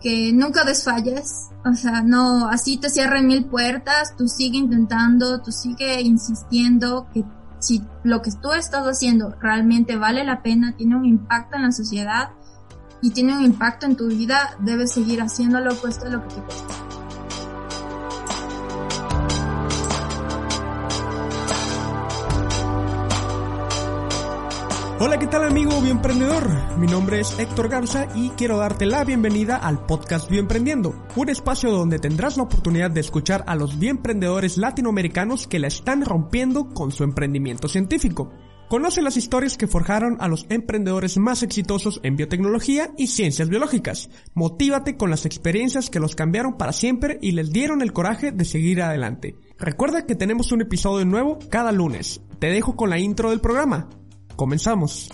que 0.00 0.32
nunca 0.32 0.64
desfalles, 0.64 1.48
o 1.64 1.74
sea, 1.74 2.02
no, 2.02 2.48
así 2.48 2.76
te 2.76 2.90
cierren 2.90 3.26
mil 3.26 3.46
puertas, 3.46 4.14
tú 4.16 4.28
sigue 4.28 4.58
intentando, 4.58 5.40
tú 5.40 5.52
sigue 5.52 6.00
insistiendo 6.00 7.08
que 7.12 7.24
si 7.58 7.82
lo 8.04 8.22
que 8.22 8.30
tú 8.32 8.52
estás 8.52 8.84
haciendo 8.84 9.34
realmente 9.40 9.96
vale 9.96 10.24
la 10.24 10.42
pena, 10.42 10.76
tiene 10.76 10.96
un 10.96 11.06
impacto 11.06 11.56
en 11.56 11.62
la 11.62 11.72
sociedad 11.72 12.30
y 13.02 13.10
tiene 13.10 13.36
un 13.36 13.44
impacto 13.44 13.86
en 13.86 13.96
tu 13.96 14.08
vida, 14.08 14.56
debes 14.60 14.92
seguir 14.92 15.20
haciéndolo, 15.20 15.74
puesto 15.76 16.08
lo 16.08 16.22
que 16.28 16.34
te. 16.34 16.95
Hola, 24.98 25.18
¿qué 25.18 25.26
tal 25.26 25.44
amigo 25.44 25.78
bioemprendedor? 25.82 26.78
Mi 26.78 26.86
nombre 26.86 27.20
es 27.20 27.38
Héctor 27.38 27.68
Garza 27.68 28.08
y 28.14 28.30
quiero 28.30 28.56
darte 28.56 28.86
la 28.86 29.04
bienvenida 29.04 29.58
al 29.58 29.84
podcast 29.84 30.30
Bioemprendiendo, 30.30 31.04
un 31.16 31.28
espacio 31.28 31.70
donde 31.70 31.98
tendrás 31.98 32.38
la 32.38 32.44
oportunidad 32.44 32.90
de 32.90 33.00
escuchar 33.00 33.44
a 33.46 33.56
los 33.56 33.78
bioemprendedores 33.78 34.56
latinoamericanos 34.56 35.48
que 35.48 35.58
la 35.58 35.66
están 35.66 36.02
rompiendo 36.02 36.70
con 36.70 36.92
su 36.92 37.04
emprendimiento 37.04 37.68
científico. 37.68 38.32
Conoce 38.70 39.02
las 39.02 39.18
historias 39.18 39.58
que 39.58 39.66
forjaron 39.66 40.16
a 40.18 40.28
los 40.28 40.46
emprendedores 40.48 41.18
más 41.18 41.42
exitosos 41.42 42.00
en 42.02 42.16
biotecnología 42.16 42.90
y 42.96 43.08
ciencias 43.08 43.50
biológicas. 43.50 44.08
Motívate 44.32 44.96
con 44.96 45.10
las 45.10 45.26
experiencias 45.26 45.90
que 45.90 46.00
los 46.00 46.16
cambiaron 46.16 46.56
para 46.56 46.72
siempre 46.72 47.18
y 47.20 47.32
les 47.32 47.52
dieron 47.52 47.82
el 47.82 47.92
coraje 47.92 48.32
de 48.32 48.46
seguir 48.46 48.80
adelante. 48.80 49.36
Recuerda 49.58 50.06
que 50.06 50.14
tenemos 50.14 50.52
un 50.52 50.62
episodio 50.62 51.04
nuevo 51.04 51.38
cada 51.50 51.70
lunes. 51.70 52.22
Te 52.38 52.46
dejo 52.46 52.76
con 52.76 52.88
la 52.88 52.98
intro 52.98 53.28
del 53.28 53.42
programa. 53.42 53.90
Comenzamos. 54.36 55.08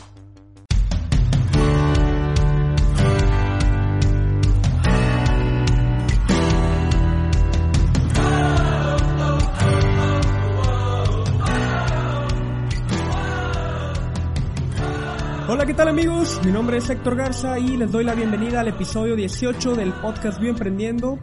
Hola, 15.48 15.66
¿qué 15.66 15.74
tal 15.74 15.88
amigos? 15.88 16.40
Mi 16.44 16.50
nombre 16.50 16.78
es 16.78 16.90
Héctor 16.90 17.14
Garza 17.14 17.58
y 17.58 17.76
les 17.76 17.92
doy 17.92 18.02
la 18.02 18.14
bienvenida 18.14 18.60
al 18.60 18.68
episodio 18.68 19.14
18 19.14 19.74
del 19.74 19.92
podcast 19.92 20.40
Bioemprendiendo. 20.40 21.18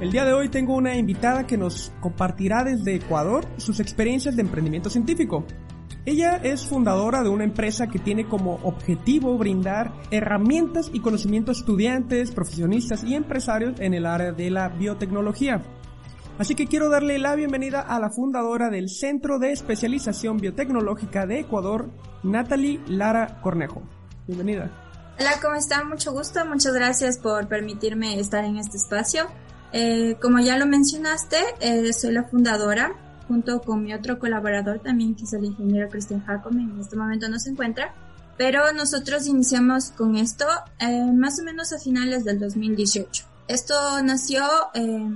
El 0.00 0.10
día 0.10 0.24
de 0.24 0.32
hoy 0.32 0.48
tengo 0.48 0.74
una 0.74 0.96
invitada 0.96 1.46
que 1.46 1.58
nos 1.58 1.92
compartirá 2.00 2.64
desde 2.64 2.94
Ecuador 2.94 3.44
sus 3.58 3.78
experiencias 3.80 4.36
de 4.36 4.42
emprendimiento 4.42 4.88
científico. 4.88 5.44
Ella 6.04 6.40
es 6.42 6.66
fundadora 6.66 7.22
de 7.22 7.28
una 7.28 7.44
empresa 7.44 7.86
que 7.86 8.00
tiene 8.00 8.28
como 8.28 8.54
objetivo 8.64 9.38
brindar 9.38 9.92
herramientas 10.10 10.90
y 10.92 10.98
conocimiento 10.98 11.52
a 11.52 11.54
estudiantes, 11.54 12.32
profesionistas 12.32 13.04
y 13.04 13.14
empresarios 13.14 13.78
en 13.78 13.94
el 13.94 14.06
área 14.06 14.32
de 14.32 14.50
la 14.50 14.68
biotecnología. 14.68 15.62
Así 16.38 16.56
que 16.56 16.66
quiero 16.66 16.88
darle 16.88 17.20
la 17.20 17.36
bienvenida 17.36 17.80
a 17.80 18.00
la 18.00 18.10
fundadora 18.10 18.68
del 18.68 18.88
Centro 18.88 19.38
de 19.38 19.52
Especialización 19.52 20.38
Biotecnológica 20.38 21.24
de 21.24 21.38
Ecuador, 21.38 21.88
Natalie 22.24 22.80
Lara 22.88 23.40
Cornejo. 23.40 23.82
Bienvenida. 24.26 24.72
Hola, 25.20 25.38
¿cómo 25.40 25.54
están? 25.54 25.88
Mucho 25.88 26.10
gusto. 26.10 26.44
Muchas 26.46 26.72
gracias 26.74 27.18
por 27.18 27.46
permitirme 27.46 28.18
estar 28.18 28.44
en 28.44 28.56
este 28.56 28.76
espacio. 28.76 29.28
Eh, 29.72 30.16
como 30.20 30.40
ya 30.40 30.58
lo 30.58 30.66
mencionaste, 30.66 31.36
eh, 31.60 31.92
soy 31.92 32.12
la 32.12 32.24
fundadora 32.24 33.01
junto 33.26 33.60
con 33.60 33.82
mi 33.82 33.94
otro 33.94 34.18
colaborador 34.18 34.80
también, 34.80 35.14
que 35.14 35.24
es 35.24 35.32
el 35.32 35.44
ingeniero 35.44 35.88
Christian 35.88 36.24
Jacome, 36.24 36.62
en 36.62 36.80
este 36.80 36.96
momento 36.96 37.28
no 37.28 37.38
se 37.38 37.50
encuentra. 37.50 37.94
Pero 38.38 38.72
nosotros 38.72 39.26
iniciamos 39.26 39.90
con 39.90 40.16
esto 40.16 40.46
eh, 40.78 41.12
más 41.12 41.38
o 41.40 41.44
menos 41.44 41.72
a 41.72 41.78
finales 41.78 42.24
del 42.24 42.40
2018. 42.40 43.24
Esto 43.48 43.74
nació 44.02 44.42
eh, 44.74 45.10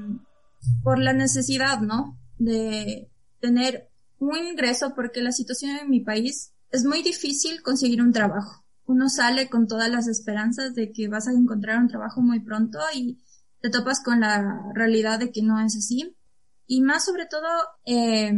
por 0.83 0.98
la 0.98 1.13
necesidad, 1.13 1.81
¿no? 1.81 2.19
De 2.39 3.11
tener 3.41 3.91
un 4.19 4.37
ingreso 4.37 4.95
porque 4.95 5.23
la 5.23 5.33
situación 5.33 5.77
en 5.77 5.91
mi 5.91 6.01
país 6.01 6.53
es 6.70 6.85
muy 6.85 7.03
difícil 7.03 7.63
conseguir 7.63 8.03
un 8.03 8.13
trabajo. 8.13 8.64
Uno 8.86 9.09
sale 9.09 9.48
con 9.48 9.67
todas 9.67 9.91
las 9.91 10.07
esperanzas 10.07 10.75
de 10.75 10.92
que 10.92 11.09
vas 11.09 11.27
a 11.27 11.33
encontrar 11.33 11.79
un 11.79 11.89
trabajo 11.89 12.20
muy 12.20 12.41
pronto 12.41 12.79
y 12.95 13.19
te 13.61 13.70
topas 13.70 14.03
con 14.03 14.20
la 14.20 14.70
realidad 14.75 15.19
de 15.19 15.33
que 15.33 15.42
no 15.42 15.59
es 15.61 15.77
así. 15.77 16.17
Y 16.67 16.81
más 16.83 17.05
sobre 17.05 17.27
todo, 17.27 17.49
eh, 17.85 18.33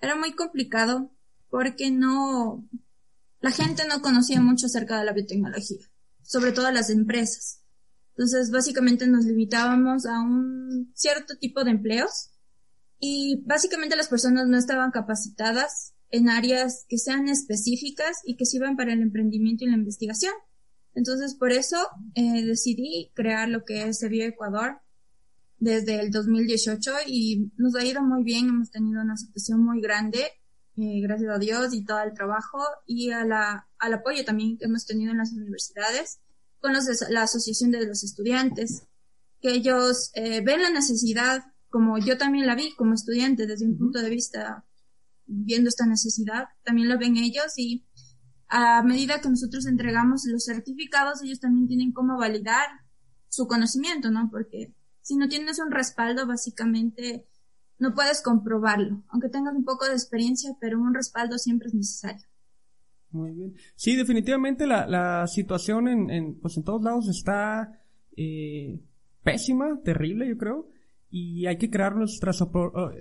era 0.00 0.16
muy 0.16 0.32
complicado 0.32 1.12
porque 1.48 1.90
no, 1.90 2.68
la 3.40 3.50
gente 3.50 3.84
no 3.86 4.02
conocía 4.02 4.40
mucho 4.40 4.66
acerca 4.66 4.98
de 4.98 5.04
la 5.04 5.12
biotecnología, 5.12 5.86
sobre 6.22 6.52
todo 6.52 6.70
las 6.70 6.90
empresas. 6.90 7.62
Entonces, 8.10 8.50
básicamente 8.50 9.06
nos 9.06 9.24
limitábamos 9.24 10.06
a 10.06 10.20
un 10.20 10.92
cierto 10.94 11.36
tipo 11.38 11.64
de 11.64 11.70
empleos 11.70 12.30
y 12.98 13.42
básicamente 13.46 13.96
las 13.96 14.08
personas 14.08 14.46
no 14.46 14.58
estaban 14.58 14.90
capacitadas 14.90 15.94
en 16.10 16.28
áreas 16.28 16.84
que 16.88 16.98
sean 16.98 17.28
específicas 17.28 18.18
y 18.24 18.36
que 18.36 18.44
sirvan 18.44 18.76
para 18.76 18.92
el 18.92 19.00
emprendimiento 19.00 19.64
y 19.64 19.68
la 19.68 19.76
investigación. 19.76 20.34
Entonces, 20.94 21.34
por 21.34 21.52
eso 21.52 21.78
eh, 22.14 22.44
decidí 22.44 23.10
crear 23.14 23.48
lo 23.48 23.64
que 23.64 23.88
es 23.88 24.06
Bio 24.08 24.26
Ecuador, 24.26 24.81
desde 25.62 26.00
el 26.00 26.10
2018 26.10 26.90
y 27.06 27.52
nos 27.56 27.76
ha 27.76 27.84
ido 27.84 28.02
muy 28.02 28.24
bien, 28.24 28.48
hemos 28.48 28.72
tenido 28.72 29.00
una 29.00 29.12
aceptación 29.12 29.64
muy 29.64 29.80
grande, 29.80 30.18
eh, 30.76 31.00
gracias 31.00 31.30
a 31.32 31.38
Dios 31.38 31.72
y 31.72 31.84
todo 31.84 32.02
el 32.02 32.14
trabajo 32.14 32.58
y 32.84 33.12
a 33.12 33.24
la, 33.24 33.68
al 33.78 33.94
apoyo 33.94 34.24
también 34.24 34.58
que 34.58 34.64
hemos 34.64 34.86
tenido 34.86 35.12
en 35.12 35.18
las 35.18 35.32
universidades 35.32 36.18
con 36.58 36.72
los 36.72 36.84
la 37.10 37.22
Asociación 37.22 37.70
de 37.70 37.86
los 37.86 38.02
Estudiantes, 38.02 38.88
que 39.40 39.52
ellos 39.52 40.10
eh, 40.14 40.40
ven 40.44 40.62
la 40.62 40.70
necesidad, 40.70 41.44
como 41.70 41.96
yo 41.98 42.18
también 42.18 42.48
la 42.48 42.56
vi 42.56 42.74
como 42.74 42.94
estudiante 42.94 43.46
desde 43.46 43.64
un 43.64 43.78
punto 43.78 44.00
de 44.00 44.10
vista, 44.10 44.64
viendo 45.26 45.68
esta 45.68 45.86
necesidad, 45.86 46.46
también 46.64 46.88
lo 46.88 46.98
ven 46.98 47.16
ellos 47.16 47.56
y 47.56 47.86
a 48.48 48.82
medida 48.82 49.20
que 49.20 49.28
nosotros 49.28 49.66
entregamos 49.66 50.24
los 50.26 50.44
certificados, 50.44 51.22
ellos 51.22 51.38
también 51.38 51.68
tienen 51.68 51.92
cómo 51.92 52.18
validar 52.18 52.66
su 53.28 53.46
conocimiento, 53.46 54.10
¿no? 54.10 54.28
Porque 54.28 54.74
si 55.02 55.16
no 55.16 55.28
tienes 55.28 55.58
un 55.58 55.70
respaldo, 55.70 56.26
básicamente 56.26 57.26
no 57.78 57.94
puedes 57.94 58.22
comprobarlo, 58.22 59.02
aunque 59.08 59.28
tengas 59.28 59.54
un 59.54 59.64
poco 59.64 59.86
de 59.86 59.92
experiencia, 59.92 60.56
pero 60.60 60.80
un 60.80 60.94
respaldo 60.94 61.36
siempre 61.38 61.68
es 61.68 61.74
necesario. 61.74 62.26
Muy 63.10 63.32
bien. 63.32 63.54
Sí, 63.74 63.96
definitivamente 63.96 64.66
la, 64.66 65.26
situación 65.26 65.88
en, 65.88 66.10
en, 66.10 66.40
pues 66.40 66.56
en 66.56 66.64
todos 66.64 66.82
lados 66.82 67.08
está 67.08 67.80
eh, 68.16 68.80
pésima, 69.22 69.80
terrible, 69.84 70.28
yo 70.28 70.38
creo, 70.38 70.68
y 71.10 71.46
hay 71.46 71.58
que 71.58 71.70
crear 71.70 71.94
nuestras, 71.94 72.40
eh, 72.40 72.46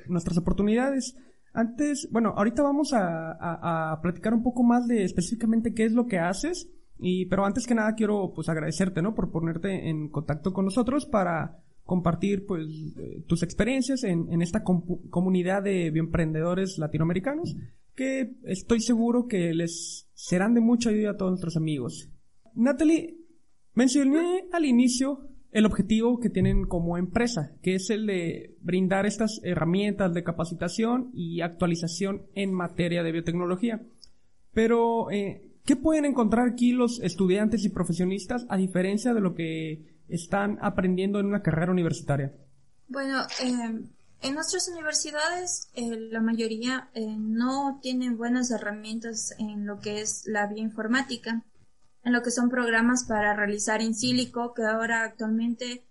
nuestras 0.07 0.37
oportunidades. 0.37 1.15
Antes, 1.53 2.09
bueno, 2.11 2.33
ahorita 2.35 2.63
vamos 2.63 2.93
a, 2.93 3.31
a, 3.31 3.93
a, 3.93 4.01
platicar 4.01 4.33
un 4.33 4.43
poco 4.43 4.63
más 4.63 4.87
de 4.87 5.03
específicamente 5.03 5.73
qué 5.73 5.85
es 5.85 5.93
lo 5.93 6.07
que 6.07 6.19
haces, 6.19 6.69
y, 6.97 7.25
pero 7.27 7.45
antes 7.45 7.65
que 7.65 7.75
nada 7.75 7.95
quiero 7.95 8.33
pues 8.33 8.49
agradecerte, 8.49 9.01
¿no? 9.01 9.15
Por 9.15 9.31
ponerte 9.31 9.89
en 9.89 10.09
contacto 10.09 10.53
con 10.53 10.65
nosotros 10.65 11.05
para 11.05 11.63
compartir 11.91 12.45
pues 12.45 12.69
eh, 12.97 13.21
tus 13.27 13.43
experiencias 13.43 14.05
en, 14.05 14.41
esta 14.41 14.63
comunidad 14.63 15.61
de 15.61 15.91
bioemprendedores 15.91 16.77
latinoamericanos 16.77 17.57
que 17.95 18.31
estoy 18.45 18.79
seguro 18.79 19.27
que 19.27 19.53
les 19.53 20.07
serán 20.13 20.53
de 20.53 20.61
mucha 20.61 20.89
ayuda 20.89 21.11
a 21.11 21.17
todos 21.17 21.31
nuestros 21.31 21.57
amigos. 21.57 22.09
Natalie, 22.55 23.17
mencioné 23.73 24.45
al 24.53 24.63
inicio 24.63 25.27
el 25.51 25.65
objetivo 25.65 26.21
que 26.21 26.29
tienen 26.29 26.63
como 26.65 26.97
empresa, 26.97 27.57
que 27.61 27.75
es 27.75 27.89
el 27.89 28.05
de 28.05 28.55
brindar 28.61 29.05
estas 29.05 29.41
herramientas 29.43 30.13
de 30.13 30.23
capacitación 30.23 31.11
y 31.13 31.41
actualización 31.41 32.21
en 32.35 32.53
materia 32.53 33.03
de 33.03 33.11
biotecnología. 33.11 33.81
Pero, 34.53 35.11
eh, 35.11 35.41
¿qué 35.65 35.75
pueden 35.75 36.05
encontrar 36.05 36.47
aquí 36.47 36.71
los 36.71 37.01
estudiantes 37.01 37.65
y 37.65 37.69
profesionistas 37.69 38.45
a 38.47 38.55
diferencia 38.55 39.13
de 39.13 39.19
lo 39.19 39.35
que 39.35 39.90
están 40.11 40.57
aprendiendo 40.61 41.19
en 41.19 41.27
una 41.27 41.41
carrera 41.41 41.71
universitaria? 41.71 42.33
Bueno, 42.87 43.21
eh, 43.41 43.81
en 44.21 44.35
nuestras 44.35 44.67
universidades 44.67 45.69
eh, 45.73 45.97
la 46.11 46.21
mayoría 46.21 46.89
eh, 46.93 47.15
no 47.17 47.79
tienen 47.81 48.17
buenas 48.17 48.51
herramientas 48.51 49.33
en 49.39 49.65
lo 49.65 49.79
que 49.79 50.01
es 50.01 50.23
la 50.27 50.45
bioinformática, 50.47 51.43
en 52.03 52.13
lo 52.13 52.21
que 52.21 52.31
son 52.31 52.49
programas 52.49 53.05
para 53.05 53.35
realizar 53.35 53.81
in 53.81 53.95
silico, 53.95 54.53
que 54.53 54.63
ahora 54.63 55.03
actualmente 55.03 55.85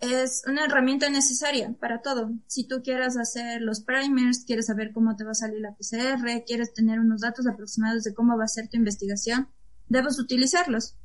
es 0.00 0.42
una 0.48 0.64
herramienta 0.64 1.08
necesaria 1.08 1.74
para 1.78 2.02
todo. 2.02 2.32
Si 2.48 2.66
tú 2.66 2.82
quieres 2.82 3.16
hacer 3.16 3.62
los 3.62 3.80
primers, 3.80 4.44
quieres 4.44 4.66
saber 4.66 4.92
cómo 4.92 5.14
te 5.16 5.24
va 5.24 5.30
a 5.30 5.34
salir 5.34 5.60
la 5.60 5.76
PCR, 5.76 6.44
quieres 6.44 6.74
tener 6.74 6.98
unos 6.98 7.20
datos 7.20 7.46
aproximados 7.46 8.02
de 8.02 8.12
cómo 8.12 8.36
va 8.36 8.44
a 8.44 8.48
ser 8.48 8.68
tu 8.68 8.76
investigación, 8.76 9.48
debes 9.88 10.18
utilizarlos. 10.18 10.96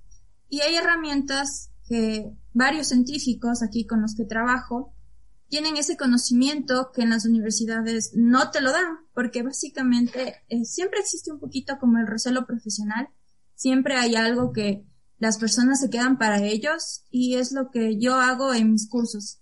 Y 0.49 0.61
hay 0.61 0.75
herramientas 0.75 1.69
que 1.87 2.31
varios 2.53 2.87
científicos 2.87 3.63
aquí 3.63 3.85
con 3.85 4.01
los 4.01 4.15
que 4.15 4.25
trabajo 4.25 4.93
tienen 5.49 5.77
ese 5.77 5.95
conocimiento 5.95 6.91
que 6.93 7.03
en 7.03 7.09
las 7.09 7.25
universidades 7.25 8.11
no 8.13 8.51
te 8.51 8.61
lo 8.61 8.71
dan, 8.71 8.97
porque 9.13 9.43
básicamente 9.43 10.43
eh, 10.49 10.65
siempre 10.65 10.99
existe 10.99 11.31
un 11.31 11.39
poquito 11.39 11.77
como 11.79 11.99
el 11.99 12.07
recelo 12.07 12.45
profesional, 12.45 13.07
siempre 13.55 13.95
hay 13.95 14.15
algo 14.15 14.51
que 14.51 14.85
las 15.19 15.37
personas 15.37 15.79
se 15.79 15.89
quedan 15.89 16.17
para 16.17 16.43
ellos 16.43 17.05
y 17.09 17.35
es 17.35 17.51
lo 17.51 17.71
que 17.71 17.97
yo 17.97 18.15
hago 18.15 18.53
en 18.53 18.71
mis 18.71 18.89
cursos. 18.89 19.39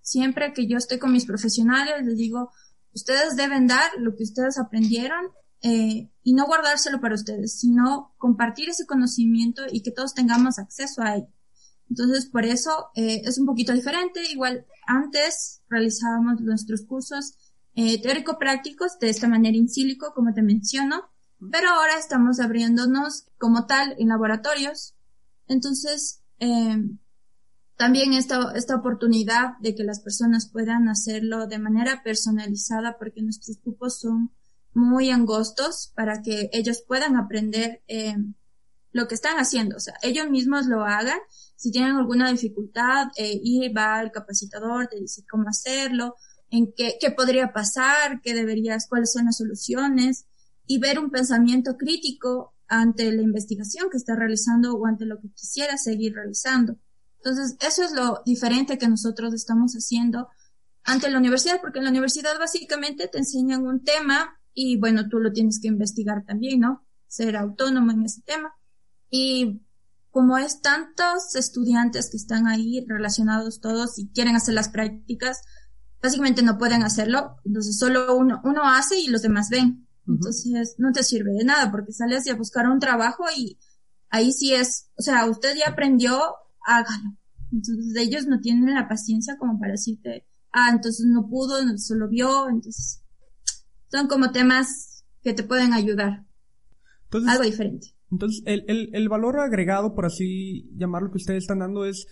Siempre 0.00 0.52
que 0.52 0.66
yo 0.66 0.76
estoy 0.76 0.98
con 0.98 1.12
mis 1.12 1.26
profesionales, 1.26 2.04
les 2.04 2.16
digo, 2.16 2.50
ustedes 2.92 3.36
deben 3.36 3.66
dar 3.66 3.90
lo 3.98 4.14
que 4.16 4.22
ustedes 4.22 4.58
aprendieron 4.58 5.26
eh, 5.62 6.10
y 6.22 6.34
no 6.34 6.46
guardárselo 6.46 7.00
para 7.00 7.16
ustedes, 7.16 7.58
sino 7.58 8.14
compartir 8.16 8.68
ese 8.68 8.86
conocimiento 8.86 9.62
y 9.70 9.82
que 9.82 9.90
todos 9.90 10.14
tengamos 10.14 10.58
acceso 10.58 11.02
a 11.02 11.16
él. 11.16 11.26
Entonces, 11.90 12.26
por 12.26 12.44
eso 12.44 12.90
eh, 12.94 13.22
es 13.24 13.38
un 13.38 13.46
poquito 13.46 13.72
diferente. 13.72 14.20
Igual 14.30 14.66
antes 14.86 15.62
realizábamos 15.68 16.40
nuestros 16.40 16.82
cursos 16.84 17.36
eh, 17.74 18.00
teórico-prácticos 18.02 18.98
de 18.98 19.08
esta 19.08 19.28
manera 19.28 19.56
in 19.56 19.68
silico, 19.68 20.12
como 20.14 20.34
te 20.34 20.42
menciono, 20.42 21.10
pero 21.50 21.70
ahora 21.70 21.98
estamos 21.98 22.40
abriéndonos 22.40 23.26
como 23.38 23.66
tal 23.66 23.94
en 23.98 24.08
laboratorios. 24.08 24.94
Entonces, 25.46 26.22
eh, 26.40 26.76
también 27.76 28.12
esta, 28.12 28.52
esta 28.56 28.74
oportunidad 28.74 29.56
de 29.60 29.74
que 29.76 29.84
las 29.84 30.00
personas 30.00 30.50
puedan 30.50 30.88
hacerlo 30.88 31.46
de 31.46 31.60
manera 31.60 32.02
personalizada 32.02 32.98
porque 32.98 33.22
nuestros 33.22 33.62
grupos 33.62 34.00
son 34.00 34.32
muy 34.74 35.10
angostos 35.10 35.92
para 35.94 36.20
que 36.20 36.50
ellos 36.52 36.82
puedan 36.86 37.16
aprender 37.16 37.82
eh, 37.86 38.16
lo 38.92 39.06
que 39.08 39.14
están 39.14 39.36
haciendo. 39.38 39.76
O 39.76 39.80
sea, 39.80 39.94
ellos 40.02 40.28
mismos 40.30 40.66
lo 40.66 40.84
hagan. 40.84 41.18
Si 41.56 41.70
tienen 41.70 41.96
alguna 41.96 42.30
dificultad, 42.30 43.08
eh, 43.16 43.40
y 43.42 43.72
va 43.72 44.00
el 44.00 44.10
capacitador, 44.10 44.88
te 44.88 44.98
dice 44.98 45.24
cómo 45.28 45.48
hacerlo, 45.48 46.16
en 46.50 46.72
qué, 46.76 46.96
qué 47.00 47.10
podría 47.10 47.52
pasar, 47.52 48.20
qué 48.22 48.34
deberías, 48.34 48.86
cuáles 48.88 49.12
son 49.12 49.26
las 49.26 49.36
soluciones 49.36 50.26
y 50.66 50.78
ver 50.78 50.98
un 50.98 51.10
pensamiento 51.10 51.76
crítico 51.76 52.54
ante 52.68 53.10
la 53.12 53.22
investigación 53.22 53.88
que 53.90 53.96
está 53.96 54.14
realizando 54.14 54.74
o 54.74 54.86
ante 54.86 55.06
lo 55.06 55.18
que 55.20 55.30
quisiera 55.30 55.76
seguir 55.78 56.14
realizando. 56.14 56.76
Entonces, 57.16 57.56
eso 57.66 57.82
es 57.82 57.92
lo 57.92 58.22
diferente 58.24 58.78
que 58.78 58.88
nosotros 58.88 59.34
estamos 59.34 59.72
haciendo 59.72 60.28
ante 60.84 61.10
la 61.10 61.18
universidad, 61.18 61.60
porque 61.60 61.78
en 61.78 61.84
la 61.84 61.90
universidad 61.90 62.38
básicamente 62.38 63.08
te 63.08 63.18
enseñan 63.18 63.66
un 63.66 63.82
tema 63.82 64.38
y 64.54 64.78
bueno, 64.78 65.08
tú 65.08 65.18
lo 65.18 65.32
tienes 65.32 65.60
que 65.60 65.68
investigar 65.68 66.24
también, 66.24 66.60
¿no? 66.60 66.86
Ser 67.06 67.36
autónomo 67.36 67.92
en 67.92 68.04
ese 68.04 68.22
tema. 68.22 68.54
Y 69.10 69.62
como 70.10 70.38
es 70.38 70.60
tantos 70.60 71.34
estudiantes 71.34 72.10
que 72.10 72.16
están 72.16 72.46
ahí 72.46 72.84
relacionados 72.88 73.60
todos 73.60 73.98
y 73.98 74.08
quieren 74.08 74.36
hacer 74.36 74.54
las 74.54 74.68
prácticas, 74.68 75.42
básicamente 76.02 76.42
no 76.42 76.58
pueden 76.58 76.82
hacerlo, 76.82 77.36
entonces 77.44 77.78
solo 77.78 78.16
uno, 78.16 78.40
uno 78.44 78.62
hace 78.64 78.98
y 78.98 79.08
los 79.08 79.22
demás 79.22 79.48
ven. 79.50 79.86
Entonces, 80.06 80.76
no 80.78 80.90
te 80.92 81.02
sirve 81.02 81.32
de 81.32 81.44
nada 81.44 81.70
porque 81.70 81.92
sales 81.92 82.26
a 82.28 82.34
buscar 82.34 82.66
un 82.66 82.78
trabajo 82.78 83.24
y 83.36 83.58
ahí 84.08 84.32
sí 84.32 84.54
es, 84.54 84.90
o 84.96 85.02
sea, 85.02 85.26
usted 85.26 85.54
ya 85.56 85.70
aprendió, 85.70 86.18
hágalo. 86.64 87.16
Entonces, 87.52 87.94
ellos 87.96 88.26
no 88.26 88.40
tienen 88.40 88.74
la 88.74 88.88
paciencia 88.88 89.36
como 89.36 89.58
para 89.58 89.72
decirte, 89.72 90.26
ah, 90.52 90.70
entonces 90.72 91.04
no 91.06 91.28
pudo, 91.28 91.62
no 91.64 91.76
solo 91.76 92.08
vio, 92.08 92.48
entonces, 92.48 93.02
son 93.90 94.08
como 94.08 94.32
temas 94.32 95.04
que 95.22 95.34
te 95.34 95.42
pueden 95.42 95.74
ayudar. 95.74 96.26
Algo 97.26 97.44
diferente. 97.44 97.94
Entonces, 98.10 98.42
el, 98.46 98.64
el, 98.68 98.90
el, 98.92 99.08
valor 99.08 99.38
agregado, 99.38 99.94
por 99.94 100.06
así 100.06 100.70
llamarlo, 100.76 101.10
que 101.10 101.18
ustedes 101.18 101.44
están 101.44 101.58
dando 101.58 101.84
es 101.84 102.06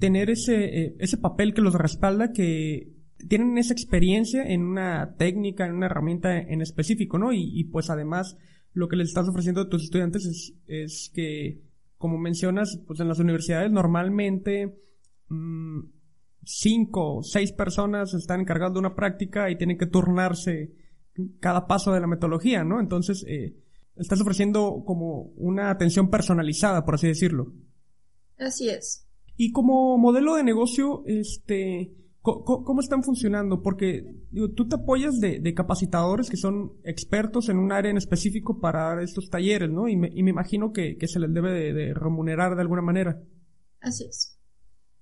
tener 0.00 0.30
ese, 0.30 0.64
eh, 0.64 0.96
ese 0.98 1.18
papel 1.18 1.52
que 1.54 1.60
los 1.60 1.74
respalda, 1.74 2.32
que 2.32 2.92
tienen 3.28 3.58
esa 3.58 3.72
experiencia 3.72 4.42
en 4.42 4.62
una 4.62 5.16
técnica, 5.16 5.66
en 5.66 5.74
una 5.74 5.86
herramienta 5.86 6.38
en 6.38 6.60
específico, 6.60 7.18
¿no? 7.18 7.32
Y, 7.32 7.64
pues 7.64 7.90
además 7.90 8.36
lo 8.72 8.88
que 8.88 8.96
les 8.96 9.08
estás 9.08 9.28
ofreciendo 9.28 9.62
a 9.62 9.68
tus 9.68 9.84
estudiantes 9.84 10.24
es, 10.26 10.54
es 10.66 11.10
que, 11.14 11.62
como 11.96 12.18
mencionas, 12.18 12.80
pues 12.86 13.00
en 13.00 13.08
las 13.08 13.20
universidades 13.20 13.70
normalmente 13.70 14.76
mmm, 15.28 15.80
cinco 16.42 17.16
o 17.16 17.22
seis 17.22 17.52
personas 17.52 18.14
están 18.14 18.40
encargadas 18.40 18.74
de 18.74 18.80
una 18.80 18.94
práctica 18.94 19.50
y 19.50 19.56
tienen 19.56 19.78
que 19.78 19.86
turnarse 19.86 20.72
cada 21.40 21.66
paso 21.66 21.92
de 21.92 22.00
la 22.00 22.08
metodología, 22.08 22.64
¿no? 22.64 22.80
Entonces, 22.80 23.24
eh, 23.28 23.54
estás 23.96 24.20
ofreciendo 24.20 24.82
como 24.86 25.32
una 25.36 25.70
atención 25.70 26.10
personalizada, 26.10 26.84
por 26.84 26.94
así 26.96 27.08
decirlo. 27.08 27.52
Así 28.38 28.68
es. 28.68 29.06
Y 29.36 29.52
como 29.52 29.98
modelo 29.98 30.34
de 30.36 30.44
negocio, 30.44 31.02
este, 31.06 31.92
¿Cómo, 32.24 32.80
están 32.80 33.02
funcionando? 33.02 33.60
Porque 33.60 34.02
digo, 34.30 34.50
tú 34.52 34.66
te 34.66 34.76
apoyas 34.76 35.20
de, 35.20 35.54
capacitadores 35.54 36.30
que 36.30 36.38
son 36.38 36.72
expertos 36.82 37.50
en 37.50 37.58
un 37.58 37.70
área 37.70 37.90
en 37.90 37.98
específico 37.98 38.60
para 38.60 38.84
dar 38.84 39.02
estos 39.02 39.28
talleres, 39.28 39.68
¿no? 39.68 39.88
Y 39.88 39.96
me, 39.96 40.08
imagino 40.14 40.72
que, 40.72 40.96
se 41.06 41.20
les 41.20 41.34
debe 41.34 41.52
de, 41.74 41.92
remunerar 41.92 42.54
de 42.54 42.62
alguna 42.62 42.80
manera. 42.80 43.20
Así 43.78 44.06
es. 44.06 44.38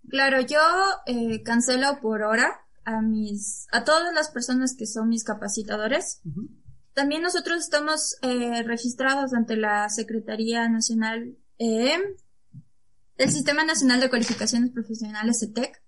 Claro, 0.09 0.41
yo 0.41 0.59
eh, 1.06 1.45
cancelo 1.45 2.00
por 2.03 2.23
hora 2.23 2.62
a 2.85 3.00
mis, 3.03 3.69
a 3.71 3.85
todas 3.85 4.12
las 4.12 4.33
personas 4.33 4.75
que 4.77 4.87
son 4.87 5.09
mis 5.09 5.23
capacitadores. 5.23 6.23
También 6.94 7.23
nosotros 7.23 7.59
estamos 7.59 8.17
eh, 8.23 8.62
registrados 8.65 9.33
ante 9.33 9.56
la 9.56 9.89
Secretaría 9.89 10.69
Nacional, 10.69 11.37
eh, 11.59 11.99
el 13.17 13.31
Sistema 13.31 13.65
Nacional 13.65 14.00
de 14.00 14.11
Cualificaciones 14.11 14.71
Profesionales, 14.71 15.41
CETEC 15.41 15.83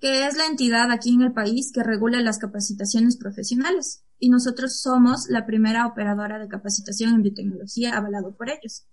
que 0.00 0.26
es 0.26 0.36
la 0.36 0.46
entidad 0.46 0.90
aquí 0.90 1.12
en 1.12 1.22
el 1.22 1.32
país 1.32 1.72
que 1.72 1.82
regula 1.82 2.20
las 2.20 2.38
capacitaciones 2.38 3.16
profesionales. 3.16 4.04
Y 4.18 4.30
nosotros 4.30 4.80
somos 4.80 5.26
la 5.28 5.46
primera 5.46 5.86
operadora 5.86 6.38
de 6.38 6.48
capacitación 6.48 7.14
en 7.14 7.22
biotecnología 7.22 7.96
avalado 7.96 8.36
por 8.36 8.48
ellos. 8.48 8.86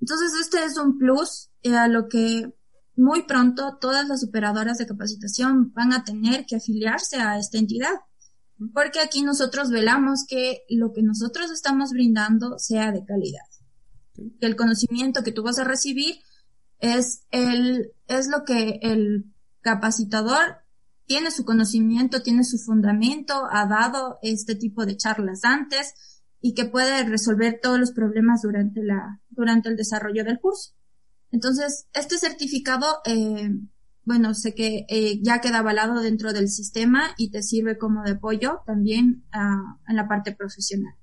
Entonces, 0.00 0.32
este 0.40 0.64
es 0.64 0.78
un 0.78 0.98
plus 0.98 1.50
eh, 1.62 1.76
a 1.76 1.88
lo 1.88 2.08
que 2.08 2.54
muy 2.96 3.24
pronto 3.24 3.78
todas 3.80 4.08
las 4.08 4.24
operadoras 4.24 4.78
de 4.78 4.86
capacitación 4.86 5.72
van 5.72 5.92
a 5.92 6.04
tener 6.04 6.46
que 6.46 6.56
afiliarse 6.56 7.16
a 7.16 7.38
esta 7.38 7.58
entidad. 7.58 7.94
Porque 8.74 9.00
aquí 9.00 9.22
nosotros 9.22 9.70
velamos 9.70 10.24
que 10.26 10.62
lo 10.68 10.92
que 10.92 11.02
nosotros 11.02 11.50
estamos 11.50 11.90
brindando 11.90 12.58
sea 12.58 12.92
de 12.92 13.04
calidad. 13.04 13.46
Que 14.14 14.46
el 14.46 14.56
conocimiento 14.56 15.22
que 15.22 15.32
tú 15.32 15.42
vas 15.42 15.58
a 15.58 15.64
recibir 15.64 16.16
es 16.80 17.22
el, 17.30 17.92
es 18.06 18.28
lo 18.28 18.44
que 18.44 18.80
el 18.82 19.32
capacitador 19.60 20.58
tiene 21.06 21.30
su 21.30 21.44
conocimiento, 21.44 22.22
tiene 22.22 22.44
su 22.44 22.58
fundamento, 22.58 23.46
ha 23.50 23.66
dado 23.66 24.18
este 24.22 24.54
tipo 24.54 24.84
de 24.84 24.96
charlas 24.96 25.44
antes 25.44 25.94
y 26.40 26.54
que 26.54 26.66
puede 26.66 27.04
resolver 27.04 27.60
todos 27.62 27.78
los 27.78 27.92
problemas 27.92 28.42
durante 28.42 28.82
la, 28.82 29.20
durante 29.30 29.68
el 29.68 29.76
desarrollo 29.76 30.24
del 30.24 30.38
curso. 30.38 30.74
Entonces, 31.30 31.86
este 31.94 32.18
certificado, 32.18 33.00
eh, 33.04 33.50
bueno, 34.08 34.32
sé 34.32 34.54
que 34.54 34.86
eh, 34.88 35.20
ya 35.22 35.42
queda 35.42 35.58
avalado 35.58 36.00
dentro 36.00 36.32
del 36.32 36.48
sistema 36.48 37.10
y 37.18 37.30
te 37.30 37.42
sirve 37.42 37.76
como 37.76 38.02
de 38.04 38.12
apoyo 38.12 38.62
también 38.64 39.26
uh, 39.34 39.76
en 39.86 39.96
la 39.96 40.08
parte 40.08 40.34
profesional. 40.34 40.94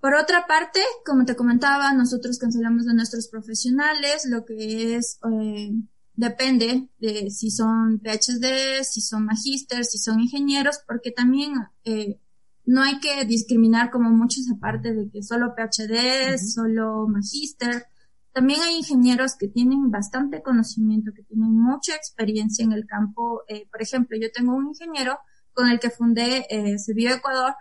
Por 0.00 0.14
otra 0.16 0.48
parte, 0.48 0.80
como 1.04 1.24
te 1.24 1.36
comentaba, 1.36 1.92
nosotros 1.92 2.38
cancelamos 2.40 2.86
de 2.86 2.94
nuestros 2.94 3.28
profesionales 3.28 4.26
lo 4.28 4.44
que 4.44 4.96
es 4.96 5.20
eh, 5.30 5.70
depende 6.14 6.88
de 6.98 7.30
si 7.30 7.52
son 7.52 8.00
PhD, 8.00 8.82
si 8.82 9.00
son 9.00 9.24
magísteres, 9.24 9.92
si 9.92 9.98
son 9.98 10.18
ingenieros, 10.18 10.80
porque 10.88 11.12
también 11.12 11.52
eh, 11.84 12.18
no 12.64 12.82
hay 12.82 12.98
que 12.98 13.24
discriminar 13.26 13.92
como 13.92 14.10
muchos 14.10 14.50
aparte 14.50 14.92
de 14.92 15.08
que 15.08 15.22
solo 15.22 15.54
PhD, 15.54 16.36
solo 16.36 17.06
magíster. 17.06 17.86
También 18.36 18.60
hay 18.60 18.76
ingenieros 18.76 19.34
que 19.34 19.48
tienen 19.48 19.90
bastante 19.90 20.42
conocimiento, 20.42 21.10
que 21.16 21.22
tienen 21.22 21.54
mucha 21.54 21.94
experiencia 21.94 22.66
en 22.66 22.72
el 22.72 22.84
campo. 22.84 23.44
Eh, 23.48 23.66
por 23.70 23.80
ejemplo, 23.80 24.14
yo 24.20 24.30
tengo 24.30 24.54
un 24.54 24.66
ingeniero 24.66 25.18
con 25.54 25.70
el 25.70 25.80
que 25.80 25.88
fundé 25.88 26.44
eh, 26.50 26.76
Ecuador, 26.86 27.54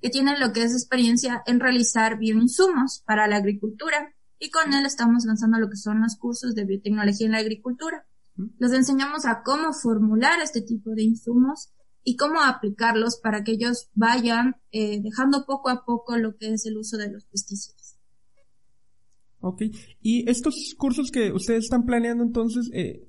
que 0.00 0.08
tiene 0.08 0.38
lo 0.38 0.54
que 0.54 0.62
es 0.62 0.72
experiencia 0.72 1.42
en 1.44 1.60
realizar 1.60 2.16
bioinsumos 2.16 3.02
para 3.04 3.28
la 3.28 3.36
agricultura 3.36 4.14
y 4.38 4.50
con 4.50 4.72
él 4.72 4.86
estamos 4.86 5.26
lanzando 5.26 5.58
lo 5.58 5.68
que 5.68 5.76
son 5.76 6.00
los 6.00 6.16
cursos 6.16 6.54
de 6.54 6.64
biotecnología 6.64 7.26
en 7.26 7.32
la 7.32 7.38
agricultura. 7.40 8.06
Les 8.58 8.72
enseñamos 8.72 9.26
a 9.26 9.42
cómo 9.42 9.74
formular 9.74 10.40
este 10.40 10.62
tipo 10.62 10.92
de 10.92 11.02
insumos 11.02 11.74
y 12.04 12.16
cómo 12.16 12.40
aplicarlos 12.40 13.20
para 13.22 13.44
que 13.44 13.52
ellos 13.52 13.90
vayan 13.92 14.56
eh, 14.70 15.02
dejando 15.02 15.44
poco 15.44 15.68
a 15.68 15.84
poco 15.84 16.16
lo 16.16 16.38
que 16.38 16.54
es 16.54 16.64
el 16.64 16.78
uso 16.78 16.96
de 16.96 17.10
los 17.10 17.26
pesticidas. 17.26 17.81
Ok. 19.42 19.62
Y 20.00 20.28
estos 20.30 20.74
cursos 20.78 21.10
que 21.10 21.32
ustedes 21.32 21.64
están 21.64 21.84
planeando 21.84 22.22
entonces, 22.22 22.70
eh, 22.72 23.08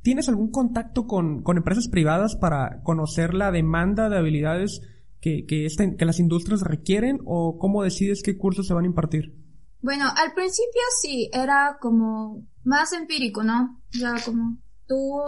¿tienes 0.00 0.28
algún 0.28 0.50
contacto 0.50 1.06
con, 1.06 1.42
con, 1.42 1.56
empresas 1.56 1.88
privadas 1.88 2.36
para 2.36 2.82
conocer 2.82 3.34
la 3.34 3.50
demanda 3.50 4.08
de 4.08 4.16
habilidades 4.16 4.80
que, 5.20 5.44
que, 5.44 5.66
este, 5.66 5.96
que 5.96 6.04
las 6.04 6.20
industrias 6.20 6.60
requieren 6.62 7.18
o 7.24 7.58
cómo 7.58 7.82
decides 7.82 8.22
qué 8.22 8.38
cursos 8.38 8.68
se 8.68 8.74
van 8.74 8.84
a 8.84 8.88
impartir? 8.88 9.34
Bueno, 9.82 10.04
al 10.16 10.32
principio 10.34 10.80
sí, 11.02 11.28
era 11.32 11.78
como 11.80 12.46
más 12.62 12.92
empírico, 12.92 13.42
¿no? 13.42 13.82
Ya 13.90 14.14
como 14.24 14.58
tú 14.86 15.20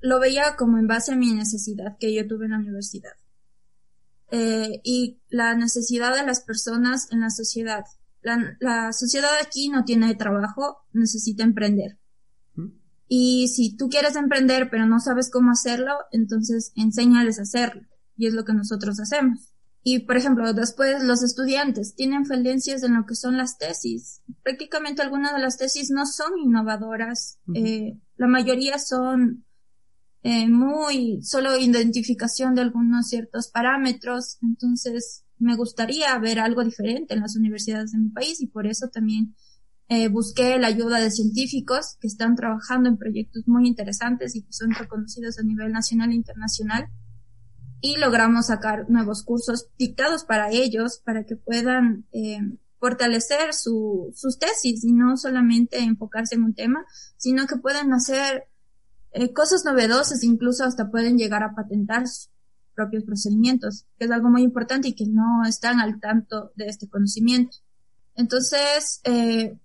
lo 0.00 0.20
veía 0.20 0.56
como 0.56 0.78
en 0.78 0.86
base 0.86 1.12
a 1.12 1.16
mi 1.16 1.32
necesidad 1.32 1.96
que 1.98 2.14
yo 2.14 2.26
tuve 2.26 2.44
en 2.44 2.52
la 2.52 2.58
universidad. 2.58 3.12
Eh, 4.30 4.80
y 4.84 5.20
la 5.28 5.54
necesidad 5.54 6.14
de 6.14 6.24
las 6.24 6.42
personas 6.42 7.10
en 7.10 7.20
la 7.20 7.30
sociedad. 7.30 7.84
La, 8.22 8.56
la 8.60 8.92
sociedad 8.92 9.30
aquí 9.42 9.68
no 9.68 9.84
tiene 9.84 10.14
trabajo, 10.14 10.78
necesita 10.92 11.42
emprender. 11.42 11.98
Y 13.12 13.48
si 13.48 13.76
tú 13.76 13.88
quieres 13.88 14.14
emprender 14.14 14.70
pero 14.70 14.86
no 14.86 15.00
sabes 15.00 15.30
cómo 15.30 15.50
hacerlo, 15.50 15.94
entonces 16.12 16.72
enséñales 16.76 17.38
a 17.38 17.42
hacerlo. 17.42 17.82
Y 18.16 18.26
es 18.26 18.34
lo 18.34 18.44
que 18.44 18.52
nosotros 18.52 19.00
hacemos. 19.00 19.50
Y, 19.82 20.00
por 20.00 20.16
ejemplo, 20.16 20.52
después 20.52 21.02
los 21.02 21.22
estudiantes 21.22 21.94
tienen 21.94 22.26
falencias 22.26 22.82
en 22.82 22.94
lo 22.94 23.06
que 23.06 23.14
son 23.14 23.38
las 23.38 23.56
tesis. 23.56 24.20
Prácticamente 24.42 25.00
algunas 25.00 25.32
de 25.32 25.40
las 25.40 25.56
tesis 25.56 25.90
no 25.90 26.04
son 26.06 26.38
innovadoras. 26.38 27.38
eh, 27.54 27.98
la 28.16 28.26
mayoría 28.26 28.78
son 28.78 29.46
eh, 30.22 30.48
muy 30.48 31.22
solo 31.22 31.56
identificación 31.56 32.54
de 32.54 32.60
algunos 32.60 33.08
ciertos 33.08 33.48
parámetros. 33.48 34.36
Entonces, 34.42 35.24
me 35.40 35.56
gustaría 35.56 36.16
ver 36.18 36.38
algo 36.38 36.62
diferente 36.62 37.14
en 37.14 37.20
las 37.20 37.36
universidades 37.36 37.92
de 37.92 37.98
mi 37.98 38.10
país 38.10 38.40
y 38.40 38.46
por 38.46 38.66
eso 38.66 38.88
también 38.88 39.34
eh, 39.88 40.08
busqué 40.08 40.58
la 40.58 40.68
ayuda 40.68 41.00
de 41.00 41.10
científicos 41.10 41.96
que 42.00 42.06
están 42.06 42.36
trabajando 42.36 42.88
en 42.88 42.96
proyectos 42.96 43.48
muy 43.48 43.66
interesantes 43.66 44.36
y 44.36 44.42
que 44.42 44.52
son 44.52 44.70
reconocidos 44.70 45.38
a 45.38 45.42
nivel 45.42 45.72
nacional 45.72 46.12
e 46.12 46.14
internacional. 46.14 46.88
Y 47.80 47.96
logramos 47.96 48.46
sacar 48.46 48.88
nuevos 48.90 49.24
cursos 49.24 49.68
dictados 49.78 50.24
para 50.24 50.50
ellos 50.50 51.00
para 51.04 51.24
que 51.24 51.34
puedan 51.34 52.06
eh, 52.12 52.38
fortalecer 52.78 53.52
su, 53.52 54.12
sus 54.14 54.38
tesis 54.38 54.84
y 54.84 54.92
no 54.92 55.16
solamente 55.16 55.78
enfocarse 55.78 56.34
en 56.34 56.44
un 56.44 56.54
tema, 56.54 56.84
sino 57.16 57.46
que 57.46 57.56
puedan 57.56 57.92
hacer 57.92 58.44
eh, 59.12 59.32
cosas 59.32 59.64
novedosas, 59.64 60.22
incluso 60.22 60.62
hasta 60.64 60.90
pueden 60.90 61.18
llegar 61.18 61.42
a 61.42 61.54
patentar 61.54 62.04
propios 62.80 63.04
procedimientos, 63.04 63.84
que 63.98 64.06
es 64.06 64.10
algo 64.10 64.30
muy 64.30 64.42
importante 64.42 64.88
y 64.88 64.94
que 64.94 65.06
no 65.06 65.44
están 65.46 65.80
al 65.80 66.00
tanto 66.00 66.52
de 66.56 66.66
este 66.66 66.88
conocimiento. 66.88 67.58
Entonces, 68.14 69.02
eh, 69.04 69.58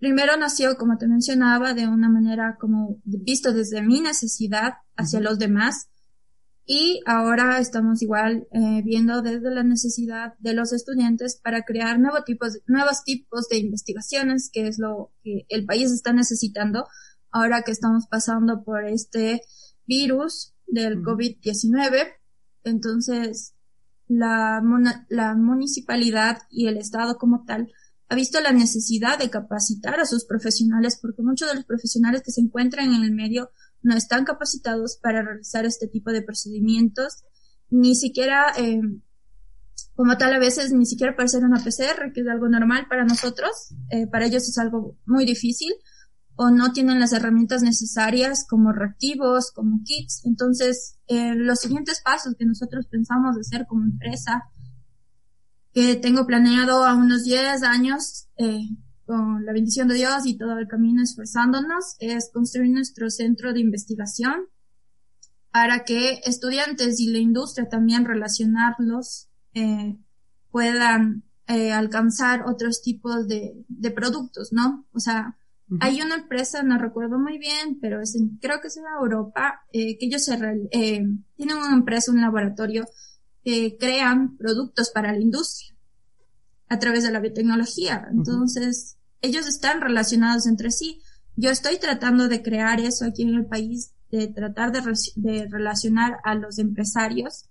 primero 0.00 0.36
nació, 0.36 0.76
como 0.76 0.98
te 0.98 1.06
mencionaba, 1.06 1.74
de 1.74 1.86
una 1.86 2.08
manera 2.08 2.56
como 2.58 2.98
visto 3.04 3.52
desde 3.52 3.82
mi 3.82 4.00
necesidad 4.00 4.74
hacia 4.96 5.20
los 5.20 5.38
demás, 5.38 5.88
y 6.68 7.00
ahora 7.06 7.60
estamos 7.60 8.02
igual 8.02 8.48
eh, 8.50 8.82
viendo 8.84 9.22
desde 9.22 9.54
la 9.54 9.62
necesidad 9.62 10.34
de 10.40 10.52
los 10.52 10.72
estudiantes 10.72 11.38
para 11.40 11.62
crear 11.62 12.00
nuevos 12.00 12.24
tipos, 12.24 12.58
nuevos 12.66 13.04
tipos 13.04 13.48
de 13.48 13.58
investigaciones, 13.58 14.50
que 14.52 14.66
es 14.66 14.80
lo 14.80 15.12
que 15.22 15.46
el 15.48 15.64
país 15.64 15.92
está 15.92 16.12
necesitando 16.12 16.88
ahora 17.30 17.62
que 17.62 17.70
estamos 17.70 18.08
pasando 18.08 18.64
por 18.64 18.84
este 18.84 19.42
virus 19.86 20.54
del 20.66 21.02
COVID-19. 21.02 22.14
Entonces, 22.66 23.54
la, 24.08 24.62
la 25.08 25.34
municipalidad 25.34 26.38
y 26.50 26.66
el 26.66 26.76
Estado 26.76 27.16
como 27.16 27.44
tal 27.44 27.72
ha 28.08 28.14
visto 28.14 28.40
la 28.40 28.52
necesidad 28.52 29.18
de 29.18 29.30
capacitar 29.30 29.98
a 29.98 30.06
sus 30.06 30.24
profesionales 30.24 30.98
porque 31.00 31.22
muchos 31.22 31.48
de 31.48 31.56
los 31.56 31.64
profesionales 31.64 32.22
que 32.24 32.30
se 32.30 32.40
encuentran 32.40 32.94
en 32.94 33.02
el 33.02 33.12
medio 33.12 33.50
no 33.82 33.96
están 33.96 34.24
capacitados 34.24 34.98
para 35.02 35.22
realizar 35.22 35.64
este 35.64 35.88
tipo 35.88 36.10
de 36.10 36.22
procedimientos, 36.22 37.24
ni 37.70 37.94
siquiera, 37.94 38.52
eh, 38.58 38.80
como 39.94 40.16
tal 40.18 40.34
a 40.34 40.38
veces, 40.38 40.72
ni 40.72 40.86
siquiera 40.86 41.14
para 41.14 41.26
hacer 41.26 41.44
una 41.44 41.62
PCR, 41.62 42.12
que 42.12 42.20
es 42.20 42.28
algo 42.28 42.48
normal 42.48 42.86
para 42.88 43.04
nosotros, 43.04 43.74
eh, 43.90 44.06
para 44.06 44.26
ellos 44.26 44.48
es 44.48 44.58
algo 44.58 44.96
muy 45.04 45.24
difícil, 45.24 45.72
o 46.36 46.50
no 46.50 46.72
tienen 46.72 47.00
las 47.00 47.12
herramientas 47.12 47.62
necesarias 47.62 48.46
como 48.48 48.72
reactivos, 48.72 49.50
como 49.52 49.82
kits. 49.84 50.22
Entonces, 50.24 50.98
eh, 51.08 51.34
los 51.34 51.60
siguientes 51.60 52.02
pasos 52.04 52.34
que 52.38 52.44
nosotros 52.44 52.86
pensamos 52.86 53.36
hacer 53.38 53.66
como 53.66 53.84
empresa, 53.84 54.44
que 55.72 55.96
tengo 55.96 56.26
planeado 56.26 56.84
a 56.84 56.94
unos 56.94 57.24
10 57.24 57.62
años, 57.62 58.28
eh, 58.36 58.68
con 59.06 59.46
la 59.46 59.52
bendición 59.52 59.88
de 59.88 59.94
Dios 59.94 60.26
y 60.26 60.36
todo 60.36 60.58
el 60.58 60.68
camino 60.68 61.02
esforzándonos, 61.02 61.96
es 62.00 62.30
construir 62.32 62.70
nuestro 62.70 63.08
centro 63.08 63.52
de 63.52 63.60
investigación 63.60 64.46
para 65.50 65.84
que 65.84 66.20
estudiantes 66.24 67.00
y 67.00 67.10
la 67.10 67.18
industria 67.18 67.68
también 67.68 68.04
relacionarlos 68.04 69.28
eh, 69.54 69.96
puedan 70.50 71.22
eh, 71.46 71.72
alcanzar 71.72 72.42
otros 72.46 72.82
tipos 72.82 73.26
de, 73.26 73.64
de, 73.68 73.90
productos, 73.90 74.52
¿no? 74.52 74.86
O 74.92 75.00
sea, 75.00 75.38
uh 75.68 75.74
-huh. 75.74 75.78
hay 75.80 76.02
una 76.02 76.16
empresa, 76.16 76.62
no 76.62 76.78
recuerdo 76.78 77.18
muy 77.18 77.38
bien, 77.38 77.78
pero 77.80 78.00
es 78.00 78.14
en, 78.14 78.38
creo 78.38 78.60
que 78.60 78.68
es 78.68 78.76
en 78.76 78.84
Europa, 79.00 79.62
eh, 79.72 79.98
que 79.98 80.06
ellos 80.06 80.24
se 80.24 80.34
eh, 80.72 81.04
tienen 81.36 81.56
una 81.56 81.74
empresa, 81.74 82.12
un 82.12 82.20
laboratorio, 82.20 82.86
que 83.44 83.76
crean 83.78 84.36
productos 84.36 84.90
para 84.90 85.12
la 85.12 85.20
industria 85.20 85.74
a 86.68 86.78
través 86.78 87.04
de 87.04 87.12
la 87.12 87.20
biotecnología. 87.20 88.08
Entonces, 88.10 88.90
uh 88.90 88.92
-huh 88.92 88.96
ellos 89.22 89.46
están 89.46 89.80
relacionados 89.80 90.46
entre 90.46 90.70
sí. 90.70 91.00
Yo 91.36 91.50
estoy 91.50 91.78
tratando 91.78 92.28
de 92.28 92.42
crear 92.42 92.80
eso 92.80 93.04
aquí 93.04 93.22
en 93.22 93.34
el 93.34 93.46
país, 93.46 93.92
de 94.10 94.28
tratar 94.28 94.72
de, 94.72 94.80
re 94.80 94.92
de, 95.16 95.48
relacionar 95.50 96.18
a 96.24 96.34
los 96.34 96.58
empresarios 96.58 97.46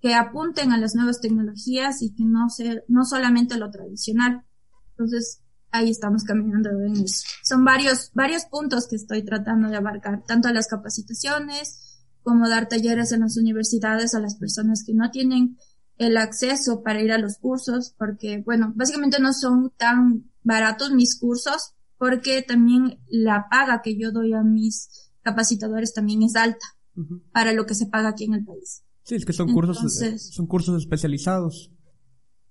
que 0.00 0.14
apunten 0.14 0.72
a 0.72 0.78
las 0.78 0.94
nuevas 0.94 1.20
tecnologías 1.20 2.02
y 2.02 2.14
que 2.14 2.24
no 2.24 2.50
se, 2.50 2.84
no 2.88 3.04
solamente 3.04 3.56
lo 3.56 3.70
tradicional. 3.70 4.44
Entonces, 4.90 5.40
ahí 5.74 5.90
estamos 5.90 6.22
caminando 6.22 6.70
en 6.70 7.04
eso. 7.04 7.26
Son 7.42 7.64
varios, 7.64 8.12
varios 8.14 8.44
puntos 8.44 8.86
que 8.86 8.94
estoy 8.94 9.24
tratando 9.24 9.68
de 9.68 9.76
abarcar, 9.76 10.22
tanto 10.24 10.48
las 10.50 10.68
capacitaciones 10.68 12.00
como 12.22 12.48
dar 12.48 12.68
talleres 12.68 13.10
en 13.10 13.20
las 13.20 13.36
universidades 13.36 14.14
a 14.14 14.20
las 14.20 14.36
personas 14.36 14.84
que 14.86 14.94
no 14.94 15.10
tienen 15.10 15.58
el 15.98 16.16
acceso 16.16 16.82
para 16.82 17.02
ir 17.02 17.12
a 17.12 17.18
los 17.18 17.38
cursos, 17.38 17.92
porque, 17.98 18.42
bueno, 18.44 18.72
básicamente 18.76 19.20
no 19.20 19.32
son 19.32 19.72
tan 19.76 20.30
baratos 20.42 20.92
mis 20.92 21.18
cursos, 21.18 21.74
porque 21.98 22.42
también 22.42 23.00
la 23.08 23.46
paga 23.50 23.82
que 23.82 23.98
yo 23.98 24.12
doy 24.12 24.32
a 24.32 24.42
mis 24.42 25.10
capacitadores 25.22 25.92
también 25.92 26.22
es 26.22 26.36
alta 26.36 26.66
uh 26.96 27.00
-huh. 27.00 27.22
para 27.32 27.52
lo 27.52 27.66
que 27.66 27.74
se 27.74 27.86
paga 27.86 28.10
aquí 28.10 28.24
en 28.24 28.34
el 28.34 28.44
país. 28.44 28.84
Sí, 29.02 29.16
es 29.16 29.24
que 29.24 29.32
son 29.32 29.48
Entonces, 29.50 29.98
cursos, 29.98 30.34
son 30.34 30.46
cursos 30.46 30.80
especializados. 30.80 31.72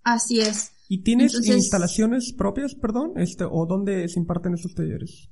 Así 0.04 0.42
es. 0.42 0.73
¿Y 0.90 1.04
tienes 1.04 1.34
Entonces, 1.34 1.56
instalaciones 1.56 2.34
propias, 2.34 2.76
perdón, 2.76 3.14
este, 3.16 3.46
o 3.50 3.66
dónde 3.66 4.08
se 4.10 4.20
imparten 4.20 4.54
esos 4.54 4.74
talleres? 4.74 5.30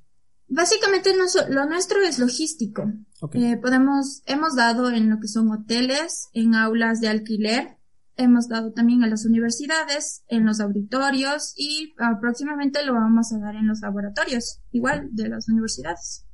Básicamente 0.47 1.11
lo 1.49 1.65
nuestro 1.65 2.01
es 2.01 2.19
logístico. 2.19 2.83
Okay. 3.21 3.43
Eh, 3.43 3.57
podemos, 3.57 4.21
hemos 4.25 4.55
dado 4.55 4.89
en 4.91 5.09
lo 5.09 5.19
que 5.19 5.27
son 5.27 5.49
hoteles, 5.49 6.29
en 6.33 6.55
aulas 6.55 6.99
de 6.99 7.07
alquiler, 7.07 7.77
hemos 8.17 8.47
dado 8.47 8.71
también 8.71 9.03
a 9.03 9.07
las 9.07 9.25
universidades, 9.25 10.23
en 10.27 10.45
los 10.45 10.59
auditorios 10.59 11.53
y 11.55 11.93
próximamente 12.19 12.83
lo 12.85 12.93
vamos 12.93 13.31
a 13.33 13.39
dar 13.39 13.55
en 13.55 13.67
los 13.67 13.79
laboratorios, 13.81 14.59
igual 14.71 15.09
de 15.11 15.29
las 15.29 15.47
universidades. 15.47 16.25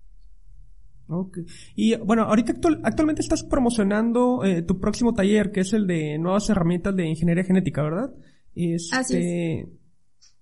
Ok. 1.10 1.38
Y 1.76 1.96
bueno, 1.98 2.24
ahorita 2.24 2.54
actual, 2.54 2.82
actualmente 2.84 3.22
estás 3.22 3.44
promocionando 3.44 4.44
eh, 4.44 4.62
tu 4.62 4.80
próximo 4.80 5.14
taller, 5.14 5.52
que 5.52 5.62
es 5.62 5.74
el 5.74 5.88
de 5.88 6.18
nuevas 6.18 6.50
herramientas 6.50 6.96
de 6.96 7.08
ingeniería 7.08 7.46
genética, 7.46 7.82
¿verdad? 7.82 8.14
Este, 8.58 8.96
Así 8.96 9.18
es. 9.18 9.68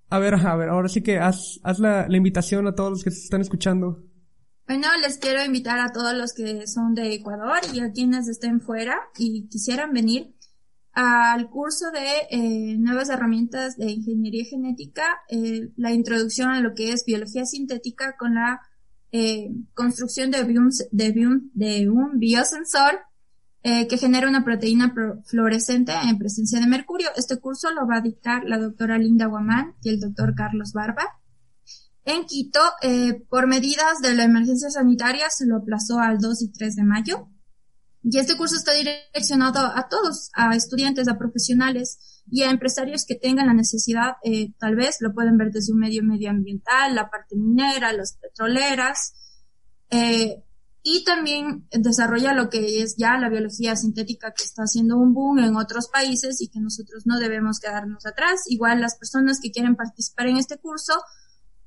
A 0.09 0.19
ver, 0.19 0.35
a 0.35 0.55
ver, 0.55 0.69
ahora 0.69 0.87
sí 0.87 1.01
que 1.01 1.17
haz, 1.17 1.59
haz 1.63 1.79
la, 1.79 2.07
la 2.07 2.17
invitación 2.17 2.67
a 2.67 2.75
todos 2.75 2.91
los 2.91 3.03
que 3.03 3.11
se 3.11 3.23
están 3.23 3.41
escuchando. 3.41 4.03
Bueno, 4.67 4.87
les 5.01 5.17
quiero 5.17 5.43
invitar 5.43 5.79
a 5.79 5.91
todos 5.91 6.13
los 6.15 6.33
que 6.33 6.65
son 6.67 6.95
de 6.95 7.13
Ecuador 7.13 7.59
y 7.73 7.81
a 7.81 7.91
quienes 7.91 8.27
estén 8.27 8.61
fuera 8.61 8.97
y 9.17 9.47
quisieran 9.47 9.93
venir 9.93 10.35
al 10.95 11.49
curso 11.49 11.91
de 11.91 12.27
eh, 12.31 12.77
nuevas 12.77 13.09
herramientas 13.09 13.75
de 13.75 13.91
ingeniería 13.91 14.45
genética, 14.45 15.03
eh, 15.29 15.69
la 15.75 15.91
introducción 15.91 16.49
a 16.49 16.61
lo 16.61 16.73
que 16.73 16.93
es 16.93 17.03
biología 17.05 17.45
sintética 17.45 18.15
con 18.17 18.35
la 18.35 18.61
eh, 19.11 19.49
construcción 19.73 20.31
de, 20.31 20.43
bium, 20.45 20.69
de, 20.91 21.11
bium, 21.11 21.49
de, 21.53 21.89
un 21.89 22.17
biosensor 22.17 23.01
eh, 23.67 23.87
que 23.87 23.97
genera 23.97 24.29
una 24.29 24.45
proteína 24.45 24.93
fluorescente 25.25 25.91
en 25.91 26.19
presencia 26.19 26.59
de 26.59 26.67
mercurio. 26.67 27.09
Este 27.15 27.39
curso 27.39 27.71
lo 27.71 27.87
va 27.87 27.97
a 27.97 28.01
dictar 28.01 28.43
la 28.45 28.59
doctora 28.59 28.99
Linda 28.99 29.25
Guamán 29.25 29.73
y 29.81 29.89
el 29.89 29.99
doctor 29.99 30.35
Carlos 30.35 30.71
Barba. 30.71 31.19
En 32.03 32.27
Quito, 32.27 32.59
eh, 32.83 33.25
por 33.27 33.47
medidas 33.47 34.01
de 34.03 34.13
la 34.13 34.25
emergencia 34.25 34.69
sanitaria, 34.69 35.31
se 35.31 35.47
lo 35.47 35.55
aplazó 35.55 35.97
al 35.97 36.19
2 36.19 36.43
y 36.43 36.51
3 36.51 36.75
de 36.75 36.83
mayo. 36.83 37.27
Y 38.03 38.19
este 38.19 38.37
curso 38.37 38.55
está 38.55 38.71
direccionado 38.73 39.61
a 39.61 39.89
todos, 39.89 40.29
a 40.35 40.55
estudiantes, 40.55 41.07
a 41.07 41.17
profesionales 41.17 42.21
y 42.29 42.43
a 42.43 42.51
empresarios 42.51 43.03
que 43.03 43.15
tengan 43.15 43.47
la 43.47 43.55
necesidad, 43.55 44.17
eh, 44.23 44.53
tal 44.59 44.75
vez 44.75 44.97
lo 44.99 45.11
pueden 45.11 45.37
ver 45.39 45.49
desde 45.49 45.73
un 45.73 45.79
medio 45.79 46.03
medioambiental, 46.03 46.93
la 46.93 47.09
parte 47.09 47.35
minera, 47.35 47.91
las 47.93 48.15
petroleras, 48.21 49.15
eh, 49.89 50.44
y 50.87 51.03
también 51.03 51.67
desarrolla 51.71 52.33
lo 52.33 52.51
que 52.51 52.83
es 52.83 52.95
ya 52.95 53.17
la 53.17 53.27
biología 53.27 53.75
sintética 53.75 54.35
que 54.35 54.43
está 54.43 54.61
haciendo 54.61 54.97
un 54.97 55.15
boom 55.15 55.39
en 55.39 55.55
otros 55.55 55.89
países 55.89 56.39
y 56.41 56.47
que 56.47 56.59
nosotros 56.59 57.07
no 57.07 57.17
debemos 57.17 57.59
quedarnos 57.59 58.05
atrás. 58.05 58.43
Igual 58.49 58.81
las 58.81 58.95
personas 58.95 59.39
que 59.41 59.49
quieren 59.49 59.75
participar 59.75 60.27
en 60.27 60.37
este 60.37 60.59
curso 60.59 60.93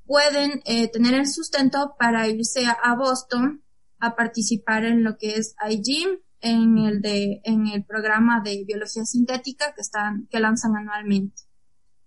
pueden 0.05 0.61
eh, 0.63 0.89
tener 0.89 1.15
el 1.15 1.27
sustento 1.27 1.97
para 1.99 2.29
irse 2.29 2.65
a, 2.65 2.95
Boston 2.95 3.61
a 3.99 4.15
participar 4.15 4.85
en 4.85 5.03
lo 5.03 5.17
que 5.17 5.35
es 5.35 5.53
iGym, 5.69 6.19
en 6.39 6.77
el 6.77 7.01
de, 7.01 7.41
en 7.43 7.67
el 7.67 7.83
programa 7.83 8.39
de 8.41 8.63
biología 8.63 9.03
sintética 9.03 9.73
que 9.75 9.81
están, 9.81 10.27
que 10.31 10.39
lanzan 10.39 10.77
anualmente. 10.77 11.41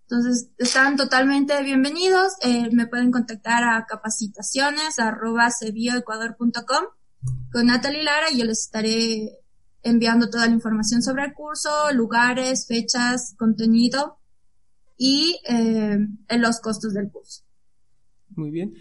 Entonces, 0.04 0.48
están 0.56 0.96
totalmente 0.96 1.62
bienvenidos. 1.62 2.32
Eh, 2.40 2.70
me 2.72 2.86
pueden 2.86 3.10
contactar 3.10 3.64
a 3.64 3.84
capacitaciones 3.84 4.98
arroba 4.98 5.50
con 7.52 7.66
Natalie 7.66 8.02
Lara 8.02 8.26
y 8.32 8.38
yo 8.38 8.44
les 8.44 8.60
estaré 8.60 9.38
enviando 9.82 10.30
toda 10.30 10.46
la 10.46 10.54
información 10.54 11.02
sobre 11.02 11.24
el 11.24 11.34
curso, 11.34 11.70
lugares, 11.92 12.66
fechas, 12.66 13.34
contenido 13.36 14.18
y 14.96 15.38
eh, 15.48 15.98
los 16.38 16.60
costos 16.60 16.94
del 16.94 17.10
curso. 17.10 17.42
Muy 18.36 18.50
bien. 18.50 18.72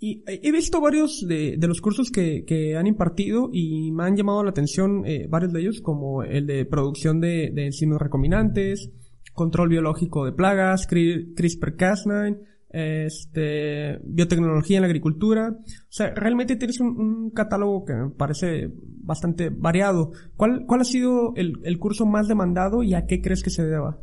Y 0.00 0.22
he 0.26 0.52
visto 0.52 0.80
varios 0.80 1.24
de, 1.26 1.56
los 1.60 1.80
cursos 1.80 2.10
que, 2.10 2.44
que, 2.46 2.76
han 2.76 2.86
impartido 2.86 3.50
y 3.52 3.90
me 3.90 4.04
han 4.04 4.16
llamado 4.16 4.44
la 4.44 4.50
atención 4.50 5.04
eh, 5.04 5.26
varios 5.28 5.52
de 5.52 5.60
ellos, 5.60 5.80
como 5.80 6.22
el 6.22 6.46
de 6.46 6.64
producción 6.66 7.20
de, 7.20 7.50
de 7.52 7.66
enzimas 7.66 8.00
recombinantes, 8.00 8.90
control 9.32 9.70
biológico 9.70 10.24
de 10.24 10.32
plagas, 10.32 10.88
CRISPR-Cas9, 10.88 12.38
este, 12.70 13.98
biotecnología 14.04 14.76
en 14.78 14.82
la 14.82 14.88
agricultura. 14.88 15.50
O 15.50 15.92
sea, 15.92 16.10
realmente 16.14 16.56
tienes 16.56 16.80
un, 16.80 17.30
catálogo 17.30 17.84
que 17.84 17.94
me 17.94 18.10
parece 18.10 18.70
bastante 18.74 19.50
variado. 19.50 20.12
¿Cuál, 20.36 20.64
cuál 20.66 20.80
ha 20.80 20.84
sido 20.84 21.34
el, 21.36 21.54
el, 21.64 21.78
curso 21.78 22.06
más 22.06 22.28
demandado 22.28 22.82
y 22.82 22.94
a 22.94 23.06
qué 23.06 23.20
crees 23.20 23.42
que 23.42 23.50
se 23.50 23.64
deba? 23.64 23.98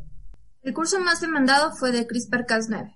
El 0.61 0.73
curso 0.73 0.99
más 0.99 1.21
demandado 1.21 1.71
fue 1.75 1.91
de 1.91 2.07
CRISPR-Cas9. 2.07 2.95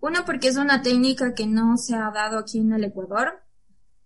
Uno, 0.00 0.24
porque 0.26 0.48
es 0.48 0.56
una 0.56 0.82
técnica 0.82 1.34
que 1.34 1.46
no 1.46 1.76
se 1.76 1.94
ha 1.94 2.10
dado 2.10 2.38
aquí 2.38 2.58
en 2.58 2.72
el 2.72 2.84
Ecuador, 2.84 3.42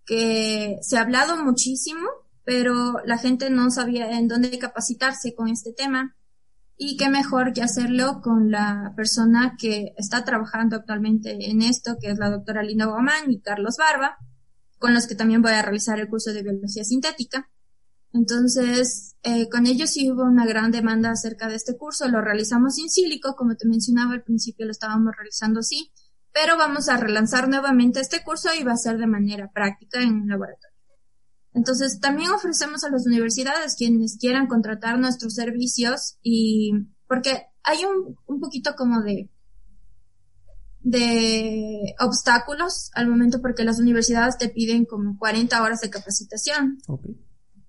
que 0.05 0.79
se 0.83 0.97
ha 0.97 1.03
hablado 1.03 1.43
muchísimo, 1.43 2.09
pero 2.45 2.99
la 3.05 3.19
gente 3.19 3.51
no 3.51 3.71
sabía 3.71 4.19
en 4.19 4.29
dónde 4.29 4.59
capacitarse 4.59 5.35
con 5.35 5.49
este 5.49 5.73
tema. 5.73 6.17
Y 6.81 6.97
qué 6.97 7.09
mejor 7.11 7.53
que 7.53 7.63
hacerlo 7.63 8.21
con 8.23 8.53
la 8.53 8.93
persona 8.95 9.57
que 9.59 9.95
está 9.97 10.25
trabajando 10.25 10.77
actualmente 10.77 11.51
en 11.51 11.61
esto, 11.61 11.97
que 12.01 12.13
es 12.13 12.19
la 12.19 12.31
doctora 12.31 12.63
Linda 12.63 12.87
Guamán 12.87 13.33
y 13.33 13.41
Carlos 13.41 13.77
Barba, 13.77 14.17
con 14.79 14.95
los 14.95 15.09
que 15.09 15.17
también 15.17 15.43
voy 15.43 15.53
a 15.53 15.63
realizar 15.63 15.99
el 15.99 16.09
curso 16.09 16.33
de 16.33 16.45
biología 16.45 16.85
sintética. 16.85 17.51
Entonces, 18.13 19.17
eh, 19.25 19.49
con 19.49 19.67
ellos 19.67 19.91
sí 19.91 20.09
hubo 20.11 20.23
una 20.23 20.47
gran 20.47 20.71
demanda 20.71 21.11
acerca 21.11 21.49
de 21.49 21.57
este 21.57 21.77
curso. 21.77 22.07
Lo 22.09 22.21
realizamos 22.21 22.79
en 22.79 22.89
sílico, 22.89 23.35
como 23.35 23.57
te 23.57 23.67
mencionaba 23.67 24.15
al 24.15 24.23
principio, 24.23 24.65
lo 24.65 24.71
estábamos 24.71 25.13
realizando 25.17 25.61
así, 25.61 25.91
pero 26.33 26.57
vamos 26.57 26.89
a 26.89 26.97
relanzar 26.97 27.49
nuevamente 27.49 27.99
este 27.99 28.23
curso 28.23 28.51
y 28.59 28.63
va 28.63 28.73
a 28.73 28.77
ser 28.77 28.99
de 28.99 29.09
manera 29.09 29.51
práctica 29.53 30.01
en 30.01 30.15
un 30.15 30.29
laboratorio. 30.29 30.78
Entonces, 31.59 31.99
también 31.99 32.31
ofrecemos 32.31 32.85
a 32.85 32.91
las 32.91 33.05
universidades 33.05 33.75
quienes 33.77 34.17
quieran 34.17 34.47
contratar 34.47 34.97
nuestros 35.01 35.35
servicios 35.35 36.17
y 36.23 36.73
porque 37.09 37.47
hay 37.65 37.85
un, 37.85 38.17
un 38.27 38.41
poquito 38.41 38.77
como 38.77 39.03
de 39.03 39.29
de 40.81 41.97
obstáculos 41.99 42.93
al 42.95 43.09
momento 43.09 43.43
porque 43.43 43.65
las 43.65 43.81
universidades 43.81 44.39
te 44.39 44.49
piden 44.49 44.85
como 44.85 45.19
40 45.19 45.61
horas 45.61 45.81
de 45.81 45.91
capacitación. 45.91 46.79
Okay. 46.87 47.19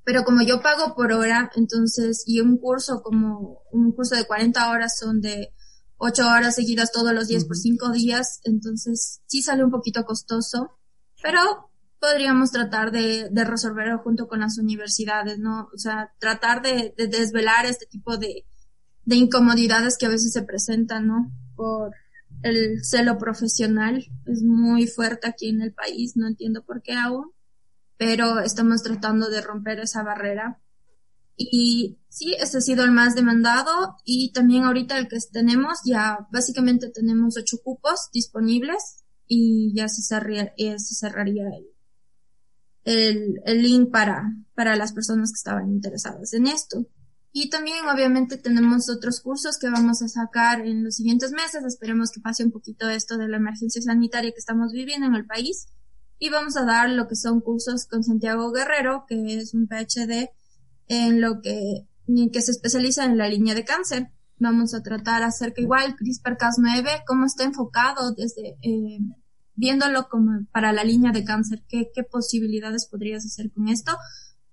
Pero 0.04 0.24
como 0.24 0.44
yo 0.44 0.62
pago 0.62 0.96
por 0.96 1.12
hora, 1.12 1.52
entonces, 1.56 2.24
y 2.28 2.42
un 2.42 2.58
curso 2.58 3.02
como, 3.02 3.64
un 3.72 3.92
curso 3.92 4.16
de 4.16 4.26
40 4.26 4.70
horas 4.70 5.00
son 5.00 5.20
de 5.20 5.52
8 5.98 6.28
horas 6.28 6.56
seguidas 6.56 6.92
todos 6.92 7.12
los 7.12 7.28
días 7.28 7.46
por 7.46 7.58
5 7.58 7.92
días, 7.92 8.40
entonces 8.44 9.22
sí 9.26 9.42
sale 9.42 9.66
un 9.66 9.72
poquito 9.72 10.06
costoso, 10.06 10.78
pero 11.24 11.69
podríamos 12.00 12.52
tratar 12.52 12.92
de, 12.92 13.30
de 13.30 13.44
resolverlo 13.44 14.00
junto 14.00 14.28
con 14.28 14.40
las 14.40 14.58
universidades, 14.58 15.40
¿no? 15.40 15.70
O 15.74 15.78
sea, 15.78 16.14
tratar 16.20 16.62
de, 16.62 16.94
de 16.98 17.08
desvelar 17.08 17.66
este 17.66 17.86
tipo 17.86 18.18
de, 18.18 18.46
de 19.06 19.16
incomodidades 19.16 19.98
que 19.98 20.06
a 20.06 20.10
veces 20.10 20.34
se 20.34 20.44
presentan, 20.44 21.08
¿no? 21.08 21.32
Por 21.56 21.94
el 22.44 22.84
celo 22.84 23.18
profesional. 23.18 24.06
Es 24.26 24.44
muy 24.44 24.88
fuerte 24.88 25.28
aquí 25.28 25.50
en 25.50 25.62
el 25.62 25.74
país, 25.74 26.16
no 26.16 26.28
entiendo 26.28 26.64
por 26.64 26.82
qué 26.82 26.94
aún 26.94 27.34
pero 28.00 28.40
estamos 28.40 28.82
tratando 28.82 29.30
de 29.30 29.42
romper 29.42 29.82
esa 29.82 30.04
barrera. 30.04 30.62
Y 31.36 32.00
sí, 32.08 32.34
este 32.40 32.60
ha 32.60 32.62
sido 32.62 32.86
el 32.86 32.92
más 32.92 33.14
demandado 33.14 33.98
y 34.06 34.32
también 34.32 34.64
ahorita 34.64 34.98
el 34.98 35.10
que 35.10 35.18
tenemos, 35.34 35.80
ya 35.86 36.26
básicamente 36.32 36.90
tenemos 36.90 37.36
ocho 37.38 37.58
cupos 37.62 38.10
disponibles 38.14 39.04
y 39.28 39.74
ya 39.76 39.90
se 39.90 40.02
cerraría, 40.02 40.54
eh, 40.58 40.80
se 40.80 40.96
cerraría 40.96 41.44
el, 41.50 41.68
el, 42.90 43.62
link 43.62 43.92
para, 43.92 44.34
para 44.56 44.76
las 44.76 44.94
personas 44.94 45.32
que 45.32 45.38
estaban 45.38 45.70
interesadas 45.70 46.34
en 46.34 46.48
esto. 46.48 46.88
Y 47.32 47.50
también 47.50 47.88
obviamente 47.88 48.38
tenemos 48.38 48.90
otros 48.90 49.22
cursos 49.22 49.60
que 49.60 49.70
vamos 49.70 50.02
a 50.02 50.08
sacar 50.08 50.62
en 50.66 50.84
los 50.84 50.96
siguientes 50.96 51.32
meses. 51.32 51.64
Esperemos 51.64 52.12
que 52.12 52.22
pase 52.22 52.44
un 52.44 52.52
poquito 52.52 52.90
esto 52.90 53.18
de 53.18 53.28
la 53.28 53.38
emergencia 53.38 53.82
sanitaria 53.82 54.32
que 54.32 54.40
estamos 54.40 54.72
viviendo 54.74 55.06
en 55.06 55.16
el 55.16 55.28
país 55.28 55.68
y 56.18 56.30
vamos 56.30 56.58
a 56.58 56.66
dar 56.66 56.90
lo 56.90 57.08
que 57.08 57.16
son 57.16 57.42
cursos 57.42 57.86
con 57.86 58.04
Santiago 58.04 58.52
Guerrero, 58.52 59.06
que 59.08 59.38
es 59.38 59.54
un 59.54 59.68
PhD 59.68 60.30
en 60.88 61.22
lo 61.22 61.42
que, 61.42 61.88
que 62.34 62.42
se 62.42 62.52
especializa 62.52 63.06
en 63.06 63.18
la 63.20 63.30
línea 63.30 63.54
de 63.54 63.66
cáncer. 63.66 64.08
Vamos 64.40 64.74
a 64.74 64.82
tratar 64.82 65.22
acerca 65.22 65.62
igual 65.62 65.96
CRISPR-Cas9, 65.96 67.04
cómo 67.06 67.26
está 67.26 67.44
enfocado 67.44 68.14
desde, 68.14 68.58
eh, 68.64 69.00
viéndolo 69.60 70.08
como 70.10 70.46
para 70.52 70.72
la 70.72 70.84
línea 70.84 71.12
de 71.12 71.24
cáncer, 71.24 71.64
qué, 71.68 71.92
qué 71.94 72.04
posibilidades 72.04 72.88
podrías 72.88 73.26
hacer 73.26 73.52
con 73.52 73.68
esto. 73.68 73.92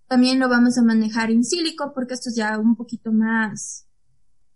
También 0.09 0.39
lo 0.39 0.49
vamos 0.49 0.79
a 0.79 0.83
manejar 0.83 1.31
en 1.31 1.45
sílico 1.45 1.93
porque 1.95 2.15
esto 2.15 2.31
es 2.31 2.37
ya 2.37 2.59
un 2.59 2.77
poquito 2.77 3.13
más 3.13 3.87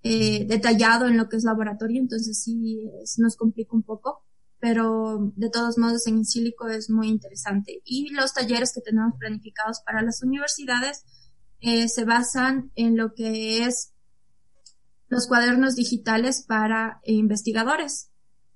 eh, 0.03 0.47
detallado 0.47 1.09
en 1.09 1.17
lo 1.17 1.29
que 1.29 1.37
es 1.37 1.45
laboratorio, 1.45 2.01
entonces 2.01 2.43
sí 2.43 2.91
nos 3.19 3.37
complica 3.37 3.75
un 3.75 3.83
poco 3.83 4.25
pero 4.61 5.33
de 5.37 5.49
todos 5.49 5.79
modos 5.79 6.07
en 6.07 6.25
sílico 6.25 6.69
es 6.69 6.91
muy 6.91 7.09
interesante. 7.09 7.81
Y 7.83 8.11
los 8.11 8.35
talleres 8.35 8.73
que 8.75 8.83
tenemos 8.83 9.15
planificados 9.19 9.81
para 9.85 10.03
las 10.03 10.23
universidades 10.23 11.03
eh, 11.61 11.89
se 11.89 12.05
basan 12.05 12.71
en 12.75 12.97
lo 12.97 13.15
que 13.15 13.65
es 13.65 13.95
los 15.09 15.27
cuadernos 15.27 15.77
digitales 15.77 16.45
para 16.47 17.01
investigadores. 17.05 18.10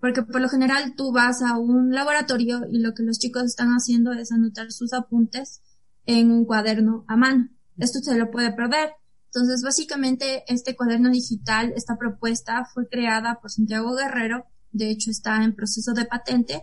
Porque 0.05 0.23
por 0.23 0.43
lo 0.43 0.51
general 0.51 0.97
tú 0.99 1.13
vas 1.13 1.41
a 1.41 1.57
un 1.57 1.95
laboratorio 1.95 2.67
y 2.71 2.81
lo 2.81 2.93
que 2.93 3.05
los 3.05 3.19
chicos 3.19 3.45
están 3.45 3.71
haciendo 3.71 4.13
es 4.13 4.33
anotar 4.33 4.71
sus 4.71 4.93
apuntes 4.93 5.63
en 6.05 6.31
un 6.31 6.45
cuaderno 6.45 7.07
a 7.09 7.17
mano. 7.17 7.49
Esto 7.79 8.01
se 8.01 8.15
lo 8.19 8.31
puede 8.31 8.53
perder. 8.53 8.91
Entonces, 9.33 9.63
básicamente, 9.65 10.45
este 10.47 10.77
cuaderno 10.77 11.09
digital, 11.09 11.73
esta 11.75 11.97
propuesta 11.97 12.67
fue 12.67 12.87
creada 12.87 13.39
por 13.41 13.51
Santiago 13.51 13.97
Guerrero 13.97 14.45
de 14.73 14.91
hecho 14.91 15.11
está 15.11 15.43
en 15.43 15.55
proceso 15.55 15.95
de 15.95 16.05
patente 16.05 16.63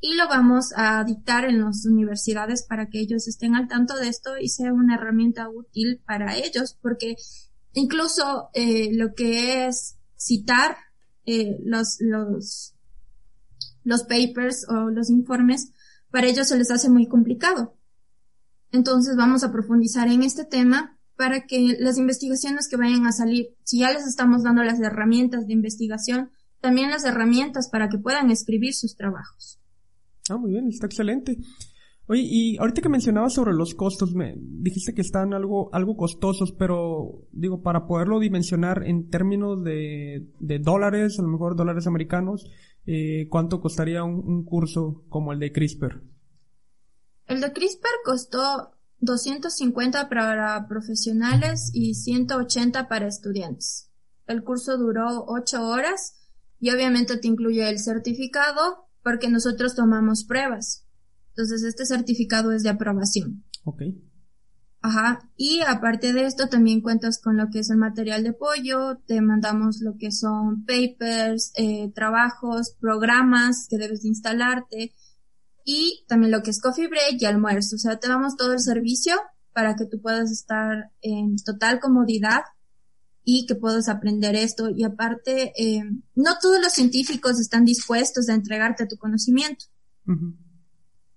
y 0.00 0.14
lo 0.14 0.26
vamos 0.26 0.72
a 0.74 1.04
dictar 1.04 1.44
en 1.44 1.60
las 1.60 1.86
universidades 1.86 2.64
para 2.64 2.88
que 2.88 2.98
ellos 2.98 3.28
estén 3.28 3.54
al 3.54 3.68
tanto 3.68 3.94
de 3.94 4.08
esto 4.08 4.36
y 4.36 4.48
sea 4.48 4.72
una 4.72 4.96
herramienta 4.96 5.48
útil 5.48 6.02
para 6.04 6.36
ellos, 6.36 6.76
porque 6.82 7.14
incluso 7.72 8.48
eh, 8.52 8.88
lo 8.92 9.14
que 9.14 9.68
es 9.68 9.94
citar 10.18 10.76
eh, 11.26 11.58
los, 11.64 11.98
los, 12.00 12.74
los 13.90 14.04
papers 14.04 14.66
o 14.68 14.88
los 14.88 15.10
informes, 15.10 15.72
para 16.10 16.28
ellos 16.28 16.48
se 16.48 16.56
les 16.56 16.70
hace 16.70 16.88
muy 16.88 17.06
complicado. 17.06 17.76
Entonces 18.72 19.16
vamos 19.16 19.42
a 19.42 19.50
profundizar 19.50 20.08
en 20.08 20.22
este 20.22 20.44
tema 20.44 20.96
para 21.16 21.44
que 21.46 21.76
las 21.78 21.98
investigaciones 21.98 22.68
que 22.68 22.76
vayan 22.76 23.06
a 23.06 23.12
salir, 23.12 23.48
si 23.64 23.80
ya 23.80 23.92
les 23.92 24.06
estamos 24.06 24.44
dando 24.44 24.62
las 24.62 24.80
herramientas 24.80 25.46
de 25.46 25.52
investigación, 25.52 26.30
también 26.60 26.90
las 26.90 27.04
herramientas 27.04 27.68
para 27.68 27.88
que 27.88 27.98
puedan 27.98 28.30
escribir 28.30 28.74
sus 28.74 28.96
trabajos. 28.96 29.60
Ah, 30.30 30.36
muy 30.36 30.52
bien, 30.52 30.68
está 30.68 30.86
excelente. 30.86 31.36
Oye, 32.06 32.22
y 32.24 32.56
ahorita 32.58 32.80
que 32.80 32.88
mencionabas 32.88 33.34
sobre 33.34 33.54
los 33.54 33.74
costos, 33.74 34.14
me 34.14 34.34
dijiste 34.36 34.94
que 34.94 35.00
están 35.00 35.34
algo, 35.34 35.68
algo 35.72 35.96
costosos, 35.96 36.52
pero 36.52 37.26
digo, 37.32 37.62
para 37.62 37.86
poderlo 37.86 38.18
dimensionar 38.18 38.84
en 38.86 39.10
términos 39.10 39.62
de, 39.62 40.26
de 40.38 40.58
dólares, 40.58 41.18
a 41.18 41.22
lo 41.22 41.28
mejor 41.28 41.56
dólares 41.56 41.86
americanos, 41.86 42.46
eh, 42.86 43.28
¿cuánto 43.28 43.60
costaría 43.60 44.04
un, 44.04 44.26
un, 44.26 44.44
curso 44.44 45.04
como 45.08 45.32
el 45.32 45.38
de 45.38 45.52
CRISPR? 45.52 46.02
El 47.26 47.40
de 47.40 47.52
CRISPR 47.52 47.88
costó 48.04 48.72
250 48.98 50.08
para 50.08 50.66
profesionales 50.68 51.70
y 51.72 51.94
180 51.94 52.88
para 52.88 53.06
estudiantes. 53.06 53.90
El 54.26 54.44
curso 54.44 54.76
duró 54.78 55.24
8 55.26 55.66
horas 55.66 56.20
y 56.58 56.70
obviamente 56.70 57.16
te 57.16 57.28
incluye 57.28 57.68
el 57.68 57.78
certificado 57.78 58.88
porque 59.02 59.28
nosotros 59.28 59.74
tomamos 59.74 60.24
pruebas. 60.24 60.86
Entonces 61.30 61.62
este 61.62 61.86
certificado 61.86 62.52
es 62.52 62.62
de 62.62 62.70
aprobación. 62.70 63.44
Ok. 63.64 63.82
Ajá. 64.82 65.28
Y 65.36 65.60
aparte 65.60 66.12
de 66.12 66.24
esto 66.24 66.48
también 66.48 66.80
cuentas 66.80 67.20
con 67.20 67.36
lo 67.36 67.50
que 67.50 67.58
es 67.58 67.70
el 67.70 67.76
material 67.76 68.22
de 68.22 68.30
apoyo, 68.30 68.96
te 69.06 69.20
mandamos 69.20 69.80
lo 69.80 69.96
que 69.98 70.10
son 70.10 70.64
papers, 70.64 71.52
eh, 71.56 71.92
trabajos, 71.94 72.76
programas 72.80 73.66
que 73.68 73.76
debes 73.76 74.02
de 74.02 74.08
instalarte 74.08 74.94
y 75.64 76.04
también 76.08 76.32
lo 76.32 76.42
que 76.42 76.50
es 76.50 76.60
coffee 76.60 76.88
break 76.88 77.20
y 77.20 77.26
almuerzo. 77.26 77.76
O 77.76 77.78
sea, 77.78 77.98
te 77.98 78.08
damos 78.08 78.36
todo 78.36 78.54
el 78.54 78.60
servicio 78.60 79.16
para 79.52 79.76
que 79.76 79.84
tú 79.84 80.00
puedas 80.00 80.30
estar 80.30 80.90
en 81.02 81.36
total 81.36 81.80
comodidad 81.80 82.42
y 83.22 83.46
que 83.46 83.54
puedas 83.54 83.88
aprender 83.88 84.34
esto. 84.34 84.70
Y 84.70 84.84
aparte, 84.84 85.52
eh, 85.56 85.82
no 86.14 86.38
todos 86.40 86.60
los 86.60 86.72
científicos 86.72 87.38
están 87.38 87.66
dispuestos 87.66 88.30
a 88.30 88.34
entregarte 88.34 88.86
tu 88.86 88.96
conocimiento. 88.96 89.66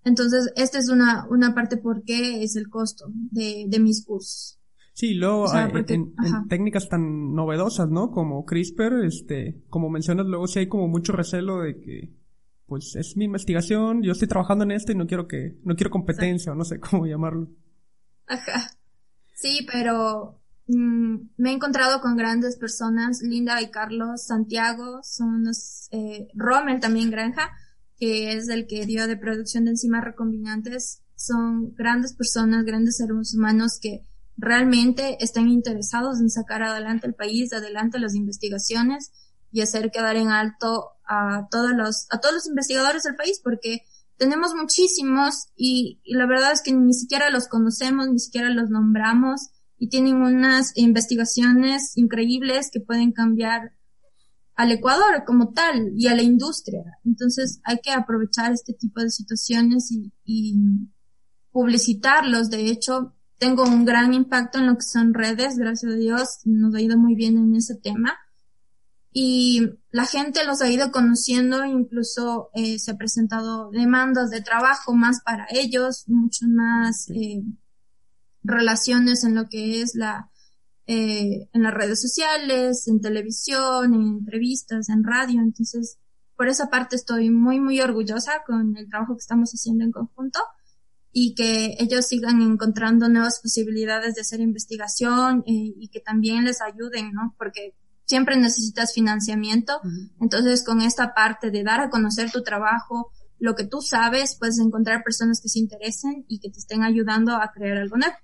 Entonces, 0.06 0.52
esta 0.56 0.80
es 0.80 0.89
una, 0.89 1.28
una 1.30 1.54
parte 1.56 1.78
por 1.78 2.04
qué 2.04 2.44
es 2.44 2.56
el 2.56 2.70
costo 2.70 3.06
de, 3.32 3.66
de 3.68 3.80
mis 3.80 4.06
cursos. 4.06 4.60
Sí, 4.94 5.16
luego 5.16 5.48
en, 5.56 6.13
técnicas 6.48 6.88
tan 6.88 7.34
novedosas, 7.34 7.89
¿no? 7.89 8.12
Como 8.12 8.46
CRISPR, 8.46 9.04
este, 9.06 9.63
como 9.68 9.89
mencionas, 9.89 10.28
luego 10.28 10.48
sí 10.48 10.60
hay 10.60 10.68
como 10.68 10.88
mucho 10.88 11.13
recelo 11.13 11.62
de 11.62 11.80
que, 11.80 12.13
pues 12.68 12.96
es 12.96 13.18
mi 13.18 13.26
investigación, 13.26 14.04
yo 14.04 14.12
estoy 14.12 14.28
trabajando 14.28 14.63
en 14.63 14.72
esto 14.72 14.92
y 14.92 14.96
no 14.96 15.08
quiero 15.08 15.28
que, 15.28 15.58
no 15.63 15.76
quiero 15.76 15.89
competencia 15.89 16.52
o 16.52 16.56
no 16.56 16.63
sé 16.63 16.80
cómo 16.80 17.08
llamarlo. 17.08 17.50
Ajá. 18.28 18.70
Sí, 19.34 19.68
pero 19.72 20.39
mm, 20.68 21.16
me 21.38 21.50
he 21.50 21.54
encontrado 21.54 22.00
con 22.00 22.16
grandes 22.16 22.58
personas, 22.58 23.24
Linda 23.24 23.63
y 23.63 23.72
Carlos 23.72 24.24
Santiago, 24.28 25.02
son 25.02 25.30
unos, 25.30 25.88
eh, 25.92 26.28
Rommel 26.36 26.80
también 26.80 27.10
Granja, 27.10 27.50
que 28.04 28.34
es 28.34 28.50
el 28.50 28.68
que 28.68 28.86
dio 28.86 29.08
de 29.08 29.16
producción 29.16 29.63
de 29.63 29.72
enzimas 29.72 30.04
recombinantes, 30.04 31.00
son 31.16 31.74
grandes 31.74 32.13
personas, 32.13 32.66
grandes 32.66 32.98
seres 32.98 33.34
humanos 33.34 33.80
que 33.82 34.04
realmente 34.36 35.24
están 35.24 35.48
interesados 35.48 36.20
en 36.20 36.30
sacar 36.30 36.63
adelante 36.63 37.08
el 37.08 37.13
país, 37.13 37.54
adelante 37.54 38.00
las 38.00 38.13
investigaciones 38.13 39.13
y 39.54 39.62
hacer 39.62 39.89
quedar 39.89 40.18
en 40.18 40.32
alto 40.32 40.89
a 41.08 41.48
todos 41.50 41.72
los, 41.72 42.08
a 42.10 42.20
todos 42.20 42.36
los 42.36 42.48
investigadores 42.48 43.04
del 43.04 43.16
país, 43.16 43.39
porque 43.42 43.84
tenemos 44.18 44.54
muchísimos 44.54 45.48
y, 45.56 46.02
la 46.04 46.26
verdad 46.26 46.52
es 46.52 46.62
que 46.62 46.74
ni 46.74 46.94
siquiera 46.94 47.30
los 47.30 47.48
conocemos, 47.48 48.10
ni 48.10 48.20
siquiera 48.20 48.50
los 48.50 48.70
nombramos 48.70 49.52
y 49.78 49.88
tienen 49.88 50.16
unas 50.16 50.74
investigaciones 50.76 51.94
increíbles 51.96 52.70
que 52.70 52.82
pueden 52.82 53.13
cambiar 53.13 53.72
al 54.56 54.72
Ecuador 54.72 55.24
como 55.26 55.54
tal 55.54 55.94
y 55.96 56.08
a 56.08 56.16
la 56.16 56.22
industria. 56.22 56.84
Entonces 57.06 57.60
hay 57.63 57.80
que 57.82 57.92
aprovechar 57.92 58.52
este 58.52 58.74
tipo 58.74 59.02
de 59.02 59.10
situaciones 59.10 59.92
y, 59.92 60.12
y 60.24 60.56
publicitarlos. 61.52 62.50
De 62.50 62.68
hecho, 62.68 63.13
tengo 63.38 63.63
un 63.63 63.86
gran 63.86 64.13
impacto 64.13 64.60
en 64.60 64.68
lo 64.68 64.76
que 64.76 64.86
son 64.86 65.13
redes, 65.13 65.58
gracias 65.58 65.92
a 65.92 65.96
Dios, 65.96 66.39
nos 66.46 66.76
ha 66.76 66.82
ido 66.82 66.98
muy 66.98 67.16
bien 67.16 67.38
en 67.38 67.56
ese 67.56 67.76
tema. 67.76 68.18
Y 69.12 69.70
la 69.92 70.06
gente 70.06 70.44
los 70.44 70.62
ha 70.62 70.70
ido 70.72 70.92
conociendo, 70.92 71.63
incluso 71.66 72.50
eh, 72.56 72.80
se 72.80 72.92
ha 72.92 72.98
presentado 72.98 73.70
demandas 73.70 74.32
de 74.32 74.42
trabajo 74.42 74.94
más 74.94 75.22
para 75.24 75.46
ellos, 75.52 76.06
mucho 76.08 76.48
más 76.48 77.10
eh, 77.10 77.44
relaciones 78.44 79.24
en 79.24 79.36
lo 79.36 79.48
que 79.50 79.82
es 79.82 79.94
la, 79.94 80.32
eh, 80.86 81.48
en 81.54 81.63
las 81.63 81.74
redes 81.74 82.02
sociales, 82.02 82.88
en 82.88 83.02
televisión, 83.02 83.93
en 83.93 84.02
entrevistas, 84.02 84.89
en 84.89 85.04
radio. 85.04 85.41
Entonces, 85.41 85.98
por 86.36 86.48
esa 86.48 86.69
parte 86.69 86.96
estoy 86.96 87.30
muy, 87.30 87.60
muy 87.60 87.80
orgullosa 87.80 88.43
con 88.46 88.76
el 88.76 88.89
trabajo 88.89 89.15
que 89.15 89.22
estamos 89.22 89.52
haciendo 89.52 89.84
en 89.84 89.91
conjunto 89.91 90.39
y 91.12 91.36
que 91.36 91.76
ellos 91.80 92.08
sigan 92.08 92.41
encontrando 92.41 93.08
nuevas 93.08 93.39
posibilidades 93.39 94.15
de 94.15 94.22
hacer 94.22 94.39
investigación 94.39 95.43
eh, 95.46 95.74
y 95.78 95.88
que 95.89 96.00
también 96.00 96.43
les 96.43 96.62
ayuden, 96.62 97.13
¿no? 97.13 97.36
Porque 97.38 97.76
siempre 98.06 98.36
necesitas 98.36 98.93
financiamiento. 98.93 99.80
Entonces, 100.19 100.65
con 100.65 100.82
esta 100.82 101.13
parte 101.13 101.52
de 101.52 101.63
dar 101.63 101.80
a 101.80 101.89
conocer 101.89 102.32
tu 102.32 102.43
trabajo, 102.43 103.12
lo 103.39 103.56
que 103.56 103.65
tú 103.65 103.82
sabes, 103.82 104.36
puedes 104.39 104.60
encontrar 104.60 105.04
personas 105.04 105.39
que 105.41 105.50
se 105.50 105.60
interesen 105.60 106.26
y 106.28 106.39
que 106.39 106.50
te 106.50 106.60
estén 106.60 106.84
ayudando 106.84 107.36
a 107.36 107.52
crear 107.54 107.78
algo 107.78 107.98
nuevo. 107.98 108.15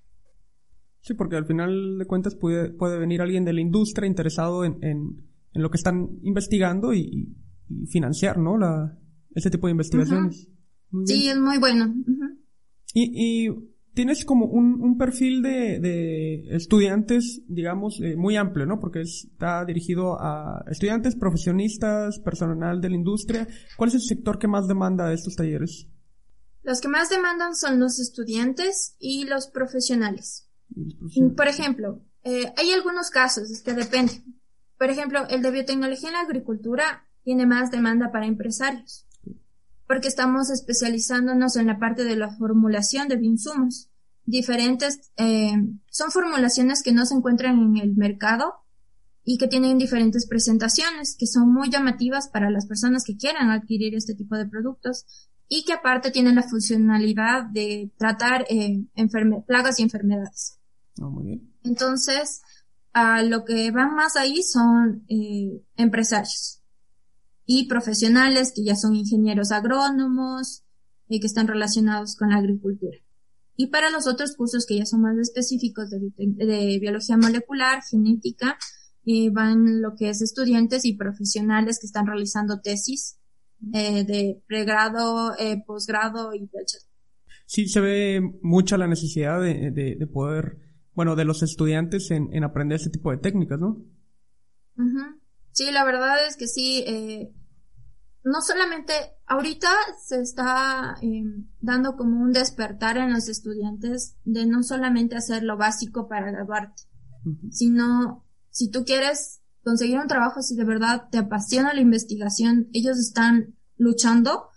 Sí, 1.00 1.14
porque 1.14 1.36
al 1.36 1.46
final 1.46 1.98
de 1.98 2.06
cuentas 2.06 2.34
puede, 2.34 2.70
puede 2.70 2.98
venir 2.98 3.22
alguien 3.22 3.44
de 3.44 3.52
la 3.52 3.60
industria 3.60 4.06
interesado 4.06 4.64
en, 4.64 4.78
en, 4.82 5.30
lo 5.54 5.70
que 5.70 5.76
están 5.76 6.18
investigando 6.22 6.94
y, 6.94 7.36
financiar, 7.88 8.36
¿no? 8.38 8.58
La, 8.58 8.98
ese 9.34 9.48
tipo 9.48 9.68
de 9.68 9.72
investigaciones. 9.72 10.48
Sí, 11.04 11.28
es 11.28 11.38
muy 11.38 11.58
bueno. 11.58 11.94
Y, 12.92 13.46
y 13.46 13.48
tienes 13.94 14.24
como 14.24 14.46
un, 14.46 14.80
un 14.80 14.98
perfil 14.98 15.42
de, 15.42 15.78
de, 15.80 16.56
estudiantes, 16.56 17.42
digamos, 17.46 18.00
eh, 18.00 18.16
muy 18.16 18.36
amplio, 18.36 18.66
¿no? 18.66 18.80
Porque 18.80 19.02
está 19.02 19.64
dirigido 19.64 20.20
a 20.20 20.64
estudiantes, 20.70 21.16
profesionistas, 21.16 22.18
personal 22.18 22.80
de 22.80 22.90
la 22.90 22.96
industria. 22.96 23.48
¿Cuál 23.76 23.88
es 23.88 23.94
el 23.94 24.02
sector 24.02 24.38
que 24.38 24.48
más 24.48 24.66
demanda 24.66 25.12
estos 25.12 25.36
talleres? 25.36 25.88
Los 26.62 26.80
que 26.80 26.88
más 26.88 27.08
demandan 27.08 27.54
son 27.54 27.80
los 27.80 27.98
estudiantes 27.98 28.96
y 28.98 29.24
los 29.24 29.48
profesionales. 29.48 30.49
Por 31.36 31.48
ejemplo, 31.48 32.00
eh, 32.24 32.52
hay 32.56 32.72
algunos 32.72 33.10
casos 33.10 33.62
que 33.62 33.72
depende. 33.72 34.22
Por 34.78 34.90
ejemplo, 34.90 35.26
el 35.28 35.42
de 35.42 35.50
biotecnología 35.50 36.08
en 36.08 36.14
la 36.14 36.22
agricultura 36.22 37.06
tiene 37.22 37.46
más 37.46 37.70
demanda 37.70 38.10
para 38.12 38.26
empresarios 38.26 39.06
porque 39.90 40.06
estamos 40.06 40.50
especializándonos 40.50 41.56
en 41.56 41.66
la 41.66 41.80
parte 41.80 42.04
de 42.04 42.14
la 42.14 42.30
formulación 42.30 43.08
de 43.08 43.16
insumos. 43.20 43.88
Diferentes, 44.24 45.10
eh, 45.16 45.50
son 45.90 46.12
formulaciones 46.12 46.84
que 46.84 46.92
no 46.92 47.04
se 47.06 47.16
encuentran 47.16 47.58
en 47.58 47.76
el 47.76 47.96
mercado 47.96 48.54
y 49.24 49.36
que 49.36 49.48
tienen 49.48 49.78
diferentes 49.78 50.28
presentaciones 50.28 51.16
que 51.18 51.26
son 51.26 51.52
muy 51.52 51.70
llamativas 51.70 52.28
para 52.28 52.50
las 52.50 52.66
personas 52.66 53.02
que 53.02 53.16
quieran 53.16 53.50
adquirir 53.50 53.96
este 53.96 54.14
tipo 54.14 54.36
de 54.36 54.46
productos 54.46 55.06
y 55.48 55.64
que 55.64 55.72
aparte 55.72 56.12
tienen 56.12 56.36
la 56.36 56.44
funcionalidad 56.44 57.46
de 57.50 57.90
tratar 57.98 58.46
eh, 58.48 58.84
plagas 59.44 59.80
y 59.80 59.82
enfermedades. 59.82 60.59
Ah, 60.98 61.08
muy 61.08 61.24
bien. 61.24 61.54
Entonces, 61.64 62.42
a 62.92 63.22
lo 63.22 63.44
que 63.44 63.70
van 63.70 63.94
más 63.94 64.16
ahí 64.16 64.42
son 64.42 65.04
eh, 65.08 65.62
empresarios 65.76 66.62
y 67.46 67.66
profesionales 67.68 68.52
que 68.54 68.64
ya 68.64 68.76
son 68.76 68.94
ingenieros 68.94 69.52
agrónomos 69.52 70.64
y 71.08 71.16
eh, 71.16 71.20
que 71.20 71.26
están 71.26 71.48
relacionados 71.48 72.16
con 72.16 72.30
la 72.30 72.36
agricultura. 72.36 72.98
Y 73.60 73.66
para 73.66 73.90
los 73.90 74.06
otros 74.06 74.34
cursos 74.36 74.64
que 74.64 74.78
ya 74.78 74.86
son 74.86 75.02
más 75.02 75.18
específicos 75.18 75.90
de, 75.90 76.78
biología 76.80 77.18
molecular, 77.18 77.82
genética, 77.82 78.56
eh, 79.04 79.28
van 79.30 79.82
lo 79.82 79.94
que 79.96 80.08
es 80.08 80.22
estudiantes 80.22 80.86
y 80.86 80.94
profesionales 80.94 81.78
que 81.78 81.86
están 81.86 82.06
realizando 82.06 82.62
tesis 82.62 83.18
eh, 83.74 84.04
de 84.04 84.42
pregrado, 84.46 85.34
eh, 85.38 85.62
posgrado 85.66 86.32
y 86.32 86.46
PhD. 86.46 86.88
Sí, 87.44 87.68
se 87.68 87.80
ve 87.80 88.22
mucha 88.40 88.78
la 88.78 88.86
necesidad 88.86 89.42
de, 89.42 89.70
de, 89.70 90.06
poder, 90.06 90.56
bueno, 90.94 91.16
de 91.16 91.24
los 91.24 91.42
estudiantes 91.42 92.10
en, 92.10 92.28
en, 92.32 92.44
aprender 92.44 92.80
ese 92.80 92.90
tipo 92.90 93.10
de 93.10 93.18
técnicas, 93.18 93.58
¿no? 93.58 93.84
Sí, 95.52 95.70
la 95.70 95.84
verdad 95.84 96.26
es 96.26 96.36
que 96.36 96.46
sí. 96.46 96.84
Eh, 96.86 97.32
no 98.22 98.42
solamente 98.42 98.92
ahorita 99.26 99.68
se 100.02 100.20
está 100.20 100.96
eh, 101.02 101.24
dando 101.60 101.96
como 101.96 102.20
un 102.20 102.32
despertar 102.32 102.98
en 102.98 103.12
los 103.12 103.28
estudiantes 103.28 104.16
de 104.24 104.46
no 104.46 104.62
solamente 104.62 105.16
hacer 105.16 105.42
lo 105.42 105.56
básico 105.56 106.08
para 106.08 106.30
graduarte, 106.30 106.82
sino 107.50 108.26
si 108.50 108.70
tú 108.70 108.84
quieres 108.84 109.40
conseguir 109.62 109.98
un 109.98 110.06
trabajo, 110.06 110.42
si 110.42 110.54
de 110.54 110.64
verdad 110.64 111.08
te 111.10 111.18
apasiona 111.18 111.72
la 111.72 111.80
investigación, 111.80 112.68
ellos 112.72 112.98
están 112.98 113.56
luchando 113.76 114.48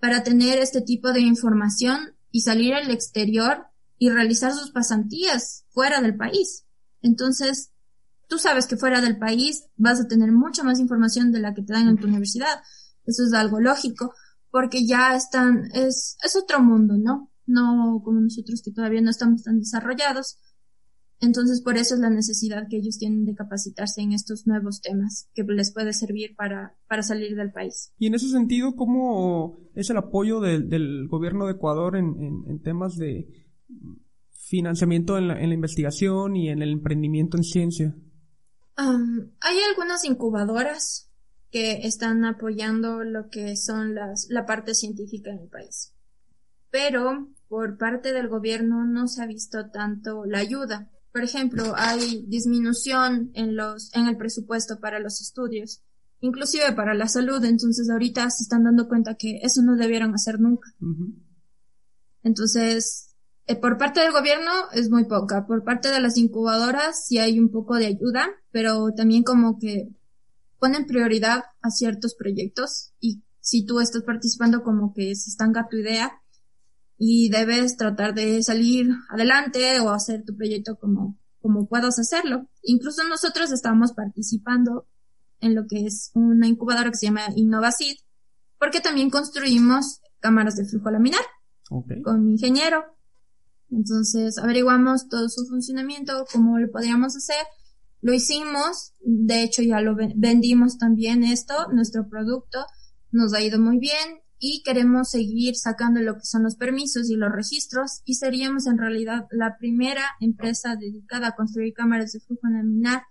para 0.00 0.22
tener 0.22 0.58
este 0.58 0.80
tipo 0.80 1.12
de 1.12 1.20
información 1.20 2.14
y 2.30 2.40
salir 2.40 2.74
al 2.74 2.90
exterior 2.90 3.66
y 4.04 4.10
realizar 4.10 4.52
sus 4.52 4.70
pasantías 4.70 5.64
fuera 5.70 6.00
del 6.00 6.16
país. 6.16 6.64
Entonces, 7.00 7.70
tú 8.28 8.38
sabes 8.38 8.66
que 8.66 8.76
fuera 8.76 9.00
del 9.00 9.18
país 9.18 9.64
vas 9.76 10.00
a 10.00 10.08
tener 10.08 10.32
mucha 10.32 10.62
más 10.62 10.78
información 10.78 11.32
de 11.32 11.40
la 11.40 11.54
que 11.54 11.62
te 11.62 11.72
dan 11.72 11.88
en 11.88 11.96
tu 11.96 12.06
universidad 12.06 12.60
eso 13.06 13.24
es 13.24 13.32
algo 13.32 13.60
lógico, 13.60 14.14
porque 14.50 14.86
ya 14.86 15.14
están, 15.14 15.70
es, 15.74 16.16
es 16.22 16.36
otro 16.36 16.60
mundo, 16.62 16.96
¿no? 16.96 17.30
No 17.46 18.00
como 18.04 18.20
nosotros 18.20 18.62
que 18.62 18.72
todavía 18.72 19.00
no 19.00 19.10
estamos 19.10 19.42
tan 19.42 19.58
desarrollados. 19.58 20.38
Entonces, 21.20 21.62
por 21.62 21.76
eso 21.76 21.94
es 21.94 22.00
la 22.00 22.10
necesidad 22.10 22.66
que 22.68 22.78
ellos 22.78 22.98
tienen 22.98 23.24
de 23.24 23.34
capacitarse 23.34 24.02
en 24.02 24.12
estos 24.12 24.46
nuevos 24.46 24.80
temas 24.80 25.28
que 25.34 25.42
les 25.44 25.72
puede 25.72 25.92
servir 25.92 26.34
para, 26.36 26.76
para 26.88 27.02
salir 27.02 27.36
del 27.36 27.52
país. 27.52 27.92
Y 27.98 28.08
en 28.08 28.14
ese 28.14 28.28
sentido, 28.28 28.74
¿cómo 28.74 29.56
es 29.74 29.88
el 29.90 29.96
apoyo 29.96 30.40
del, 30.40 31.08
gobierno 31.08 31.46
de 31.46 31.52
Ecuador 31.52 31.96
en, 31.96 32.44
en, 32.46 32.62
temas 32.62 32.96
de 32.96 33.43
financiamiento 34.30 35.18
en 35.18 35.28
la, 35.28 35.40
en 35.40 35.48
la, 35.48 35.54
investigación 35.54 36.36
y 36.36 36.48
en 36.48 36.62
el 36.62 36.72
emprendimiento 36.72 37.36
en 37.36 37.44
ciencia? 37.44 37.94
hay 38.76 39.56
algunas 39.70 40.04
incubadoras 40.04 41.08
que 41.54 41.86
están 41.86 42.24
apoyando 42.24 43.04
lo 43.04 43.30
que 43.30 43.56
son 43.56 43.94
las, 43.94 44.26
la 44.28 44.44
parte 44.44 44.74
científica 44.74 45.30
en 45.30 45.38
el 45.38 45.48
país. 45.48 45.92
Pero 46.70 47.28
por 47.46 47.78
parte 47.78 48.12
del 48.12 48.26
gobierno 48.26 48.84
no 48.84 49.06
se 49.06 49.22
ha 49.22 49.26
visto 49.26 49.70
tanto 49.70 50.24
la 50.24 50.38
ayuda. 50.38 50.90
Por 51.12 51.22
ejemplo, 51.22 51.74
hay 51.76 52.24
disminución 52.26 53.30
en 53.34 53.54
los, 53.54 53.94
en 53.94 54.08
el 54.08 54.16
presupuesto 54.16 54.80
para 54.80 54.98
los 54.98 55.20
estudios, 55.20 55.80
inclusive 56.18 56.72
para 56.72 56.94
la 56.94 57.06
salud. 57.06 57.44
Entonces 57.44 57.88
ahorita 57.88 58.28
se 58.30 58.42
están 58.42 58.64
dando 58.64 58.88
cuenta 58.88 59.14
que 59.14 59.38
eso 59.42 59.62
no 59.62 59.76
debieron 59.76 60.12
hacer 60.12 60.40
nunca. 60.40 60.74
Entonces, 62.24 63.13
eh, 63.46 63.56
por 63.56 63.76
parte 63.76 64.00
del 64.00 64.12
gobierno 64.12 64.50
es 64.72 64.90
muy 64.90 65.04
poca. 65.04 65.46
Por 65.46 65.64
parte 65.64 65.90
de 65.90 66.00
las 66.00 66.16
incubadoras 66.16 67.06
sí 67.06 67.18
hay 67.18 67.38
un 67.38 67.50
poco 67.50 67.76
de 67.76 67.86
ayuda, 67.86 68.28
pero 68.50 68.92
también 68.96 69.22
como 69.22 69.58
que 69.58 69.90
ponen 70.58 70.86
prioridad 70.86 71.44
a 71.60 71.70
ciertos 71.70 72.14
proyectos 72.14 72.92
y 73.00 73.22
si 73.40 73.66
tú 73.66 73.80
estás 73.80 74.02
participando 74.02 74.62
como 74.62 74.94
que 74.94 75.14
se 75.14 75.28
estanca 75.28 75.68
tu 75.68 75.76
idea 75.76 76.22
y 76.96 77.28
debes 77.28 77.76
tratar 77.76 78.14
de 78.14 78.42
salir 78.42 78.88
adelante 79.10 79.78
o 79.80 79.90
hacer 79.90 80.24
tu 80.24 80.34
proyecto 80.34 80.78
como, 80.78 81.18
como 81.42 81.66
puedas 81.66 81.98
hacerlo. 81.98 82.48
Incluso 82.62 83.06
nosotros 83.06 83.52
estamos 83.52 83.92
participando 83.92 84.86
en 85.40 85.54
lo 85.54 85.66
que 85.66 85.84
es 85.84 86.10
una 86.14 86.46
incubadora 86.48 86.90
que 86.90 86.96
se 86.96 87.06
llama 87.06 87.26
Innovasid, 87.36 87.96
porque 88.58 88.80
también 88.80 89.10
construimos 89.10 90.00
cámaras 90.20 90.56
de 90.56 90.64
flujo 90.64 90.90
laminar 90.90 91.20
con 92.02 92.24
mi 92.24 92.32
ingeniero. 92.32 92.93
Entonces 93.74 94.38
averiguamos 94.38 95.08
todo 95.08 95.28
su 95.28 95.46
funcionamiento, 95.46 96.24
cómo 96.32 96.58
lo 96.58 96.70
podríamos 96.70 97.16
hacer. 97.16 97.44
Lo 98.00 98.12
hicimos, 98.12 98.92
de 99.00 99.42
hecho 99.42 99.62
ya 99.62 99.80
lo 99.80 99.96
vendimos 100.14 100.78
también 100.78 101.24
esto, 101.24 101.54
nuestro 101.72 102.08
producto, 102.08 102.66
nos 103.10 103.32
ha 103.32 103.42
ido 103.42 103.58
muy 103.58 103.78
bien 103.78 104.20
y 104.38 104.62
queremos 104.62 105.10
seguir 105.10 105.56
sacando 105.56 106.00
lo 106.00 106.14
que 106.14 106.24
son 106.24 106.42
los 106.42 106.56
permisos 106.56 107.08
y 107.08 107.16
los 107.16 107.32
registros 107.32 108.02
y 108.04 108.14
seríamos 108.14 108.66
en 108.66 108.76
realidad 108.76 109.26
la 109.30 109.56
primera 109.56 110.04
empresa 110.20 110.76
dedicada 110.76 111.28
a 111.28 111.34
construir 111.34 111.72
cámaras 111.72 112.12
de 112.12 112.20
flujo 112.20 112.46
laminar 112.48 113.04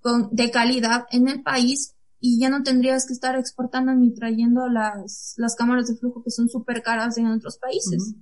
con, 0.00 0.30
de 0.32 0.50
calidad 0.50 1.04
en 1.10 1.28
el 1.28 1.42
país 1.42 1.94
y 2.20 2.40
ya 2.40 2.48
no 2.48 2.62
tendrías 2.62 3.06
que 3.06 3.12
estar 3.12 3.36
exportando 3.36 3.94
ni 3.94 4.12
trayendo 4.12 4.68
las, 4.68 5.34
las 5.36 5.54
cámaras 5.54 5.88
de 5.88 5.96
flujo 5.96 6.22
que 6.24 6.30
son 6.30 6.48
súper 6.48 6.82
caras 6.82 7.16
en 7.16 7.26
otros 7.26 7.58
países. 7.58 8.14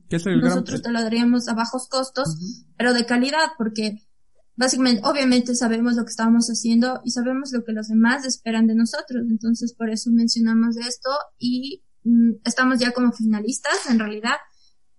Nosotros 0.43 0.83
te 0.83 0.91
lo 0.91 1.01
daríamos 1.01 1.49
a 1.49 1.55
bajos 1.55 1.89
costos, 1.89 2.65
pero 2.77 2.93
de 2.93 3.07
calidad, 3.07 3.53
porque 3.57 4.07
básicamente, 4.55 5.03
obviamente 5.05 5.55
sabemos 5.55 5.95
lo 5.95 6.05
que 6.05 6.11
estamos 6.11 6.49
haciendo 6.49 7.01
y 7.05 7.11
sabemos 7.11 7.53
lo 7.53 7.65
que 7.65 7.73
los 7.73 7.89
demás 7.89 8.27
esperan 8.27 8.67
de 8.67 8.75
nosotros. 8.75 9.25
Entonces, 9.31 9.75
por 9.75 9.89
eso 9.89 10.11
mencionamos 10.11 10.77
esto 10.77 11.11
y 11.39 11.83
mm, 12.05 12.33
estamos 12.45 12.79
ya 12.79 12.93
como 12.93 13.13
finalistas, 13.13 13.89
en 13.89 13.99
realidad. 13.99 14.37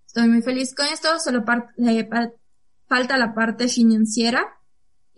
Estoy 0.06 0.28
muy 0.28 0.42
feliz 0.42 0.74
con 0.74 0.86
esto, 0.86 1.08
solo 1.20 1.44
eh, 1.76 2.08
falta 2.88 3.16
la 3.16 3.34
parte 3.34 3.68
financiera 3.68 4.57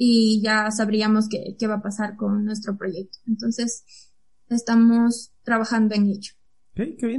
y 0.03 0.41
ya 0.41 0.71
sabríamos 0.71 1.29
qué, 1.29 1.57
qué 1.59 1.67
va 1.67 1.75
a 1.75 1.83
pasar 1.83 2.17
con 2.17 2.43
nuestro 2.43 2.75
proyecto. 2.79 3.19
Entonces, 3.27 3.85
estamos 4.49 5.33
trabajando 5.43 5.95
en 5.95 6.07
ello. 6.07 6.33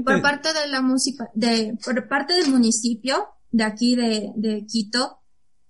Por 0.04 0.20
parte 0.24 0.50
de 0.52 0.68
la 0.68 0.82
música, 0.82 1.30
de, 1.36 1.78
por 1.86 2.08
parte 2.08 2.34
del 2.34 2.50
municipio 2.50 3.28
de 3.52 3.66
aquí 3.66 3.96
de, 3.96 4.32
de 4.36 4.66
Quito, 4.66 5.20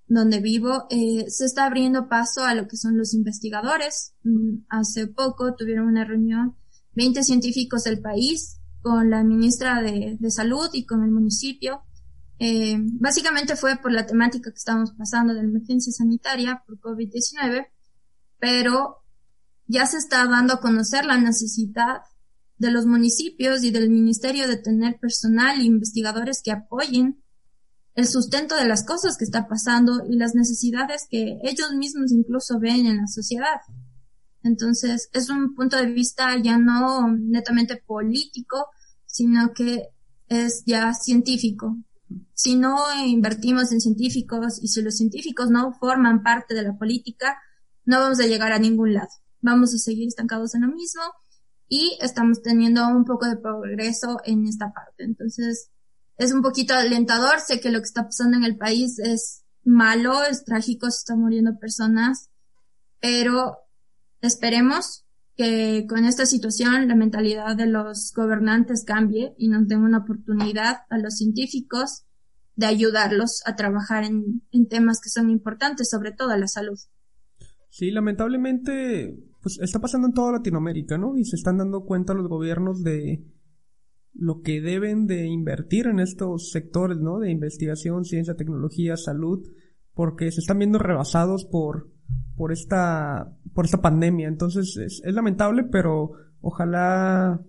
donde 0.07 0.39
vivo, 0.39 0.87
eh, 0.89 1.29
se 1.29 1.43
está 1.43 1.65
abriendo 1.65 2.07
paso 2.07 2.45
a 2.45 2.55
lo 2.55 2.69
que 2.69 2.77
son 2.77 2.97
los 2.97 3.13
investigadores. 3.13 4.13
Mm, 4.23 4.59
hace 4.69 5.07
poco 5.07 5.53
tuvieron 5.55 5.87
una 5.87 6.05
reunión 6.05 6.55
20 6.93 7.23
científicos 7.23 7.83
del 7.83 7.99
país 7.99 8.61
con 8.81 9.09
la 9.09 9.21
ministra 9.25 9.81
de, 9.81 10.15
de 10.17 10.31
Salud 10.31 10.69
y 10.71 10.85
con 10.85 11.03
el 11.03 11.11
municipio 11.11 11.81
eh, 12.43 12.75
básicamente 12.79 13.55
fue 13.55 13.77
por 13.77 13.91
la 13.91 14.07
temática 14.07 14.49
que 14.49 14.57
estábamos 14.57 14.93
pasando 14.93 15.35
de 15.35 15.41
emergencia 15.41 15.93
sanitaria 15.93 16.63
por 16.65 16.79
COVID-19, 16.79 17.67
pero 18.39 19.03
ya 19.67 19.85
se 19.85 19.97
está 19.97 20.25
dando 20.25 20.55
a 20.55 20.59
conocer 20.59 21.05
la 21.05 21.19
necesidad 21.19 22.01
de 22.57 22.71
los 22.71 22.87
municipios 22.87 23.63
y 23.63 23.69
del 23.69 23.91
ministerio 23.91 24.47
de 24.47 24.57
tener 24.57 24.97
personal 24.99 25.61
e 25.61 25.65
investigadores 25.65 26.41
que 26.43 26.49
apoyen 26.49 27.21
el 27.93 28.07
sustento 28.07 28.55
de 28.55 28.67
las 28.67 28.83
cosas 28.85 29.17
que 29.17 29.25
está 29.25 29.47
pasando 29.47 30.03
y 30.09 30.15
las 30.15 30.33
necesidades 30.33 31.05
que 31.07 31.37
ellos 31.43 31.73
mismos 31.75 32.11
incluso 32.11 32.59
ven 32.59 32.87
en 32.87 32.97
la 32.97 33.07
sociedad. 33.07 33.61
Entonces, 34.41 35.09
es 35.13 35.29
un 35.29 35.53
punto 35.53 35.77
de 35.77 35.91
vista 35.91 36.35
ya 36.41 36.57
no 36.57 37.07
netamente 37.07 37.75
político, 37.85 38.65
sino 39.05 39.53
que 39.53 39.89
es 40.27 40.63
ya 40.65 40.91
científico 40.95 41.77
si 42.33 42.55
no 42.55 42.77
invertimos 43.05 43.71
en 43.71 43.81
científicos 43.81 44.59
y 44.61 44.67
si 44.67 44.81
los 44.81 44.95
científicos 44.95 45.49
no 45.49 45.73
forman 45.73 46.23
parte 46.23 46.53
de 46.53 46.63
la 46.63 46.77
política, 46.77 47.37
no 47.85 47.99
vamos 47.99 48.19
a 48.19 48.27
llegar 48.27 48.51
a 48.51 48.59
ningún 48.59 48.93
lado. 48.93 49.09
Vamos 49.41 49.73
a 49.73 49.77
seguir 49.77 50.07
estancados 50.07 50.55
en 50.55 50.61
lo 50.61 50.67
mismo 50.67 51.01
y 51.67 51.97
estamos 52.01 52.41
teniendo 52.41 52.87
un 52.87 53.05
poco 53.05 53.25
de 53.27 53.37
progreso 53.37 54.17
en 54.25 54.45
esta 54.45 54.71
parte. 54.73 55.03
Entonces, 55.03 55.69
es 56.17 56.33
un 56.33 56.41
poquito 56.41 56.73
alentador. 56.73 57.39
Sé 57.39 57.59
que 57.59 57.71
lo 57.71 57.79
que 57.79 57.85
está 57.85 58.03
pasando 58.03 58.37
en 58.37 58.43
el 58.43 58.57
país 58.57 58.99
es 58.99 59.43
malo, 59.63 60.23
es 60.23 60.43
trágico, 60.43 60.89
se 60.91 60.99
están 60.99 61.19
muriendo 61.19 61.57
personas, 61.59 62.29
pero 62.99 63.57
esperemos 64.21 65.05
que 65.41 65.87
con 65.87 66.05
esta 66.05 66.27
situación 66.27 66.87
la 66.87 66.95
mentalidad 66.95 67.55
de 67.55 67.65
los 67.65 68.13
gobernantes 68.15 68.83
cambie 68.85 69.33
y 69.39 69.49
nos 69.49 69.67
den 69.67 69.79
una 69.79 69.99
oportunidad 69.99 70.81
a 70.89 70.99
los 70.99 71.15
científicos 71.15 72.05
de 72.55 72.67
ayudarlos 72.67 73.41
a 73.45 73.55
trabajar 73.55 74.03
en, 74.03 74.43
temas 74.69 74.99
que 75.01 75.09
son 75.09 75.31
importantes, 75.31 75.89
sobre 75.89 76.11
todo 76.11 76.37
la 76.37 76.47
salud. 76.47 76.77
Sí, 77.69 77.89
lamentablemente, 77.89 79.17
pues 79.41 79.57
está 79.59 79.79
pasando 79.79 80.09
en 80.09 80.13
toda 80.13 80.33
Latinoamérica, 80.33 80.99
¿no? 80.99 81.17
Y 81.17 81.25
se 81.25 81.37
están 81.37 81.57
dando 81.57 81.85
cuenta 81.85 82.13
los 82.13 82.27
gobiernos 82.27 82.83
de 82.83 83.25
lo 84.13 84.41
que 84.41 84.61
deben 84.61 85.07
de 85.07 85.25
invertir 85.25 85.87
en 85.87 85.99
estos 85.99 86.51
sectores, 86.51 86.97
¿no? 86.99 87.17
De 87.17 87.31
investigación, 87.31 88.05
ciencia, 88.05 88.35
tecnología, 88.35 88.95
salud, 88.95 89.39
porque 89.95 90.31
se 90.31 90.41
están 90.41 90.59
viendo 90.59 90.77
rebasados 90.77 91.45
por, 91.45 91.89
por 92.35 92.51
esta, 92.51 93.35
por 93.53 93.65
esta 93.65 93.81
pandemia. 93.81 94.27
Entonces 94.27 94.77
es, 94.77 95.01
lamentable, 95.13 95.63
pero 95.63 96.11
ojalá 96.41 97.41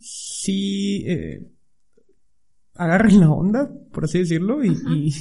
sí 0.00 1.04
eh, 1.06 1.48
agarren 2.74 3.20
la 3.20 3.30
onda, 3.30 3.70
por 3.92 4.04
así 4.04 4.20
decirlo, 4.20 4.64
y, 4.64 5.12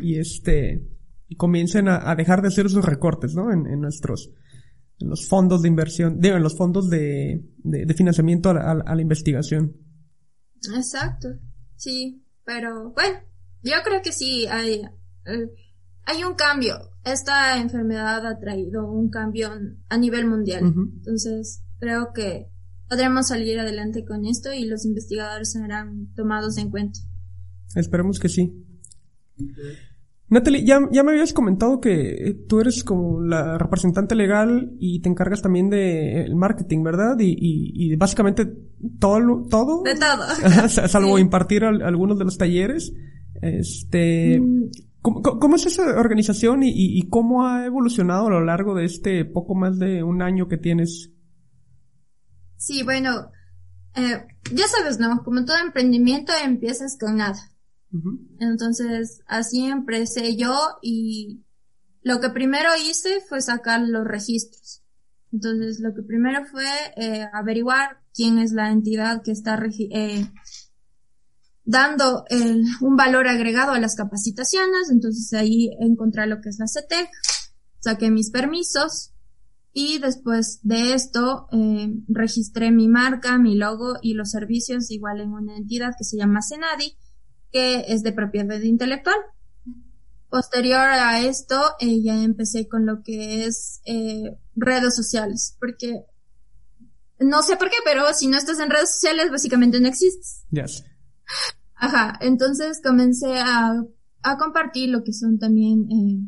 y, 0.00 0.18
este, 0.18 0.86
y 1.28 1.36
comiencen 1.36 1.88
a, 1.88 2.14
dejar 2.14 2.42
de 2.42 2.48
hacer 2.48 2.66
esos 2.66 2.84
recortes, 2.84 3.34
¿no? 3.34 3.52
En, 3.52 3.66
en, 3.66 3.80
nuestros, 3.80 4.30
en 4.98 5.08
los 5.08 5.28
fondos 5.28 5.62
de 5.62 5.68
inversión, 5.68 6.20
digo, 6.20 6.36
en 6.36 6.42
los 6.42 6.56
fondos 6.56 6.90
de, 6.90 7.44
de, 7.58 7.94
financiamiento 7.94 8.50
a 8.50 8.54
la, 8.54 8.82
a 8.84 8.94
la 8.94 9.02
investigación. 9.02 9.76
Exacto, 10.76 11.28
sí, 11.76 12.22
pero 12.44 12.90
bueno, 12.90 13.20
yo 13.62 13.76
creo 13.84 14.02
que 14.02 14.12
sí 14.12 14.46
hay, 14.46 14.82
eh, 15.26 15.50
hay 16.10 16.24
un 16.24 16.34
cambio. 16.34 16.76
Esta 17.04 17.58
enfermedad 17.58 18.26
ha 18.26 18.38
traído 18.38 18.90
un 18.90 19.10
cambio 19.10 19.50
a 19.88 19.96
nivel 19.96 20.26
mundial. 20.26 20.62
Entonces, 20.64 21.62
creo 21.78 22.12
que 22.12 22.48
podremos 22.88 23.28
salir 23.28 23.58
adelante 23.58 24.04
con 24.04 24.26
esto 24.26 24.52
y 24.52 24.66
los 24.66 24.84
investigadores 24.84 25.52
serán 25.52 26.08
tomados 26.14 26.58
en 26.58 26.70
cuenta. 26.70 27.00
Esperemos 27.74 28.18
que 28.18 28.28
sí. 28.28 28.52
Natalie, 30.28 30.64
ya, 30.64 30.80
ya 30.92 31.02
me 31.02 31.12
habías 31.12 31.32
comentado 31.32 31.80
que 31.80 32.44
tú 32.48 32.60
eres 32.60 32.84
como 32.84 33.20
la 33.20 33.58
representante 33.58 34.14
legal 34.14 34.76
y 34.78 35.00
te 35.00 35.08
encargas 35.08 35.42
también 35.42 35.70
de 35.70 36.22
el 36.22 36.36
marketing, 36.36 36.82
¿verdad? 36.84 37.16
Y, 37.18 37.34
y, 37.38 37.96
básicamente 37.96 38.46
todo, 38.98 39.46
todo. 39.48 39.82
De 39.82 39.94
todo. 39.94 40.68
salvo 40.68 41.18
impartir 41.18 41.64
algunos 41.64 42.18
de 42.18 42.24
los 42.24 42.38
talleres. 42.38 42.92
Este, 43.42 44.40
mm, 45.02 45.22
¿Cómo, 45.22 45.56
es 45.56 45.66
esa 45.66 45.82
organización 45.98 46.62
y, 46.62 47.08
cómo 47.08 47.46
ha 47.46 47.66
evolucionado 47.66 48.26
a 48.26 48.30
lo 48.30 48.44
largo 48.44 48.74
de 48.74 48.84
este 48.84 49.24
poco 49.24 49.54
más 49.54 49.78
de 49.78 50.02
un 50.02 50.22
año 50.22 50.48
que 50.48 50.56
tienes? 50.56 51.10
Sí, 52.56 52.82
bueno, 52.82 53.30
eh, 53.94 54.26
ya 54.52 54.66
sabes, 54.68 54.98
¿no? 54.98 55.22
Como 55.24 55.44
todo 55.44 55.56
emprendimiento 55.58 56.32
empiezas 56.44 56.98
con 56.98 57.16
nada. 57.16 57.50
Entonces, 58.38 59.20
así 59.26 59.64
empecé 59.64 60.36
yo 60.36 60.56
y 60.80 61.44
lo 62.02 62.20
que 62.20 62.30
primero 62.30 62.70
hice 62.86 63.20
fue 63.28 63.40
sacar 63.40 63.80
los 63.80 64.06
registros. 64.06 64.82
Entonces, 65.32 65.80
lo 65.80 65.94
que 65.94 66.02
primero 66.02 66.44
fue 66.44 66.66
eh, 66.96 67.26
averiguar 67.32 68.00
quién 68.14 68.38
es 68.38 68.52
la 68.52 68.70
entidad 68.70 69.22
que 69.22 69.32
está 69.32 69.60
eh, 69.90 70.26
dando 71.64 72.24
el, 72.28 72.64
un 72.80 72.96
valor 72.96 73.28
agregado 73.28 73.72
a 73.72 73.80
las 73.80 73.94
capacitaciones, 73.94 74.90
entonces 74.90 75.32
ahí 75.32 75.70
encontré 75.80 76.26
lo 76.26 76.40
que 76.40 76.48
es 76.48 76.58
la 76.58 76.66
CETEC, 76.66 77.08
saqué 77.80 78.10
mis 78.10 78.30
permisos 78.30 79.12
y 79.72 79.98
después 79.98 80.60
de 80.62 80.94
esto 80.94 81.46
eh, 81.52 81.92
registré 82.08 82.72
mi 82.72 82.88
marca, 82.88 83.38
mi 83.38 83.54
logo 83.56 83.94
y 84.02 84.14
los 84.14 84.30
servicios 84.30 84.90
igual 84.90 85.20
en 85.20 85.32
una 85.32 85.56
entidad 85.56 85.92
que 85.96 86.04
se 86.04 86.16
llama 86.16 86.42
Senadi, 86.42 86.96
que 87.52 87.84
es 87.88 88.02
de 88.02 88.12
propiedad 88.12 88.60
intelectual. 88.60 89.16
Posterior 90.28 90.80
a 90.80 91.20
esto, 91.20 91.60
eh, 91.80 92.02
ya 92.02 92.22
empecé 92.22 92.68
con 92.68 92.86
lo 92.86 93.02
que 93.02 93.44
es 93.44 93.80
eh, 93.84 94.36
redes 94.54 94.94
sociales, 94.94 95.56
porque 95.58 96.04
no 97.18 97.42
sé 97.42 97.56
por 97.56 97.68
qué, 97.68 97.76
pero 97.84 98.12
si 98.14 98.28
no 98.28 98.38
estás 98.38 98.60
en 98.60 98.70
redes 98.70 98.92
sociales, 98.92 99.30
básicamente 99.30 99.80
no 99.80 99.88
existes. 99.88 100.44
Yes. 100.50 100.84
Ajá, 101.74 102.18
entonces 102.20 102.80
comencé 102.82 103.38
a 103.38 103.82
a 104.22 104.36
compartir 104.36 104.90
lo 104.90 105.02
que 105.02 105.12
son 105.12 105.38
también 105.38 105.90
eh, 105.90 106.20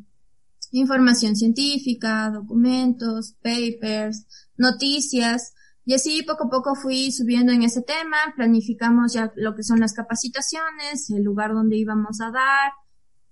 información 0.70 1.36
científica, 1.36 2.30
documentos, 2.30 3.34
papers, 3.42 4.26
noticias, 4.56 5.52
y 5.84 5.94
así 5.94 6.22
poco 6.22 6.44
a 6.44 6.50
poco 6.50 6.74
fui 6.74 7.10
subiendo 7.10 7.52
en 7.52 7.62
ese 7.62 7.82
tema, 7.82 8.16
planificamos 8.36 9.12
ya 9.12 9.32
lo 9.36 9.54
que 9.54 9.64
son 9.64 9.80
las 9.80 9.92
capacitaciones, 9.92 11.10
el 11.10 11.24
lugar 11.24 11.52
donde 11.52 11.76
íbamos 11.76 12.20
a 12.20 12.30
dar, 12.30 12.72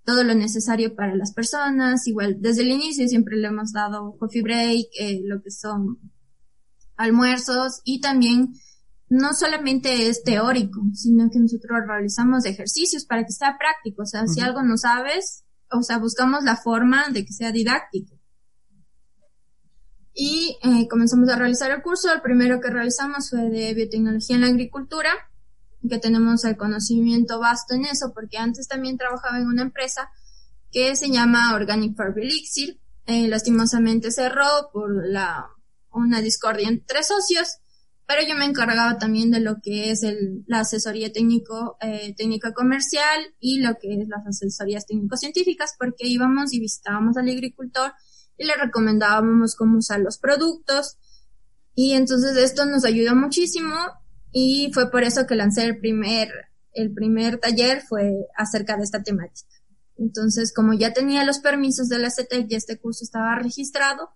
todo 0.05 0.25
lo 0.25 0.35
necesario 0.35 0.97
para 0.97 1.15
las 1.15 1.33
personas, 1.33 2.07
igual 2.09 2.39
desde 2.41 2.63
el 2.63 2.73
inicio 2.73 3.07
siempre 3.07 3.37
le 3.37 3.49
hemos 3.49 3.73
dado 3.73 4.17
coffee 4.19 4.43
break, 4.43 4.87
eh, 4.99 5.21
lo 5.25 5.43
que 5.43 5.51
son 5.51 5.99
almuerzos 6.97 7.81
y 7.85 8.01
también 8.01 8.53
no 9.11 9.35
solamente 9.35 10.09
es 10.09 10.23
teórico, 10.23 10.81
sino 10.95 11.29
que 11.31 11.41
nosotros 11.41 11.81
realizamos 11.87 12.47
ejercicios 12.47 13.05
para 13.05 13.25
que 13.25 13.33
sea 13.33 13.59
práctico, 13.59 14.03
o 14.03 14.07
sea, 14.07 14.27
si 14.29 14.41
algo 14.41 14.63
no 14.63 14.79
sabes, 14.79 15.45
o 15.71 15.83
sea, 15.83 15.99
buscamos 15.99 16.45
la 16.45 16.57
forma 16.57 17.09
de 17.11 17.25
que 17.25 17.33
sea 17.33 17.51
didáctico. 17.51 18.17
Y 20.15 20.59
eh, 20.63 20.87
comenzamos 20.89 21.29
a 21.29 21.37
realizar 21.37 21.71
el 21.71 21.83
curso. 21.83 22.13
El 22.13 22.21
primero 22.21 22.61
que 22.61 22.71
realizamos 22.71 23.31
fue 23.31 23.49
de 23.49 23.75
biotecnología 23.75 24.37
en 24.37 24.43
la 24.43 24.49
agricultura, 24.49 25.11
que 25.89 25.99
tenemos 25.99 26.45
el 26.45 26.57
conocimiento 26.57 27.41
vasto 27.41 27.75
en 27.75 27.87
eso, 27.87 28.13
porque 28.15 28.39
antes 28.39 28.69
también 28.69 28.99
trabajaba 28.99 29.39
en 29.39 29.47
una 29.47 29.63
empresa 29.63 30.11
que 30.71 30.95
se 30.95 31.11
llama 31.11 31.55
Organic 31.55 31.97
Farm 31.97 32.19
Elixir. 32.19 32.81
Eh, 33.07 33.29
lastimosamente 33.29 34.11
cerró 34.13 34.71
por 34.73 35.07
la, 35.07 35.49
una 35.91 36.21
discordia 36.21 36.69
entre 36.69 37.03
socios, 37.03 37.60
pero 38.11 38.27
yo 38.27 38.35
me 38.35 38.45
encargaba 38.45 38.99
también 38.99 39.31
de 39.31 39.39
lo 39.39 39.61
que 39.63 39.93
es 39.93 40.03
el, 40.03 40.43
la 40.49 40.61
asesoría 40.61 41.13
técnico, 41.13 41.77
eh, 41.81 42.13
técnica 42.17 42.53
comercial 42.53 43.21
y 43.39 43.61
lo 43.61 43.77
que 43.81 44.03
es 44.03 44.09
las 44.09 44.27
asesorías 44.27 44.85
técnico-científicas, 44.85 45.77
porque 45.79 46.09
íbamos 46.09 46.53
y 46.53 46.59
visitábamos 46.59 47.17
al 47.17 47.29
agricultor 47.29 47.93
y 48.37 48.47
le 48.47 48.57
recomendábamos 48.57 49.55
cómo 49.55 49.79
usar 49.79 50.01
los 50.01 50.19
productos. 50.19 50.99
Y 51.77 51.93
entonces 51.93 52.37
esto 52.37 52.67
nos 52.67 52.85
ayudó 52.85 53.15
muchísimo 53.15 53.77
y 54.33 54.73
fue 54.75 54.91
por 54.91 55.05
eso 55.05 55.29
que 55.29 55.37
lancé 55.37 55.63
el 55.67 55.79
primer, 55.79 56.33
el 56.73 56.93
primer 56.93 57.39
taller 57.39 57.81
fue 57.81 58.27
acerca 58.37 58.77
de 58.77 58.83
esta 58.83 59.05
temática. 59.05 59.55
Entonces, 59.99 60.53
como 60.53 60.73
ya 60.73 60.93
tenía 60.93 61.25
los 61.25 61.39
permisos 61.39 61.89
de 61.89 62.01
la 62.01 62.11
CETEC 62.11 62.51
y 62.51 62.57
este 62.57 62.77
curso 62.77 63.05
estaba 63.05 63.37
registrado, 63.37 64.11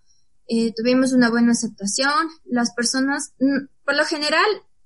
eh, 0.49 0.73
tuvimos 0.75 1.13
una 1.13 1.29
buena 1.29 1.53
aceptación. 1.53 2.27
Las 2.43 2.73
personas, 2.73 3.33
por 3.85 3.95
lo 3.95 4.05
general, 4.05 4.45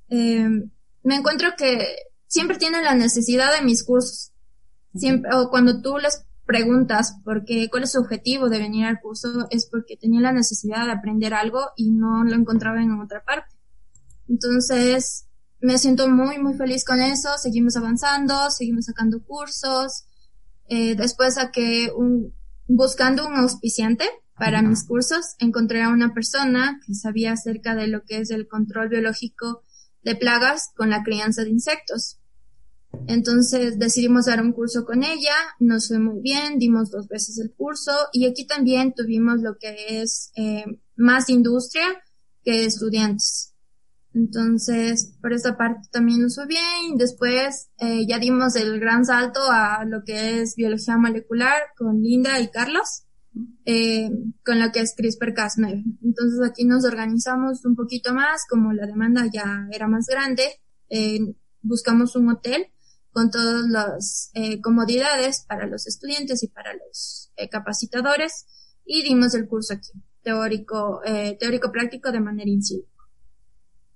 eh, 0.10 0.48
me 1.04 1.16
encuentro 1.16 1.50
que 1.58 1.96
siempre 2.28 2.58
tienen 2.58 2.84
la 2.84 2.96
necesidad 2.96 3.56
de 3.56 3.66
mis 3.66 3.84
cursos. 3.84 4.32
Siempre, 4.94 5.32
o 5.36 5.50
cuando 5.50 5.82
tú 5.82 5.98
les 5.98 6.26
preguntas 6.46 7.16
por 7.24 7.46
qué, 7.46 7.70
cuál 7.70 7.84
es 7.84 7.92
su 7.92 8.00
objetivo 8.00 8.50
de 8.50 8.60
venir 8.60 8.86
al 8.86 9.00
curso, 9.00 9.48
es 9.52 9.68
porque 9.68 9.98
tenía 9.98 10.20
la 10.20 10.32
necesidad 10.32 10.86
de 10.86 10.92
aprender 10.92 11.34
algo 11.34 11.62
y 11.76 11.92
no 11.92 12.24
lo 12.24 12.36
encontraba 12.36 12.82
en 12.82 13.00
otra 13.00 13.24
parte. 13.24 13.56
Entonces, 14.28 15.26
me 15.62 15.78
siento 15.78 16.08
muy, 16.08 16.38
muy 16.40 16.56
feliz 16.56 16.84
con 16.84 17.02
eso. 17.02 17.30
Seguimos 17.38 17.76
avanzando, 17.76 18.50
seguimos 18.52 18.86
sacando 18.86 19.24
cursos. 19.24 20.06
Eh, 20.68 20.96
después 20.96 21.36
saqué 21.36 21.92
un, 21.96 22.34
buscando 22.68 23.28
un 23.28 23.36
auspiciante 23.36 24.06
para 24.40 24.62
mis 24.62 24.86
cursos, 24.86 25.36
encontré 25.38 25.84
a 25.84 25.90
una 25.90 26.14
persona 26.14 26.80
que 26.86 26.96
sabía 26.96 27.34
acerca 27.34 27.76
de 27.76 27.88
lo 27.88 28.04
que 28.06 28.20
es 28.20 28.32
el 28.32 28.48
control 28.48 28.90
biológico 28.90 29.64
de 30.04 30.16
plagas 30.16 30.72
con 30.76 30.90
la 30.90 31.04
crianza 31.04 31.44
de 31.44 31.50
insectos. 31.50 32.20
Entonces 33.08 33.78
decidimos 33.78 34.26
dar 34.26 34.42
un 34.42 34.54
curso 34.54 34.86
con 34.86 35.04
ella, 35.04 35.36
nos 35.60 35.90
fue 35.90 36.00
muy 36.00 36.22
bien, 36.22 36.58
dimos 36.58 36.90
dos 36.90 37.08
veces 37.08 37.38
el 37.38 37.54
curso 37.54 37.92
y 38.14 38.26
aquí 38.26 38.48
también 38.48 38.94
tuvimos 38.94 39.42
lo 39.42 39.58
que 39.58 40.02
es 40.02 40.32
eh, 40.36 40.66
más 40.96 41.30
industria 41.30 41.86
que 42.44 42.66
estudiantes. 42.66 43.54
Entonces, 44.14 45.14
por 45.22 45.34
esa 45.34 45.56
parte 45.56 45.88
también 45.92 46.22
nos 46.22 46.36
fue 46.36 46.48
bien. 46.48 46.98
Después 46.98 47.70
eh, 47.78 48.08
ya 48.08 48.18
dimos 48.18 48.56
el 48.56 48.80
gran 48.80 49.06
salto 49.06 49.40
a 49.52 49.86
lo 49.86 50.04
que 50.04 50.42
es 50.42 50.56
biología 50.56 50.98
molecular 50.98 51.62
con 51.78 52.02
Linda 52.02 52.40
y 52.40 52.50
Carlos, 52.50 53.04
eh, 53.66 54.10
con 54.44 54.60
lo 54.60 54.72
que 54.72 54.82
es 54.82 54.96
CRISPR-Cas9. 54.98 55.84
Entonces 56.04 56.40
aquí 56.44 56.66
nos 56.66 56.86
organizamos 56.86 57.64
un 57.66 57.76
poquito 57.76 58.14
más, 58.14 58.42
como 58.50 58.74
la 58.74 58.86
demanda 58.88 59.26
ya 59.32 59.68
era 59.72 59.88
más 59.88 60.08
grande, 60.08 60.44
eh, 60.90 61.20
buscamos 61.62 62.16
un 62.16 62.30
hotel 62.30 62.68
con 63.12 63.32
todas 63.32 63.66
las 63.68 64.32
eh, 64.34 64.62
comodidades 64.62 65.46
para 65.48 65.68
los 65.68 65.88
estudiantes 65.88 66.44
y 66.44 66.48
para 66.48 66.74
los 66.74 67.32
capacitadores 67.52 68.46
y 68.86 69.04
dimos 69.04 69.34
el 69.34 69.48
curso 69.48 69.74
aquí, 69.74 69.92
teórico, 70.22 71.02
teórico 71.40 71.72
práctico 71.72 72.12
de 72.12 72.20
manera 72.20 72.50
in 72.50 72.62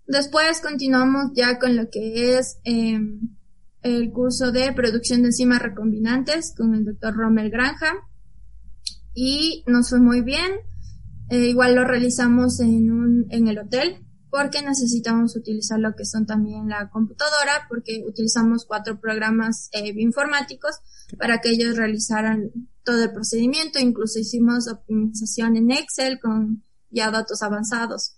Después 0.06 0.62
continuamos 0.62 1.32
ya 1.34 1.60
con 1.60 1.76
lo 1.76 1.89
que 1.89 2.38
es 2.38 2.60
em, 2.63 3.36
el 3.82 4.12
curso 4.12 4.52
de 4.52 4.72
producción 4.74 5.22
de 5.22 5.28
enzimas 5.28 5.62
recombinantes 5.62 6.54
con 6.56 6.74
el 6.74 6.86
doctor 6.86 7.15
Rommel 7.15 7.50
Granja 7.50 7.93
y 9.13 9.63
nos 9.67 9.89
fue 9.89 9.99
muy 9.99 10.21
bien. 10.21 10.52
Eh, 11.30 11.47
igual 11.47 11.76
lo 11.76 11.84
realizamos 11.84 12.60
en 12.60 12.91
un, 12.91 13.28
en 13.30 13.47
el 13.47 13.60
hotel 13.60 14.06
porque 14.30 14.63
necesitamos 14.63 15.36
utilizar 15.36 15.80
lo 15.80 15.95
que 15.95 16.06
son 16.06 16.26
también 16.26 16.67
la 16.67 16.89
computadora 16.89 17.67
porque 17.69 18.04
utilizamos 18.06 18.65
cuatro 18.65 18.99
programas 18.99 19.69
eh, 19.73 19.93
bioinformáticos 19.93 20.80
para 21.19 21.39
que 21.39 21.49
ellos 21.49 21.78
realizaran 21.78 22.52
todo 22.84 23.04
el 23.04 23.13
procedimiento. 23.13 23.80
Incluso 23.80 24.19
hicimos 24.19 24.67
optimización 24.67 25.56
en 25.56 25.71
Excel 25.71 26.19
con 26.19 26.63
ya 26.89 27.12
datos 27.12 27.43
avanzados. 27.43 28.15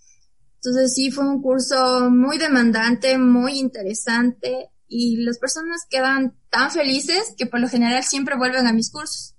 Entonces 0.54 0.94
sí 0.94 1.10
fue 1.10 1.28
un 1.28 1.42
curso 1.42 2.10
muy 2.10 2.38
demandante, 2.38 3.18
muy 3.18 3.58
interesante 3.58 4.70
y 4.88 5.18
las 5.18 5.38
personas 5.38 5.86
quedan 5.88 6.34
tan 6.50 6.70
felices 6.70 7.34
que 7.36 7.46
por 7.46 7.60
lo 7.60 7.68
general 7.68 8.02
siempre 8.04 8.36
vuelven 8.36 8.66
a 8.66 8.72
mis 8.72 8.90
cursos. 8.90 9.34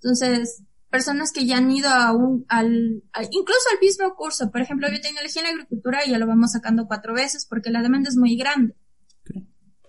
Entonces, 0.00 0.62
personas 0.90 1.32
que 1.32 1.46
ya 1.46 1.58
han 1.58 1.70
ido 1.70 1.88
a 1.88 2.12
un, 2.12 2.44
al, 2.48 3.02
incluso 3.30 3.60
al 3.72 3.80
mismo 3.80 4.14
curso, 4.16 4.50
por 4.50 4.60
ejemplo, 4.60 4.88
biotecnología 4.88 5.42
en 5.42 5.48
la 5.48 5.52
agricultura 5.54 6.04
y 6.04 6.10
ya 6.10 6.18
lo 6.18 6.26
vamos 6.26 6.52
sacando 6.52 6.86
cuatro 6.86 7.14
veces 7.14 7.46
porque 7.48 7.70
la 7.70 7.82
demanda 7.82 8.08
es 8.08 8.16
muy 8.16 8.36
grande. 8.36 8.74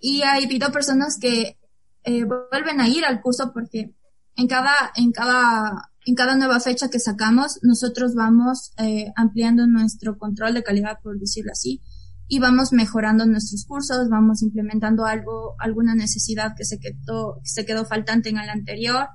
Y 0.01 0.21
ha 0.23 0.33
habido 0.33 0.71
personas 0.71 1.17
que 1.19 1.57
eh, 2.03 2.23
vuelven 2.23 2.79
a 2.79 2.87
ir 2.87 3.05
al 3.05 3.21
curso 3.21 3.51
porque 3.53 3.93
en 4.35 4.47
cada, 4.47 4.73
en 4.95 5.11
cada 5.11 5.89
en 6.05 6.15
cada 6.15 6.35
nueva 6.35 6.59
fecha 6.59 6.89
que 6.89 6.99
sacamos, 6.99 7.59
nosotros 7.61 8.15
vamos 8.15 8.71
eh, 8.77 9.11
ampliando 9.15 9.67
nuestro 9.67 10.17
control 10.17 10.55
de 10.55 10.63
calidad, 10.63 10.97
por 11.03 11.19
decirlo 11.19 11.51
así, 11.51 11.81
y 12.27 12.39
vamos 12.39 12.71
mejorando 12.71 13.25
nuestros 13.25 13.65
cursos, 13.65 14.09
vamos 14.09 14.41
implementando 14.41 15.05
algo, 15.05 15.55
alguna 15.59 15.93
necesidad 15.93 16.55
que 16.57 16.65
se 16.65 16.79
quedó, 16.79 17.39
que 17.43 17.49
se 17.49 17.65
quedó 17.65 17.85
faltante 17.85 18.29
en 18.29 18.37
el 18.37 18.49
anterior 18.49 19.07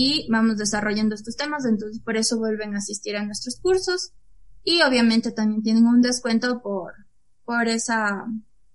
y 0.00 0.28
vamos 0.30 0.58
desarrollando 0.58 1.16
estos 1.16 1.34
temas, 1.34 1.64
entonces 1.64 2.00
por 2.00 2.16
eso 2.16 2.38
vuelven 2.38 2.76
a 2.76 2.78
asistir 2.78 3.16
a 3.16 3.24
nuestros 3.24 3.58
cursos 3.58 4.12
y 4.62 4.80
obviamente 4.82 5.32
también 5.32 5.64
tienen 5.64 5.88
un 5.88 6.00
descuento 6.00 6.62
por, 6.62 6.92
por 7.44 7.66
esa, 7.66 8.24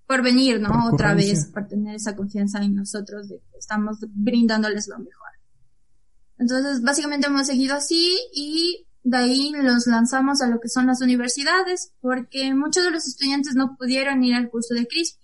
por 0.05 0.21
venir, 0.21 0.59
¿no? 0.59 0.89
Otra 0.91 1.13
vez, 1.13 1.45
por 1.45 1.65
tener 1.69 1.95
esa 1.95 2.13
confianza 2.17 2.61
en 2.61 2.75
nosotros 2.75 3.29
de 3.29 3.37
que 3.37 3.57
estamos 3.57 3.99
brindándoles 4.09 4.89
lo 4.89 4.99
mejor. 4.99 5.29
Entonces, 6.39 6.81
básicamente 6.81 7.27
hemos 7.27 7.47
seguido 7.47 7.75
así 7.75 8.17
y 8.33 8.85
de 9.03 9.15
ahí 9.15 9.53
los 9.55 9.87
lanzamos 9.87 10.41
a 10.41 10.47
lo 10.47 10.59
que 10.59 10.67
son 10.67 10.87
las 10.87 10.99
universidades, 11.01 11.93
porque 12.01 12.53
muchos 12.53 12.83
de 12.83 12.91
los 12.91 13.07
estudiantes 13.07 13.55
no 13.55 13.77
pudieron 13.77 14.21
ir 14.25 14.35
al 14.35 14.49
curso 14.49 14.73
de 14.73 14.87
CRISP, 14.87 15.21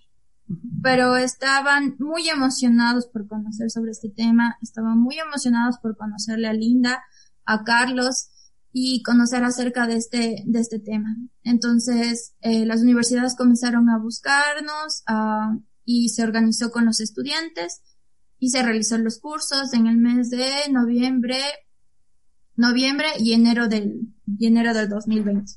pero 0.82 1.18
estaban 1.18 1.96
muy 2.00 2.30
emocionados 2.30 3.08
por 3.08 3.28
conocer 3.28 3.70
sobre 3.70 3.92
este 3.92 4.10
tema, 4.10 4.58
estaban 4.62 5.00
muy 5.00 5.20
emocionados 5.20 5.78
por 5.82 5.98
conocerle 5.98 6.48
a 6.48 6.54
Linda, 6.54 7.04
a 7.46 7.64
Carlos 7.64 8.30
y 8.72 9.02
conocer 9.04 9.44
acerca 9.44 9.88
de 9.88 9.96
este, 9.96 10.44
de 10.46 10.60
este 10.60 10.80
tema. 10.80 11.16
Entonces, 11.44 12.36
eh, 12.42 12.66
las 12.66 12.82
universidades 12.82 13.36
comenzaron 13.36 13.90
a 13.90 13.98
buscarnos 13.98 15.04
y 15.86 16.10
se 16.10 16.23
organizó 16.23 16.71
con 16.71 16.86
los 16.86 17.00
estudiantes 17.00 17.82
y 18.38 18.50
se 18.50 18.63
realizó 18.63 18.98
los 18.98 19.19
cursos 19.19 19.73
en 19.73 19.88
el 19.88 19.98
mes 19.98 20.30
de 20.30 20.50
noviembre, 20.71 21.40
noviembre 22.56 23.08
y 23.19 23.34
enero 23.34 23.67
del, 23.67 24.02
y 24.26 24.48
enero 24.48 24.73
del 24.73 24.90
2020. 24.90 25.52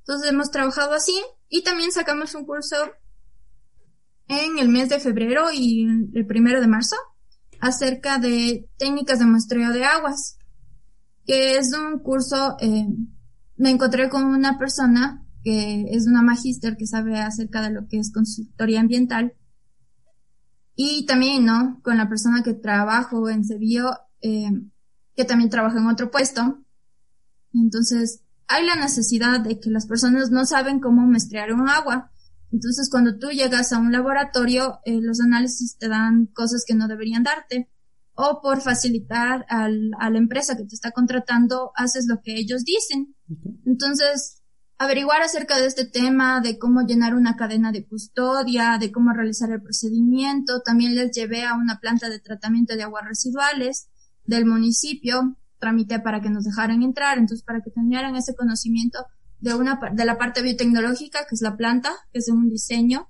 Entonces 0.00 0.30
hemos 0.30 0.50
trabajado 0.50 0.92
así 0.92 1.20
y 1.48 1.62
también 1.62 1.92
sacamos 1.92 2.34
un 2.34 2.44
curso 2.44 2.76
en 4.30 4.60
el 4.60 4.68
mes 4.68 4.88
de 4.88 5.00
febrero 5.00 5.46
y 5.52 5.82
el 6.14 6.24
primero 6.24 6.60
de 6.60 6.68
marzo 6.68 6.94
acerca 7.60 8.18
de 8.18 8.68
técnicas 8.78 9.18
de 9.18 9.26
muestreo 9.26 9.72
de 9.72 9.84
aguas, 9.84 10.38
que 11.26 11.58
es 11.58 11.72
un 11.74 11.98
curso, 11.98 12.56
eh, 12.60 12.86
me 13.56 13.70
encontré 13.70 14.08
con 14.08 14.24
una 14.24 14.56
persona 14.56 15.26
que 15.42 15.86
es 15.90 16.06
una 16.06 16.22
magíster 16.22 16.76
que 16.76 16.86
sabe 16.86 17.18
acerca 17.18 17.60
de 17.60 17.70
lo 17.70 17.88
que 17.88 17.98
es 17.98 18.12
consultoría 18.12 18.80
ambiental 18.80 19.34
Y 20.76 21.04
también, 21.06 21.44
¿no? 21.44 21.80
Con 21.82 21.96
la 21.96 22.08
persona 22.08 22.42
que 22.42 22.54
trabajo 22.54 23.28
en 23.28 23.44
Sevilla, 23.44 24.00
eh, 24.22 24.50
que 25.16 25.24
también 25.24 25.50
trabaja 25.50 25.78
en 25.78 25.88
otro 25.88 26.10
puesto. 26.10 26.62
Entonces, 27.52 28.22
hay 28.46 28.64
la 28.64 28.76
necesidad 28.76 29.40
de 29.40 29.58
que 29.58 29.70
las 29.70 29.86
personas 29.86 30.30
no 30.30 30.46
saben 30.46 30.78
cómo 30.78 31.06
mezclar 31.06 31.52
un 31.52 31.68
agua. 31.68 32.12
Entonces, 32.52 32.88
cuando 32.90 33.18
tú 33.18 33.30
llegas 33.30 33.72
a 33.72 33.78
un 33.78 33.92
laboratorio, 33.92 34.80
eh, 34.84 35.00
los 35.00 35.20
análisis 35.20 35.76
te 35.78 35.88
dan 35.88 36.26
cosas 36.26 36.64
que 36.66 36.74
no 36.74 36.88
deberían 36.88 37.22
darte. 37.22 37.70
O 38.14 38.40
por 38.42 38.60
facilitar 38.60 39.46
al, 39.48 39.92
a 39.98 40.10
la 40.10 40.18
empresa 40.18 40.56
que 40.56 40.64
te 40.64 40.74
está 40.74 40.90
contratando, 40.90 41.70
haces 41.74 42.06
lo 42.06 42.20
que 42.22 42.34
ellos 42.34 42.64
dicen. 42.64 43.14
Entonces, 43.64 44.42
averiguar 44.80 45.22
acerca 45.22 45.58
de 45.58 45.66
este 45.66 45.84
tema, 45.84 46.40
de 46.40 46.58
cómo 46.58 46.82
llenar 46.82 47.14
una 47.14 47.36
cadena 47.36 47.70
de 47.70 47.86
custodia, 47.86 48.78
de 48.78 48.90
cómo 48.90 49.12
realizar 49.12 49.50
el 49.50 49.62
procedimiento. 49.62 50.62
También 50.62 50.94
les 50.94 51.12
llevé 51.12 51.44
a 51.44 51.54
una 51.54 51.78
planta 51.80 52.08
de 52.08 52.18
tratamiento 52.18 52.74
de 52.74 52.82
aguas 52.82 53.04
residuales 53.06 53.88
del 54.24 54.46
municipio, 54.46 55.36
tramité 55.58 56.00
para 56.00 56.22
que 56.22 56.30
nos 56.30 56.44
dejaran 56.44 56.82
entrar, 56.82 57.18
entonces 57.18 57.44
para 57.44 57.60
que 57.60 57.70
tuvieran 57.70 58.16
ese 58.16 58.34
conocimiento 58.34 58.98
de 59.40 59.54
una, 59.54 59.78
de 59.92 60.04
la 60.04 60.18
parte 60.18 60.42
biotecnológica, 60.42 61.20
que 61.28 61.34
es 61.34 61.42
la 61.42 61.56
planta, 61.56 61.92
que 62.12 62.18
es 62.18 62.28
un 62.28 62.50
diseño, 62.50 63.08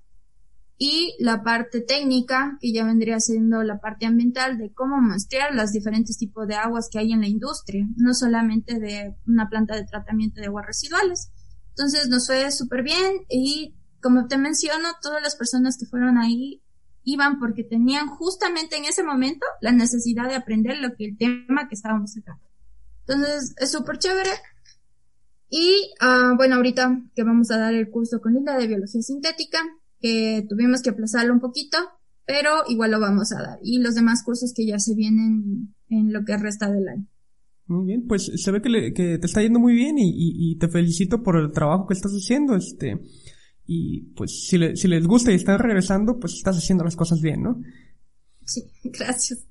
y 0.78 1.14
la 1.18 1.42
parte 1.42 1.82
técnica, 1.82 2.56
que 2.58 2.72
ya 2.72 2.84
vendría 2.84 3.20
siendo 3.20 3.62
la 3.62 3.80
parte 3.80 4.06
ambiental 4.06 4.56
de 4.56 4.72
cómo 4.72 4.98
muestrear 5.00 5.54
los 5.54 5.72
diferentes 5.72 6.16
tipos 6.16 6.48
de 6.48 6.54
aguas 6.54 6.88
que 6.90 6.98
hay 6.98 7.12
en 7.12 7.20
la 7.20 7.28
industria, 7.28 7.86
no 7.96 8.14
solamente 8.14 8.78
de 8.80 9.14
una 9.26 9.48
planta 9.50 9.76
de 9.76 9.84
tratamiento 9.84 10.40
de 10.40 10.46
aguas 10.46 10.66
residuales. 10.66 11.30
Entonces 11.68 12.08
nos 12.08 12.26
fue 12.26 12.50
súper 12.50 12.82
bien 12.82 13.26
y 13.28 13.74
como 14.00 14.26
te 14.26 14.38
menciono, 14.38 14.88
todas 15.02 15.22
las 15.22 15.36
personas 15.36 15.76
que 15.76 15.86
fueron 15.86 16.18
ahí 16.18 16.62
iban 17.04 17.38
porque 17.38 17.64
tenían 17.64 18.08
justamente 18.08 18.76
en 18.76 18.84
ese 18.84 19.02
momento 19.02 19.46
la 19.60 19.72
necesidad 19.72 20.28
de 20.28 20.34
aprender 20.34 20.78
lo 20.78 20.94
que 20.94 21.04
el 21.04 21.18
tema 21.18 21.68
que 21.68 21.74
estábamos 21.74 22.12
sacando. 22.12 22.42
Entonces 23.00 23.54
es 23.58 23.70
súper 23.70 23.98
chévere. 23.98 24.30
Y 25.50 25.90
uh, 26.00 26.36
bueno, 26.36 26.54
ahorita 26.56 27.02
que 27.14 27.24
vamos 27.24 27.50
a 27.50 27.58
dar 27.58 27.74
el 27.74 27.90
curso 27.90 28.20
con 28.20 28.34
Linda 28.34 28.56
de 28.56 28.68
Biología 28.68 29.02
Sintética, 29.02 29.58
que 30.00 30.46
tuvimos 30.48 30.80
que 30.80 30.90
aplazarlo 30.90 31.34
un 31.34 31.40
poquito, 31.40 31.76
pero 32.24 32.50
igual 32.68 32.92
lo 32.92 33.00
vamos 33.00 33.32
a 33.32 33.42
dar. 33.42 33.58
Y 33.62 33.80
los 33.80 33.96
demás 33.96 34.22
cursos 34.24 34.54
que 34.54 34.64
ya 34.64 34.78
se 34.78 34.94
vienen 34.94 35.74
en 35.88 36.12
lo 36.12 36.24
que 36.24 36.36
resta 36.36 36.70
del 36.70 36.88
año. 36.88 37.06
Muy 37.66 37.86
bien, 37.86 38.06
pues 38.06 38.30
se 38.34 38.50
ve 38.50 38.62
que, 38.62 38.92
que 38.92 39.18
te 39.18 39.26
está 39.26 39.42
yendo 39.42 39.60
muy 39.60 39.74
bien 39.74 39.98
y, 39.98 40.08
y, 40.08 40.52
y, 40.52 40.58
te 40.58 40.68
felicito 40.68 41.22
por 41.22 41.36
el 41.36 41.52
trabajo 41.52 41.86
que 41.86 41.94
estás 41.94 42.12
haciendo. 42.12 42.56
Este, 42.56 43.00
y 43.66 44.12
pues 44.16 44.46
si, 44.48 44.58
le, 44.58 44.76
si 44.76 44.88
les 44.88 45.06
gusta 45.06 45.30
y 45.32 45.36
están 45.36 45.58
regresando, 45.58 46.18
pues 46.18 46.34
estás 46.34 46.56
haciendo 46.56 46.84
las 46.84 46.96
cosas 46.96 47.20
bien, 47.20 47.42
¿no? 47.42 47.60
Sí, 48.44 48.62
gracias. 48.84 49.46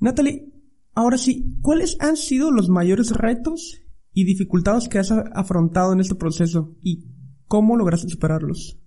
Natalie, 0.00 0.52
ahora 0.94 1.16
sí, 1.16 1.56
¿cuáles 1.62 1.96
han 2.00 2.16
sido 2.16 2.50
los 2.50 2.68
mayores 2.68 3.10
retos 3.10 3.81
y 4.12 4.24
dificultades 4.24 4.88
que 4.88 4.98
has 4.98 5.10
afrontado 5.10 5.92
en 5.92 6.00
este 6.00 6.14
proceso 6.14 6.76
y 6.80 7.08
cómo 7.46 7.76
lograste 7.76 8.08
superarlos? 8.08 8.78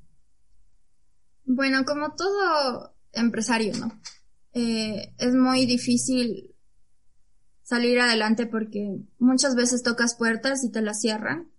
Bueno, 1.45 1.85
como 1.85 2.13
todo 2.15 2.95
empresario, 3.13 3.73
¿no? 3.77 3.99
Eh, 4.53 5.13
es 5.17 5.33
muy 5.33 5.65
difícil 5.65 6.55
salir 7.61 7.99
adelante 7.99 8.45
porque 8.45 9.01
muchas 9.19 9.55
veces 9.55 9.83
tocas 9.83 10.15
puertas 10.15 10.63
y 10.63 10.71
te 10.71 10.81
las 10.81 11.01
cierran. 11.01 11.51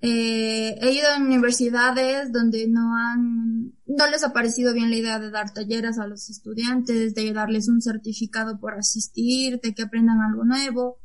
Eh, 0.00 0.76
he 0.82 0.92
ido 0.92 1.08
a 1.08 1.18
universidades 1.18 2.30
donde 2.32 2.68
no 2.68 2.96
han, 2.96 3.72
no 3.86 4.06
les 4.10 4.22
ha 4.22 4.32
parecido 4.32 4.74
bien 4.74 4.90
la 4.90 4.96
idea 4.96 5.18
de 5.18 5.30
dar 5.30 5.54
talleres 5.54 5.98
a 5.98 6.06
los 6.06 6.28
estudiantes, 6.28 7.14
de 7.14 7.32
darles 7.32 7.68
un 7.68 7.80
certificado 7.80 8.58
por 8.58 8.74
asistir, 8.74 9.60
de 9.60 9.74
que 9.74 9.82
aprendan 9.82 10.20
algo 10.20 10.44
nuevo. 10.44 10.98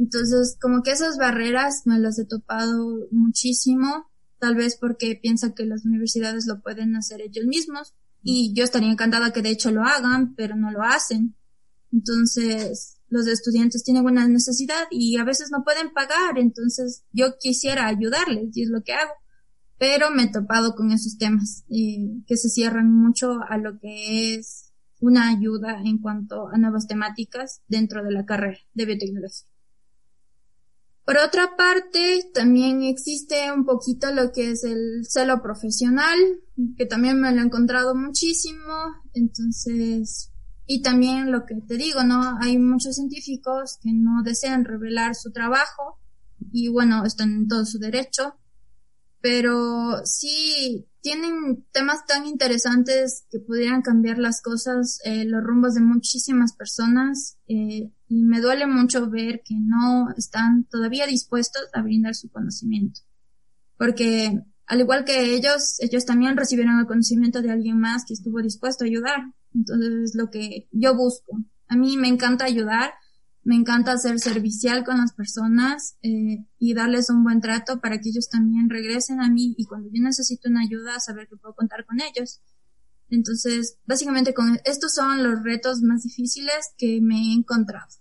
Entonces, 0.00 0.56
como 0.58 0.82
que 0.82 0.92
esas 0.92 1.18
barreras 1.18 1.82
me 1.84 1.98
las 1.98 2.18
he 2.18 2.24
topado 2.24 3.06
muchísimo, 3.10 4.10
tal 4.38 4.54
vez 4.54 4.78
porque 4.80 5.14
piensan 5.14 5.52
que 5.52 5.66
las 5.66 5.84
universidades 5.84 6.46
lo 6.46 6.62
pueden 6.62 6.96
hacer 6.96 7.20
ellos 7.20 7.44
mismos, 7.44 7.92
y 8.22 8.54
yo 8.54 8.64
estaría 8.64 8.90
encantada 8.90 9.30
que 9.34 9.42
de 9.42 9.50
hecho 9.50 9.70
lo 9.70 9.82
hagan, 9.82 10.34
pero 10.36 10.56
no 10.56 10.70
lo 10.70 10.82
hacen. 10.82 11.36
Entonces, 11.92 12.96
los 13.08 13.26
estudiantes 13.26 13.84
tienen 13.84 14.06
una 14.06 14.26
necesidad 14.26 14.86
y 14.90 15.18
a 15.18 15.24
veces 15.24 15.50
no 15.50 15.64
pueden 15.64 15.92
pagar, 15.92 16.38
entonces 16.38 17.04
yo 17.12 17.36
quisiera 17.38 17.86
ayudarles 17.86 18.56
y 18.56 18.62
es 18.62 18.70
lo 18.70 18.82
que 18.82 18.94
hago. 18.94 19.12
Pero 19.76 20.10
me 20.10 20.24
he 20.24 20.32
topado 20.32 20.76
con 20.76 20.92
esos 20.92 21.18
temas 21.18 21.64
eh, 21.68 22.22
que 22.26 22.38
se 22.38 22.48
cierran 22.48 22.90
mucho 22.90 23.40
a 23.46 23.58
lo 23.58 23.78
que 23.78 24.34
es 24.34 24.72
una 24.98 25.28
ayuda 25.28 25.82
en 25.84 25.98
cuanto 25.98 26.48
a 26.48 26.56
nuevas 26.56 26.86
temáticas 26.86 27.60
dentro 27.68 28.02
de 28.02 28.12
la 28.12 28.24
carrera 28.24 28.60
de 28.72 28.86
biotecnología. 28.86 29.49
Por 31.10 31.18
otra 31.18 31.56
parte, 31.56 32.30
también 32.32 32.84
existe 32.84 33.50
un 33.50 33.64
poquito 33.64 34.14
lo 34.14 34.30
que 34.30 34.52
es 34.52 34.62
el 34.62 35.04
celo 35.08 35.42
profesional, 35.42 36.16
que 36.76 36.86
también 36.86 37.20
me 37.20 37.32
lo 37.32 37.40
he 37.40 37.44
encontrado 37.44 37.96
muchísimo, 37.96 38.72
entonces 39.12 40.30
y 40.66 40.82
también 40.82 41.32
lo 41.32 41.46
que 41.46 41.56
te 41.66 41.76
digo, 41.78 42.04
¿no? 42.04 42.38
Hay 42.40 42.58
muchos 42.58 42.94
científicos 42.94 43.80
que 43.82 43.90
no 43.92 44.22
desean 44.22 44.64
revelar 44.64 45.16
su 45.16 45.32
trabajo 45.32 45.98
y 46.52 46.68
bueno, 46.68 47.04
están 47.04 47.32
en 47.32 47.48
todo 47.48 47.66
su 47.66 47.80
derecho, 47.80 48.36
pero 49.20 50.02
sí 50.04 50.86
tienen 51.00 51.66
temas 51.72 52.06
tan 52.06 52.24
interesantes 52.24 53.26
que 53.32 53.40
pudieran 53.40 53.82
cambiar 53.82 54.18
las 54.18 54.40
cosas, 54.42 55.00
eh, 55.04 55.24
los 55.24 55.42
rumbos 55.42 55.74
de 55.74 55.80
muchísimas 55.80 56.52
personas 56.52 57.36
eh, 57.48 57.90
y 58.10 58.24
me 58.24 58.40
duele 58.40 58.66
mucho 58.66 59.08
ver 59.08 59.40
que 59.44 59.54
no 59.54 60.08
están 60.16 60.64
todavía 60.64 61.06
dispuestos 61.06 61.62
a 61.72 61.80
brindar 61.80 62.16
su 62.16 62.28
conocimiento. 62.28 63.02
Porque 63.78 64.42
al 64.66 64.80
igual 64.80 65.04
que 65.04 65.32
ellos, 65.32 65.76
ellos 65.78 66.04
también 66.06 66.36
recibieron 66.36 66.80
el 66.80 66.86
conocimiento 66.86 67.40
de 67.40 67.52
alguien 67.52 67.78
más 67.78 68.04
que 68.04 68.14
estuvo 68.14 68.42
dispuesto 68.42 68.82
a 68.82 68.88
ayudar. 68.88 69.32
Entonces 69.54 70.10
es 70.10 70.14
lo 70.16 70.28
que 70.28 70.68
yo 70.72 70.96
busco. 70.96 71.38
A 71.68 71.76
mí 71.76 71.96
me 71.96 72.08
encanta 72.08 72.46
ayudar, 72.46 72.94
me 73.44 73.54
encanta 73.54 73.96
ser 73.96 74.18
servicial 74.18 74.84
con 74.84 74.98
las 74.98 75.12
personas 75.12 75.96
eh, 76.02 76.44
y 76.58 76.74
darles 76.74 77.10
un 77.10 77.22
buen 77.22 77.40
trato 77.40 77.80
para 77.80 78.00
que 78.00 78.08
ellos 78.08 78.28
también 78.28 78.68
regresen 78.68 79.20
a 79.20 79.30
mí 79.30 79.54
y 79.56 79.66
cuando 79.66 79.88
yo 79.92 80.02
necesito 80.02 80.48
una 80.48 80.62
ayuda 80.62 80.98
saber 80.98 81.28
que 81.28 81.36
puedo 81.36 81.54
contar 81.54 81.86
con 81.86 82.00
ellos. 82.00 82.40
Entonces, 83.08 83.78
básicamente 83.86 84.34
con 84.34 84.58
estos 84.64 84.94
son 84.94 85.22
los 85.22 85.44
retos 85.44 85.80
más 85.82 86.02
difíciles 86.02 86.74
que 86.76 87.00
me 87.00 87.16
he 87.16 87.34
encontrado. 87.34 87.99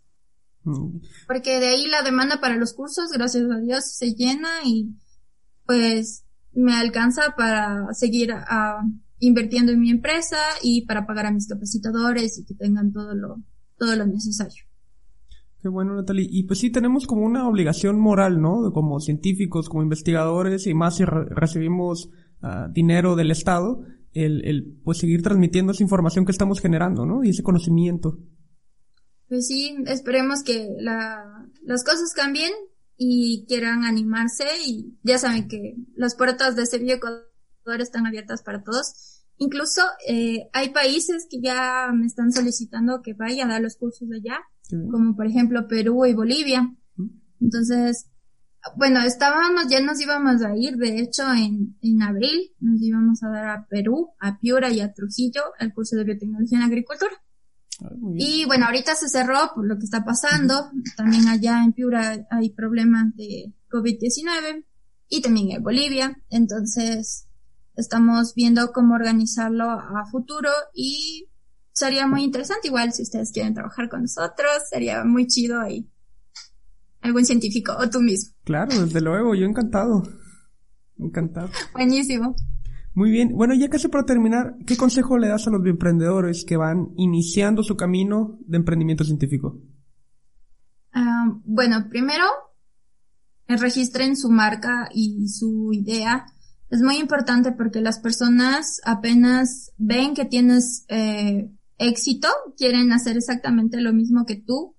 Porque 1.27 1.59
de 1.59 1.67
ahí 1.67 1.87
la 1.87 2.01
demanda 2.01 2.39
para 2.39 2.55
los 2.55 2.73
cursos, 2.73 3.11
gracias 3.11 3.49
a 3.49 3.59
Dios, 3.59 3.85
se 3.85 4.13
llena 4.13 4.49
y 4.65 4.89
pues 5.65 6.25
me 6.53 6.73
alcanza 6.73 7.35
para 7.37 7.93
seguir 7.93 8.31
a, 8.31 8.81
invirtiendo 9.19 9.71
en 9.71 9.79
mi 9.79 9.91
empresa 9.91 10.37
y 10.63 10.85
para 10.85 11.05
pagar 11.05 11.27
a 11.27 11.31
mis 11.31 11.47
capacitadores 11.47 12.39
y 12.39 12.45
que 12.45 12.55
tengan 12.55 12.91
todo 12.91 13.13
lo, 13.13 13.41
todo 13.77 13.95
lo 13.95 14.05
necesario. 14.05 14.63
Qué 15.61 15.67
bueno, 15.67 15.95
Natalie. 15.95 16.27
Y 16.29 16.43
pues 16.43 16.59
sí, 16.59 16.69
tenemos 16.69 17.05
como 17.05 17.25
una 17.25 17.47
obligación 17.47 17.99
moral, 17.99 18.41
¿no? 18.41 18.71
Como 18.71 18.99
científicos, 19.01 19.67
como 19.67 19.83
investigadores 19.83 20.67
y 20.67 20.73
más 20.73 20.97
si 20.97 21.03
recibimos 21.05 22.09
uh, 22.41 22.71
dinero 22.71 23.17
del 23.17 23.31
Estado, 23.31 23.81
el, 24.13 24.45
el 24.45 24.79
pues 24.83 24.99
seguir 24.99 25.21
transmitiendo 25.21 25.73
esa 25.73 25.83
información 25.83 26.25
que 26.25 26.31
estamos 26.31 26.61
generando, 26.61 27.05
¿no? 27.05 27.25
Y 27.25 27.29
ese 27.29 27.43
conocimiento. 27.43 28.17
Pues 29.29 29.47
sí, 29.47 29.77
esperemos 29.85 30.43
que 30.43 30.69
la, 30.79 31.47
las 31.61 31.83
cosas 31.83 32.13
cambien 32.15 32.51
y 32.97 33.45
quieran 33.47 33.85
animarse 33.85 34.45
y 34.65 34.97
ya 35.03 35.19
saben 35.19 35.47
que 35.47 35.75
las 35.95 36.15
puertas 36.15 36.55
de 36.55 36.65
Sevilla 36.65 36.95
Ecuador 36.95 37.29
están 37.79 38.07
abiertas 38.07 38.41
para 38.41 38.63
todos. 38.63 39.23
Incluso 39.37 39.83
eh, 40.07 40.49
hay 40.51 40.69
países 40.69 41.27
que 41.29 41.39
ya 41.41 41.91
me 41.93 42.07
están 42.07 42.31
solicitando 42.31 43.01
que 43.03 43.13
vaya 43.13 43.45
a 43.45 43.47
dar 43.47 43.61
los 43.61 43.77
cursos 43.77 44.09
allá, 44.11 44.39
como 44.91 45.15
por 45.15 45.27
ejemplo 45.27 45.67
Perú 45.67 46.07
y 46.07 46.13
Bolivia. 46.13 46.75
Entonces, 47.39 48.09
bueno, 48.75 49.01
estábamos, 49.03 49.69
ya 49.69 49.79
nos 49.79 50.01
íbamos 50.01 50.41
a 50.41 50.57
ir, 50.57 50.75
de 50.75 50.99
hecho, 50.99 51.31
en, 51.31 51.77
en 51.81 52.01
abril, 52.01 52.51
nos 52.59 52.81
íbamos 52.81 53.23
a 53.23 53.29
dar 53.29 53.47
a 53.47 53.67
Perú, 53.69 54.09
a 54.19 54.39
Piura 54.39 54.71
y 54.71 54.81
a 54.81 54.91
Trujillo 54.91 55.43
el 55.59 55.73
curso 55.73 55.95
de 55.95 56.03
biotecnología 56.03 56.57
en 56.57 56.63
agricultura. 56.65 57.13
Y 58.15 58.45
bueno, 58.45 58.65
ahorita 58.65 58.95
se 58.95 59.09
cerró 59.09 59.51
por 59.55 59.67
lo 59.67 59.77
que 59.77 59.85
está 59.85 60.03
pasando. 60.03 60.69
También 60.97 61.27
allá 61.27 61.63
en 61.63 61.73
Piura 61.73 62.25
hay 62.29 62.49
problemas 62.51 63.15
de 63.15 63.53
COVID-19 63.69 64.65
y 65.07 65.21
también 65.21 65.51
en 65.51 65.63
Bolivia. 65.63 66.21
Entonces, 66.29 67.27
estamos 67.75 68.33
viendo 68.35 68.71
cómo 68.71 68.95
organizarlo 68.95 69.69
a 69.69 70.05
futuro 70.11 70.49
y 70.73 71.29
sería 71.71 72.07
muy 72.07 72.23
interesante 72.23 72.67
igual 72.67 72.91
si 72.91 73.03
ustedes 73.03 73.31
quieren 73.31 73.53
trabajar 73.53 73.89
con 73.89 74.01
nosotros, 74.01 74.49
sería 74.69 75.03
muy 75.05 75.27
chido 75.27 75.59
ahí. 75.59 75.89
Algún 77.01 77.23
científico 77.23 77.73
o 77.79 77.89
tú 77.89 78.01
mismo. 78.01 78.35
Claro, 78.43 78.77
desde 78.77 78.99
luego, 78.99 79.33
yo 79.33 79.45
encantado. 79.45 80.03
Encantado. 80.97 81.49
Buenísimo. 81.73 82.35
Muy 82.99 83.11
bien. 83.11 83.33
Bueno, 83.33 83.53
ya 83.53 83.69
casi 83.69 83.87
para 83.87 84.03
terminar, 84.03 84.57
¿qué 84.67 84.75
consejo 84.75 85.17
le 85.17 85.29
das 85.29 85.47
a 85.47 85.51
los 85.51 85.65
emprendedores 85.65 86.43
que 86.43 86.57
van 86.57 86.89
iniciando 86.97 87.63
su 87.63 87.77
camino 87.77 88.37
de 88.41 88.57
emprendimiento 88.57 89.05
científico? 89.05 89.57
Ah, 90.91 91.31
bueno, 91.45 91.87
primero, 91.89 92.25
registren 93.47 94.17
su 94.17 94.29
marca 94.29 94.89
y 94.93 95.29
su 95.29 95.71
idea. 95.71 96.25
Es 96.69 96.81
muy 96.81 96.97
importante 96.97 97.53
porque 97.53 97.79
las 97.79 97.99
personas 97.99 98.81
apenas 98.83 99.71
ven 99.77 100.13
que 100.13 100.25
tienes 100.25 100.83
eh, 100.89 101.49
éxito, 101.77 102.27
quieren 102.57 102.91
hacer 102.91 103.15
exactamente 103.15 103.79
lo 103.79 103.93
mismo 103.93 104.25
que 104.25 104.35
tú 104.35 104.75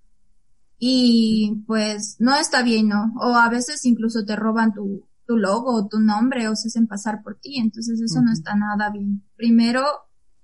y 0.78 1.64
pues 1.66 2.16
no 2.18 2.36
está 2.36 2.62
bien, 2.62 2.88
¿no? 2.88 3.14
O 3.18 3.34
a 3.34 3.48
veces 3.48 3.86
incluso 3.86 4.26
te 4.26 4.36
roban 4.36 4.74
tu, 4.74 5.08
tu 5.30 5.36
logo 5.36 5.72
o 5.72 5.86
tu 5.86 6.00
nombre 6.00 6.48
o 6.48 6.56
se 6.56 6.66
hacen 6.66 6.88
pasar 6.88 7.22
por 7.22 7.38
ti, 7.38 7.60
entonces 7.60 8.00
eso 8.00 8.20
no 8.20 8.32
está 8.32 8.56
nada 8.56 8.90
bien. 8.90 9.22
Primero, 9.36 9.84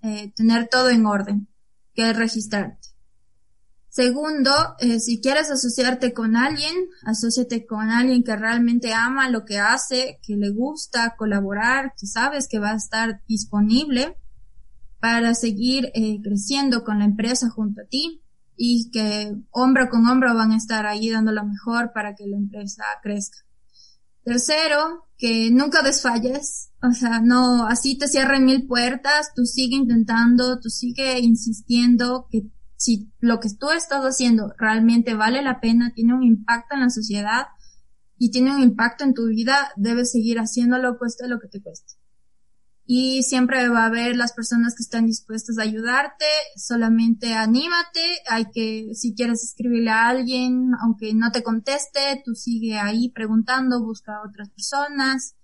eh, 0.00 0.32
tener 0.36 0.68
todo 0.68 0.90
en 0.90 1.06
orden, 1.06 1.48
que 1.92 2.10
es 2.10 2.16
registrarte. 2.16 2.90
Segundo, 3.88 4.52
eh, 4.78 5.00
si 5.00 5.20
quieres 5.20 5.50
asociarte 5.50 6.12
con 6.12 6.36
alguien, 6.36 6.72
asóciate 7.02 7.66
con 7.66 7.88
alguien 7.90 8.22
que 8.22 8.36
realmente 8.36 8.94
ama 8.94 9.28
lo 9.28 9.44
que 9.44 9.58
hace, 9.58 10.20
que 10.22 10.36
le 10.36 10.50
gusta 10.50 11.16
colaborar, 11.18 11.94
que 11.98 12.06
sabes 12.06 12.46
que 12.46 12.60
va 12.60 12.70
a 12.70 12.76
estar 12.76 13.22
disponible 13.26 14.16
para 15.00 15.34
seguir 15.34 15.90
eh, 15.94 16.20
creciendo 16.22 16.84
con 16.84 17.00
la 17.00 17.06
empresa 17.06 17.50
junto 17.50 17.80
a 17.80 17.86
ti 17.86 18.22
y 18.54 18.88
que 18.92 19.34
hombro 19.50 19.88
con 19.88 20.06
hombro 20.06 20.32
van 20.32 20.52
a 20.52 20.56
estar 20.56 20.86
ahí 20.86 21.10
dando 21.10 21.32
lo 21.32 21.44
mejor 21.44 21.90
para 21.92 22.14
que 22.14 22.28
la 22.28 22.36
empresa 22.36 22.84
crezca. 23.02 23.45
Tercero, 24.26 25.06
que 25.16 25.52
nunca 25.52 25.82
desfalles, 25.82 26.72
o 26.82 26.90
sea, 26.90 27.20
no, 27.20 27.64
así 27.68 27.96
te 27.96 28.08
cierren 28.08 28.44
mil 28.44 28.66
puertas, 28.66 29.30
tú 29.36 29.44
sigue 29.44 29.76
intentando, 29.76 30.58
tú 30.58 30.68
sigue 30.68 31.20
insistiendo 31.20 32.26
que 32.28 32.50
si 32.74 33.12
lo 33.20 33.38
que 33.38 33.50
tú 33.56 33.70
estás 33.70 34.02
haciendo 34.02 34.52
realmente 34.58 35.14
vale 35.14 35.42
la 35.42 35.60
pena, 35.60 35.92
tiene 35.94 36.12
un 36.12 36.24
impacto 36.24 36.74
en 36.74 36.80
la 36.80 36.90
sociedad 36.90 37.46
y 38.18 38.32
tiene 38.32 38.52
un 38.52 38.62
impacto 38.62 39.04
en 39.04 39.14
tu 39.14 39.26
vida, 39.28 39.70
debes 39.76 40.10
seguir 40.10 40.40
haciéndolo, 40.40 40.98
cueste 40.98 41.28
lo 41.28 41.38
que 41.38 41.46
te 41.46 41.62
cueste. 41.62 41.94
Y 42.88 43.24
siempre 43.24 43.68
va 43.68 43.82
a 43.82 43.86
haber 43.86 44.16
las 44.16 44.32
personas 44.32 44.74
que 44.76 44.82
están 44.84 45.06
dispuestas 45.06 45.58
a 45.58 45.62
ayudarte, 45.62 46.24
solamente 46.54 47.34
anímate, 47.34 48.18
hay 48.28 48.46
que, 48.52 48.94
si 48.94 49.14
quieres 49.14 49.42
escribirle 49.42 49.90
a 49.90 50.08
alguien, 50.08 50.70
aunque 50.80 51.12
no 51.12 51.32
te 51.32 51.42
conteste, 51.42 52.22
tú 52.24 52.36
sigue 52.36 52.78
ahí 52.78 53.10
preguntando, 53.10 53.82
busca 53.82 54.16
a 54.16 54.28
otras 54.28 54.50
personas, 54.50 55.34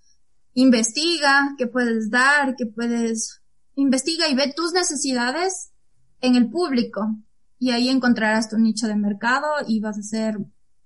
investiga 0.54 1.54
qué 1.58 1.66
puedes 1.66 2.10
dar, 2.10 2.54
qué 2.56 2.66
puedes, 2.66 3.42
investiga 3.74 4.28
y 4.28 4.36
ve 4.36 4.52
tus 4.54 4.72
necesidades 4.72 5.72
en 6.20 6.36
el 6.36 6.48
público 6.48 7.16
y 7.58 7.70
ahí 7.70 7.88
encontrarás 7.88 8.48
tu 8.48 8.58
nicho 8.58 8.86
de 8.86 8.96
mercado 8.96 9.48
y 9.66 9.80
vas 9.80 9.98
a 9.98 10.02
ser 10.02 10.38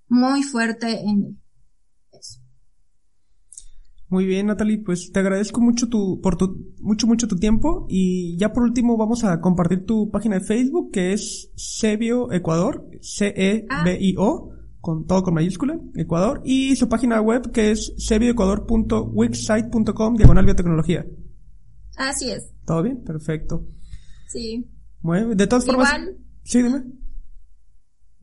muy 0.08 0.42
fuerte 0.42 1.00
en 1.00 1.24
eso. 1.24 1.45
Muy 4.08 4.24
bien, 4.24 4.46
Natalie, 4.46 4.78
pues 4.78 5.10
te 5.10 5.18
agradezco 5.18 5.60
mucho 5.60 5.88
tu, 5.88 6.20
por 6.20 6.36
tu, 6.36 6.72
mucho, 6.80 7.08
mucho 7.08 7.26
tu 7.26 7.34
tiempo 7.36 7.86
y 7.88 8.36
ya 8.38 8.52
por 8.52 8.62
último 8.62 8.96
vamos 8.96 9.24
a 9.24 9.40
compartir 9.40 9.84
tu 9.84 10.10
página 10.10 10.38
de 10.38 10.44
Facebook 10.44 10.92
que 10.92 11.12
es 11.12 11.50
Sebio 11.56 12.30
Ecuador, 12.32 12.88
C-E-B-I-O, 13.00 14.50
con 14.80 15.06
todo 15.06 15.24
con 15.24 15.34
mayúscula, 15.34 15.80
Ecuador, 15.96 16.40
y 16.44 16.76
su 16.76 16.88
página 16.88 17.20
web 17.20 17.50
que 17.50 17.72
es 17.72 17.94
sebioecuador.wixsite.com, 17.98 20.16
diagonal 20.16 20.44
biotecnología. 20.44 21.04
Así 21.96 22.30
es. 22.30 22.52
¿Todo 22.64 22.84
bien? 22.84 23.02
Perfecto. 23.02 23.66
Sí 24.28 24.70
de 25.34 25.46
todas 25.46 25.64
formas. 25.64 25.92
Igual, 25.92 26.16
sí, 26.42 26.62
dime. 26.62 26.84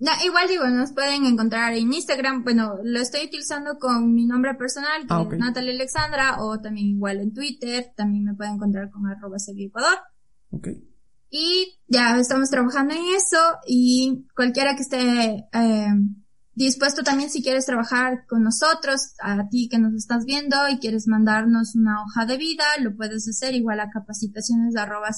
No, 0.04 0.12
igual 0.26 0.50
digo, 0.50 0.68
nos 0.68 0.92
pueden 0.92 1.26
encontrar 1.26 1.72
en 1.72 1.94
Instagram. 1.94 2.44
Bueno, 2.44 2.76
lo 2.84 3.00
estoy 3.00 3.26
utilizando 3.28 3.80
con 3.80 4.14
mi 4.14 4.26
nombre 4.26 4.54
personal, 4.54 5.08
que 5.08 5.14
ah, 5.14 5.26
es 5.32 5.40
Natalia 5.40 5.72
Alexandra, 5.72 6.44
o 6.44 6.60
también 6.60 6.88
igual 6.88 7.22
en 7.22 7.34
Twitter. 7.34 7.94
También 7.96 8.26
me 8.26 8.34
pueden 8.34 8.56
encontrar 8.56 8.90
con 8.92 9.08
arroba 9.08 9.38
Ecuador. 9.48 9.98
Ok. 10.52 10.68
Y 11.30 11.80
ya 11.88 12.20
estamos 12.20 12.50
trabajando 12.50 12.94
en 12.94 13.16
eso 13.16 13.38
y 13.66 14.28
cualquiera 14.36 14.76
que 14.76 14.82
esté 14.82 15.48
eh, 15.54 15.94
dispuesto 16.54 17.04
también 17.04 17.30
si 17.30 17.42
quieres 17.42 17.66
trabajar 17.66 18.26
con 18.28 18.44
nosotros, 18.44 19.14
a 19.22 19.48
ti 19.48 19.70
que 19.72 19.80
nos 19.80 19.94
estás 19.94 20.26
viendo 20.26 20.68
y 20.70 20.80
quieres 20.80 21.08
mandarnos 21.08 21.76
una 21.76 22.04
hoja 22.04 22.26
de 22.26 22.36
vida, 22.36 22.66
lo 22.82 22.94
puedes 22.98 23.26
hacer 23.30 23.56
igual 23.56 23.80
a 23.80 23.90
capacitaciones 23.90 24.76
arroba 24.76 25.12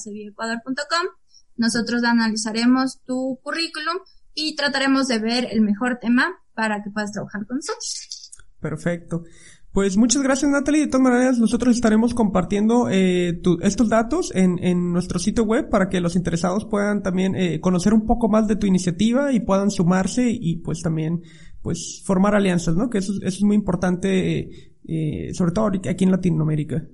nosotros 1.56 2.04
analizaremos 2.04 3.00
tu 3.04 3.40
currículum 3.42 3.96
y 4.36 4.54
trataremos 4.54 5.08
de 5.08 5.18
ver 5.18 5.48
el 5.50 5.62
mejor 5.62 5.98
tema 6.00 6.36
para 6.54 6.84
que 6.84 6.90
puedas 6.90 7.10
trabajar 7.10 7.44
con 7.46 7.56
nosotros. 7.56 8.30
Perfecto. 8.60 9.24
Pues 9.72 9.96
muchas 9.96 10.22
gracias 10.22 10.50
Natalie. 10.50 10.82
De 10.82 10.86
todas 10.86 11.02
maneras, 11.02 11.38
nosotros 11.38 11.74
estaremos 11.74 12.14
compartiendo 12.14 12.88
eh, 12.88 13.42
estos 13.60 13.88
datos 13.88 14.32
en, 14.34 14.58
en, 14.62 14.92
nuestro 14.92 15.18
sitio 15.18 15.44
web 15.44 15.68
para 15.68 15.88
que 15.88 16.00
los 16.00 16.16
interesados 16.16 16.64
puedan 16.64 17.02
también 17.02 17.34
eh, 17.34 17.60
conocer 17.60 17.92
un 17.92 18.06
poco 18.06 18.28
más 18.28 18.46
de 18.46 18.56
tu 18.56 18.66
iniciativa 18.66 19.32
y 19.32 19.40
puedan 19.40 19.70
sumarse 19.70 20.30
y 20.30 20.56
pues 20.60 20.80
también 20.80 21.22
pues 21.60 22.02
formar 22.04 22.34
alianzas, 22.34 22.74
¿no? 22.74 22.88
Que 22.88 22.98
eso, 22.98 23.12
eso 23.20 23.26
es 23.26 23.42
muy 23.42 23.56
importante, 23.56 24.72
eh, 24.88 25.34
sobre 25.34 25.52
todo 25.52 25.66
aquí 25.66 26.04
en 26.04 26.10
Latinoamérica. 26.10 26.86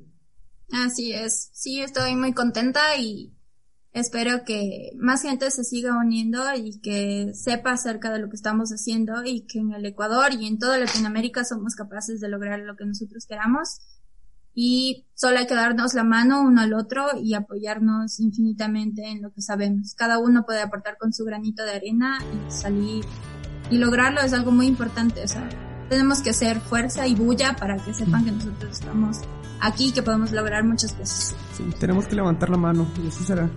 Así 0.73 1.13
es. 1.13 1.51
Sí, 1.53 1.81
estoy 1.81 2.17
muy 2.17 2.33
contenta 2.33 2.97
y 2.99 3.33
espero 3.93 4.45
que 4.45 4.93
más 4.97 5.23
gente 5.23 5.51
se 5.51 5.65
siga 5.65 5.97
uniendo 5.97 6.43
y 6.57 6.81
que 6.81 7.33
sepa 7.35 7.73
acerca 7.73 8.11
de 8.11 8.21
lo 8.21 8.29
que 8.29 8.37
estamos 8.37 8.71
haciendo 8.71 9.25
y 9.25 9.43
que 9.43 9.59
en 9.59 9.73
el 9.73 9.85
Ecuador 9.85 10.33
y 10.33 10.47
en 10.47 10.59
toda 10.59 10.79
Latinoamérica 10.79 11.45
somos 11.45 11.75
capaces 11.75 12.21
de 12.21 12.29
lograr 12.29 12.61
lo 12.61 12.77
que 12.77 12.87
nosotros 12.87 13.27
queramos. 13.27 13.81
Y 14.55 15.07
solo 15.15 15.39
hay 15.39 15.47
que 15.47 15.55
darnos 15.55 15.95
la 15.95 16.05
mano 16.05 16.43
uno 16.43 16.61
al 16.61 16.75
otro 16.75 17.07
y 17.23 17.35
apoyarnos 17.35 18.21
infinitamente 18.21 19.11
en 19.11 19.23
lo 19.23 19.33
que 19.33 19.41
sabemos. 19.41 19.95
Cada 19.95 20.19
uno 20.19 20.45
puede 20.45 20.61
aportar 20.61 20.99
con 20.99 21.13
su 21.13 21.25
granito 21.25 21.65
de 21.65 21.73
arena 21.73 22.19
y 22.21 22.51
salir 22.51 23.05
y 23.71 23.79
lograrlo 23.79 24.21
es 24.21 24.35
algo 24.35 24.53
muy 24.53 24.67
importante. 24.67 25.23
Tenemos 25.93 26.23
que 26.23 26.31
hacer 26.31 26.59
fuerza 26.59 27.07
y 27.07 27.15
bulla 27.15 27.55
para 27.55 27.77
que 27.77 27.93
sepan 27.93 28.25
que 28.25 28.33
nosotros 28.33 28.73
estamos 28.73 29.19
aquí 29.61 29.89
y 29.89 29.93
que 29.93 30.03
podemos 30.03 30.33
lograr 30.33 30.65
muchas 30.65 30.95
cosas. 30.95 31.37
Sí, 31.55 31.65
tenemos 31.79 32.07
que 32.07 32.17
levantar 32.17 32.49
la 32.49 32.57
mano 32.57 32.87
y 33.05 33.09
así 33.09 33.23
será. 33.25 33.51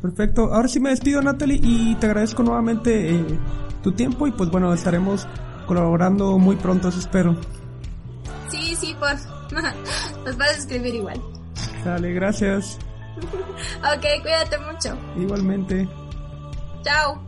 Perfecto. 0.00 0.54
Ahora 0.54 0.68
sí 0.68 0.78
me 0.78 0.90
despido, 0.90 1.20
Natalie, 1.20 1.58
y 1.60 1.96
te 1.96 2.06
agradezco 2.06 2.44
nuevamente 2.44 3.16
eh, 3.16 3.24
tu 3.82 3.90
tiempo 3.90 4.28
y 4.28 4.30
pues 4.30 4.48
bueno, 4.48 4.72
estaremos 4.72 5.26
colaborando 5.66 6.38
muy 6.38 6.54
pronto, 6.54 6.90
espero. 6.90 7.36
Sí, 8.48 8.76
sí, 8.76 8.94
pues 9.00 9.26
nos 10.24 10.36
vas 10.36 10.48
a 10.48 10.58
escribir 10.58 10.94
igual. 10.94 11.20
Dale, 11.84 12.12
gracias. 12.12 12.78
ok, 13.80 14.22
cuídate 14.22 14.58
mucho. 14.58 14.96
Igualmente. 15.20 15.88
Chao. 16.84 17.25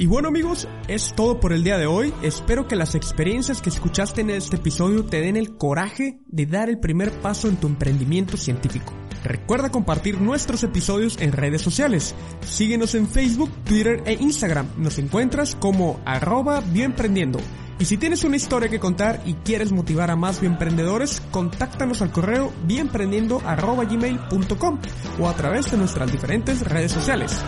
Y 0.00 0.06
bueno 0.06 0.28
amigos, 0.28 0.66
es 0.88 1.14
todo 1.14 1.38
por 1.40 1.52
el 1.52 1.62
día 1.62 1.76
de 1.76 1.84
hoy. 1.84 2.14
Espero 2.22 2.66
que 2.66 2.74
las 2.74 2.94
experiencias 2.94 3.60
que 3.60 3.68
escuchaste 3.68 4.22
en 4.22 4.30
este 4.30 4.56
episodio 4.56 5.04
te 5.04 5.20
den 5.20 5.36
el 5.36 5.58
coraje 5.58 6.20
de 6.26 6.46
dar 6.46 6.70
el 6.70 6.80
primer 6.80 7.12
paso 7.20 7.48
en 7.48 7.58
tu 7.58 7.66
emprendimiento 7.66 8.38
científico. 8.38 8.94
Recuerda 9.22 9.70
compartir 9.70 10.18
nuestros 10.18 10.64
episodios 10.64 11.20
en 11.20 11.32
redes 11.32 11.60
sociales. 11.60 12.14
Síguenos 12.46 12.94
en 12.94 13.08
Facebook, 13.08 13.50
Twitter 13.64 14.02
e 14.06 14.14
Instagram. 14.14 14.68
Nos 14.78 14.98
encuentras 14.98 15.54
como 15.54 16.00
arroba 16.06 16.62
bioemprendiendo. 16.62 17.38
Y 17.78 17.84
si 17.84 17.98
tienes 17.98 18.24
una 18.24 18.36
historia 18.36 18.70
que 18.70 18.80
contar 18.80 19.20
y 19.26 19.34
quieres 19.34 19.70
motivar 19.70 20.10
a 20.10 20.16
más 20.16 20.40
bioemprendedores, 20.40 21.20
contáctanos 21.30 22.00
al 22.00 22.10
correo 22.10 22.50
bioemprendiendo.gmail.com 22.64 24.78
o 25.18 25.28
a 25.28 25.34
través 25.34 25.70
de 25.70 25.76
nuestras 25.76 26.10
diferentes 26.10 26.66
redes 26.66 26.90
sociales. 26.90 27.44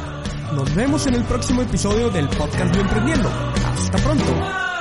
Nos 0.54 0.74
vemos 0.74 1.06
en 1.06 1.14
el 1.14 1.24
próximo 1.24 1.62
episodio 1.62 2.10
del 2.10 2.28
podcast 2.28 2.74
Bioemprendiendo. 2.74 3.28
Hasta 3.28 3.96
pronto. 3.98 4.71